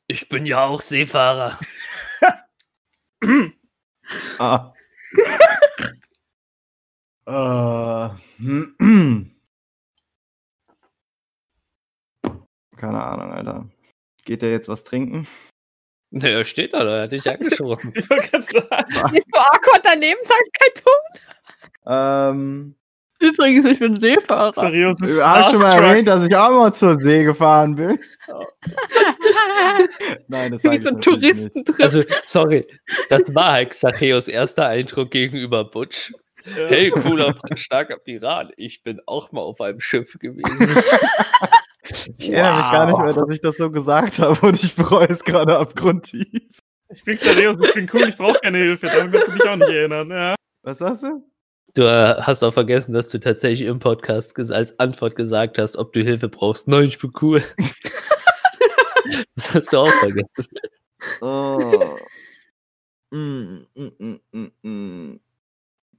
ich 0.09 0.29
bin 0.29 0.47
ja 0.47 0.65
auch 0.65 0.81
Seefahrer. 0.81 1.59
Ah. 4.39 4.75
äh. 7.27 8.11
Keine 12.77 13.03
Ahnung, 13.03 13.33
Alter. 13.33 13.67
Geht 14.27 14.43
der 14.43 14.51
jetzt 14.51 14.69
was 14.69 14.85
trinken? 14.85 15.27
Na, 16.11 16.29
er 16.29 16.45
steht 16.45 16.75
da, 16.75 16.85
er 16.85 17.03
hat 17.05 17.13
dich 17.13 17.27
angesprochen. 17.31 17.93
Ich 17.97 18.11
wollte 18.11 18.29
gerade 18.31 18.45
sagen. 18.45 19.13
Nicht 19.13 19.27
so 19.33 19.41
awkward 19.41 19.81
daneben, 19.85 20.21
sagt 20.23 20.59
kein 20.59 20.73
Ähm. 22.37 22.75
Übrigens, 23.25 23.65
ich 23.67 23.79
bin 23.79 23.97
Seefahrer. 23.97 24.53
Seriös 24.55 24.97
Du 24.97 25.05
hast 25.25 25.51
schon 25.51 25.61
mal 25.61 25.83
erwähnt, 25.83 26.09
dass 26.09 26.27
ich 26.27 26.37
auch 26.37 26.51
mal 26.51 26.73
zur 26.75 26.95
See 27.03 27.25
gefahren 27.25 27.75
bin. 27.75 27.99
Nein, 30.29 30.53
das 30.53 30.65
Wie 30.65 30.77
ich 30.77 30.83
so 30.83 30.91
ein. 30.91 31.01
Touristentrip. 31.01 31.81
Also, 31.85 32.03
sorry, 32.25 32.67
das 33.09 33.35
war 33.35 33.53
halt 33.53 33.71
Xacheos 33.71 34.29
erster 34.29 34.67
Eindruck 34.67 35.11
gegenüber 35.11 35.65
Butch. 35.65 36.13
Ja. 36.57 36.67
Hey, 36.69 36.91
cooler, 36.91 37.35
starker 37.55 37.97
Pirat. 37.97 38.53
Ich 38.57 38.83
bin 38.83 39.01
auch 39.07 39.33
mal 39.33 39.41
auf 39.41 39.61
einem 39.61 39.81
Schiff 39.81 40.19
gewesen. 40.19 40.45
Ich 42.17 42.31
erinnere 42.31 42.57
mich 42.57 42.71
gar 42.71 42.87
nicht 42.87 42.99
mehr, 42.99 43.13
dass 43.13 43.31
ich 43.31 43.41
das 43.43 43.59
so 43.59 43.71
gesagt 43.71 44.19
habe 44.19 44.47
und 44.47 44.63
ich 44.63 44.75
bereue 44.75 45.07
es 45.07 45.23
gerade 45.23 45.59
abgrundtief. 45.59 46.63
Ich 46.89 47.05
bin 47.05 47.19
seriös, 47.19 47.59
ich 47.63 47.75
bin 47.75 47.91
cool, 47.93 48.09
ich 48.09 48.17
brauche 48.17 48.39
keine 48.41 48.57
Hilfe. 48.57 48.87
Daran 48.87 49.11
kannst 49.11 49.29
du 49.29 49.33
dich 49.33 49.45
auch 49.47 49.57
nicht 49.57 49.69
erinnern. 49.69 50.11
Ja. 50.11 50.35
Was 50.63 50.79
sagst 50.79 51.03
du? 51.03 51.23
Du 51.75 51.83
äh, 51.83 52.23
hast 52.23 52.45
auch 52.45 52.53
vergessen, 52.53 52.93
dass 52.93 53.09
du 53.09 53.19
tatsächlich 53.19 53.69
im 53.69 53.81
Podcast 53.81 54.39
als 54.53 54.79
Antwort 54.79 55.17
gesagt 55.17 55.59
hast, 55.59 55.77
ob 55.77 55.93
du 55.93 56.03
Hilfe 56.03 56.29
brauchst. 56.29 56.69
Nein, 56.69 56.85
ich 56.85 56.99
bin 57.01 57.13
cool. 57.21 57.43
das 59.35 59.55
hast 59.55 59.73
du 59.73 59.79
auch 59.79 59.93
vergessen. 59.93 60.47
Oh. 61.21 61.99
Mm, 63.11 63.67
mm, 63.75 63.93
mm, 63.99 64.21
mm, 64.33 64.51
mm. 64.63 65.21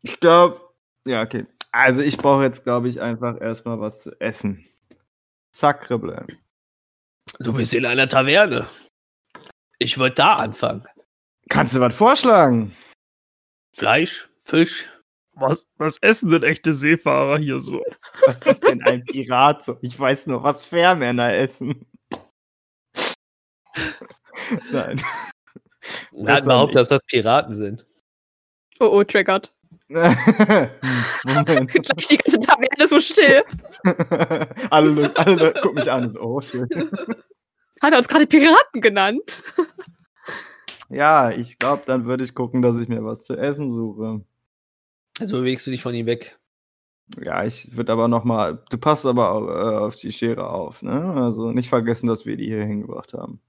Ich 0.02 0.20
glaube, 0.20 0.62
ja, 1.06 1.22
okay. 1.22 1.46
Also 1.72 2.02
ich 2.02 2.18
brauche 2.18 2.44
jetzt, 2.44 2.64
glaube 2.64 2.88
ich, 2.88 3.02
einfach 3.02 3.40
erstmal 3.42 3.80
was 3.82 4.02
zu 4.02 4.20
essen. 4.22 4.66
Sacrebleu. 5.52 6.26
Du 7.40 7.54
bist 7.54 7.74
in 7.74 7.86
einer 7.86 8.08
Taverne. 8.08 8.68
Ich 9.78 9.98
würde 9.98 10.16
da 10.16 10.36
anfangen. 10.36 10.86
Kannst 11.50 11.76
du 11.76 11.82
was 11.82 11.96
vorschlagen? 11.96 12.76
Fleisch, 13.74 14.30
Fisch. 14.40 14.90
Was, 15.36 15.68
was 15.78 15.98
essen 16.02 16.30
denn 16.30 16.44
echte 16.44 16.74
Seefahrer 16.74 17.38
hier 17.38 17.60
so? 17.60 17.84
Was 18.26 18.38
ist 18.46 18.64
denn 18.64 18.82
ein 18.84 19.04
Pirat 19.04 19.66
so? 19.66 19.78
Ich 19.82 20.00
weiß 20.00 20.28
nur, 20.28 20.42
was 20.44 20.64
Fährmänner 20.66 21.34
essen. 21.34 21.86
Nein. 24.72 25.02
Wer 26.12 26.34
hat 26.34 26.38
Besser 26.38 26.48
behauptet, 26.48 26.76
nicht. 26.76 26.82
dass 26.82 26.88
das 26.90 27.04
Piraten 27.06 27.54
sind? 27.54 27.86
oh, 28.80 28.86
oh, 28.86 29.04
triggert. 29.04 29.52
Moment. 29.90 31.72
Gleich 31.72 32.08
die 32.08 32.18
ganze 32.18 32.40
Taverne 32.40 32.88
so 32.88 33.00
still. 33.00 33.44
alle, 34.72 34.90
Leute- 34.90 35.18
alle 35.18 35.36
Leute 35.36 35.62
gucken 35.62 35.76
mich 35.76 35.92
an. 35.92 36.06
und 36.06 36.12
So, 36.12 36.20
oh, 36.22 36.42
schön. 36.42 36.68
Hat 37.82 37.94
er 37.94 38.00
uns 38.00 38.08
gerade 38.08 38.26
Piraten 38.26 38.82
genannt? 38.82 39.44
Ja, 40.90 41.30
ich 41.32 41.60
glaube, 41.60 41.84
dann 41.86 42.06
würde 42.06 42.24
ich 42.24 42.34
gucken, 42.34 42.62
dass 42.62 42.80
ich 42.80 42.88
mir 42.88 43.04
was 43.04 43.24
zu 43.24 43.36
essen 43.38 43.70
suche. 43.72 44.22
Also 45.20 45.38
bewegst 45.38 45.66
du 45.68 45.72
dich 45.72 45.82
von 45.82 45.94
ihm 45.94 46.06
weg. 46.06 46.38
Ja, 47.24 47.46
ich 47.46 47.76
würde 47.76 47.92
aber 47.94 48.08
noch 48.08 48.24
mal. 48.24 48.64
Du 48.70 48.78
passt 48.78 49.06
aber 49.06 49.24
äh, 49.24 49.78
auf 49.86 49.96
die 49.96 50.12
Schere 50.12 50.50
auf, 50.50 50.82
ne? 50.82 51.14
Also 51.16 51.52
nicht 51.52 51.70
vergessen, 51.70 52.08
dass 52.08 52.26
wir 52.26 52.36
die 52.36 52.48
hier 52.48 52.64
hingebracht 52.64 53.14
haben. 53.14 53.40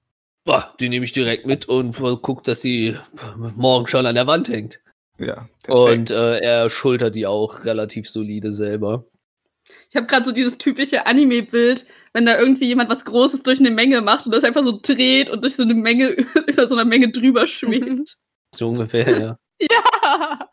Boah, 0.44 0.74
die 0.78 0.88
nehme 0.88 1.04
ich 1.04 1.12
direkt 1.12 1.46
mit 1.46 1.66
und 1.66 1.96
guck, 2.22 2.44
dass 2.44 2.62
sie 2.62 2.96
morgen 3.56 3.86
schon 3.88 4.06
an 4.06 4.14
der 4.14 4.28
Wand 4.28 4.48
hängt. 4.48 4.80
Ja. 5.18 5.48
Und 5.66 6.10
äh, 6.10 6.38
er 6.38 6.70
schultert 6.70 7.14
die 7.14 7.26
auch 7.26 7.64
relativ 7.64 8.08
solide 8.08 8.52
selber. 8.52 9.04
Ich 9.90 9.96
habe 9.96 10.06
gerade 10.06 10.24
so 10.24 10.32
dieses 10.32 10.58
typische 10.58 11.06
Anime-Bild, 11.06 11.86
wenn 12.12 12.26
da 12.26 12.38
irgendwie 12.38 12.66
jemand 12.66 12.90
was 12.90 13.04
Großes 13.04 13.42
durch 13.42 13.58
eine 13.58 13.70
Menge 13.70 14.00
macht 14.00 14.26
und 14.26 14.32
das 14.32 14.44
einfach 14.44 14.62
so 14.62 14.78
dreht 14.80 15.30
und 15.30 15.42
durch 15.42 15.56
so 15.56 15.64
eine 15.64 15.74
Menge, 15.74 16.10
über 16.46 16.68
so 16.68 16.76
eine 16.76 16.84
Menge 16.84 17.10
drüber 17.10 17.46
schwebt. 17.46 18.18
So 18.54 18.68
ungefähr, 18.68 19.18
ja. 19.18 19.38
ja! 19.60 20.48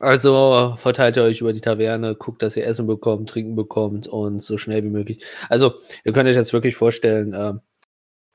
Also 0.00 0.74
verteilt 0.76 1.16
ihr 1.16 1.22
euch 1.22 1.40
über 1.40 1.52
die 1.52 1.60
Taverne, 1.60 2.14
guckt, 2.14 2.42
dass 2.42 2.56
ihr 2.56 2.66
Essen 2.66 2.86
bekommt, 2.86 3.30
Trinken 3.30 3.56
bekommt 3.56 4.06
und 4.08 4.42
so 4.42 4.58
schnell 4.58 4.84
wie 4.84 4.90
möglich. 4.90 5.24
Also, 5.48 5.74
ihr 6.04 6.12
könnt 6.12 6.28
euch 6.28 6.36
jetzt 6.36 6.52
wirklich 6.52 6.76
vorstellen, 6.76 7.34
ähm, 7.34 7.60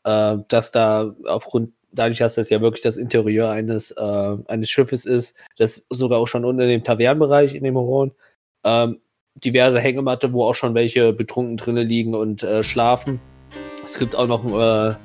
äh, 0.04 0.44
dass 0.48 0.72
da 0.72 1.16
aufgrund, 1.26 1.74
dadurch, 1.92 2.20
dass 2.20 2.36
das 2.36 2.50
ja 2.50 2.62
wirklich 2.62 2.82
das 2.82 2.98
Interieur 2.98 3.50
eines, 3.50 3.92
äh, 3.92 4.38
eines 4.48 4.70
Schiffes 4.70 5.06
ist, 5.06 5.38
das 5.58 5.86
sogar 5.90 6.20
auch 6.20 6.28
schon 6.28 6.46
unter 6.46 6.66
dem 6.66 6.84
Tavernenbereich 6.84 7.56
in 7.56 7.64
dem 7.64 7.76
Horon, 7.76 8.12
ähm, 8.64 9.02
diverse 9.36 9.80
Hängematte, 9.80 10.34
wo 10.34 10.46
auch 10.46 10.56
schon 10.56 10.74
welche 10.76 11.14
betrunken 11.14 11.58
drinnen 11.58 11.88
liegen 11.88 12.16
und 12.16 12.44
äh, 12.44 12.64
schlafen. 12.64 13.20
Es 13.86 14.00
gibt 14.00 14.16
auch 14.16 14.28
noch 14.28 14.46
äh, 14.46 14.96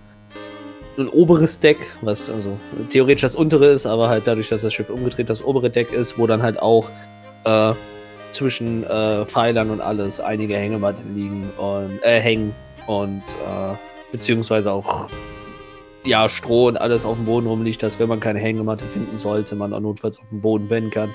ein 0.99 1.09
oberes 1.09 1.61
Deck, 1.61 1.79
was 2.03 2.31
also 2.31 2.59
theoretisch 2.91 3.23
das 3.23 3.35
untere 3.35 3.67
ist, 3.67 3.87
aber 3.87 4.09
halt 4.09 4.27
dadurch, 4.27 4.49
dass 4.49 4.63
das 4.63 4.73
Schiff 4.73 4.91
umgedreht 4.91 5.29
das 5.29 5.45
obere 5.45 5.71
Deck 5.71 5.93
ist, 5.93 6.19
wo 6.19 6.27
dann 6.27 6.43
halt 6.43 6.61
auch 6.61 6.91
äh, 7.45 7.75
zwischen 8.33 8.85
äh, 8.85 9.25
Pfeilern 9.27 9.71
und 9.71 9.81
alles 9.81 10.21
einige 10.21 10.57
Hängematten 10.57 11.17
liegen 11.17 11.51
und 11.57 12.03
äh, 12.03 12.21
hängen 12.21 12.55
und 12.87 13.23
äh, 13.23 13.75
beziehungsweise 14.13 14.73
auch 14.73 15.09
ja 16.05 16.29
Stroh 16.29 16.69
und 16.69 16.77
alles 16.77 17.05
auf 17.05 17.17
dem 17.17 17.27
Boden 17.27 17.47
rumliegt, 17.47 17.83
dass 17.83 17.99
wenn 17.99 18.09
man 18.09 18.21
keine 18.21 18.39
Hängematte 18.39 18.85
finden 18.85 19.17
sollte, 19.17 19.57
man 19.57 19.73
auch 19.73 19.81
notfalls 19.81 20.19
auf 20.19 20.29
dem 20.31 20.41
Boden 20.41 20.69
pennen 20.69 20.91
kann. 20.91 21.15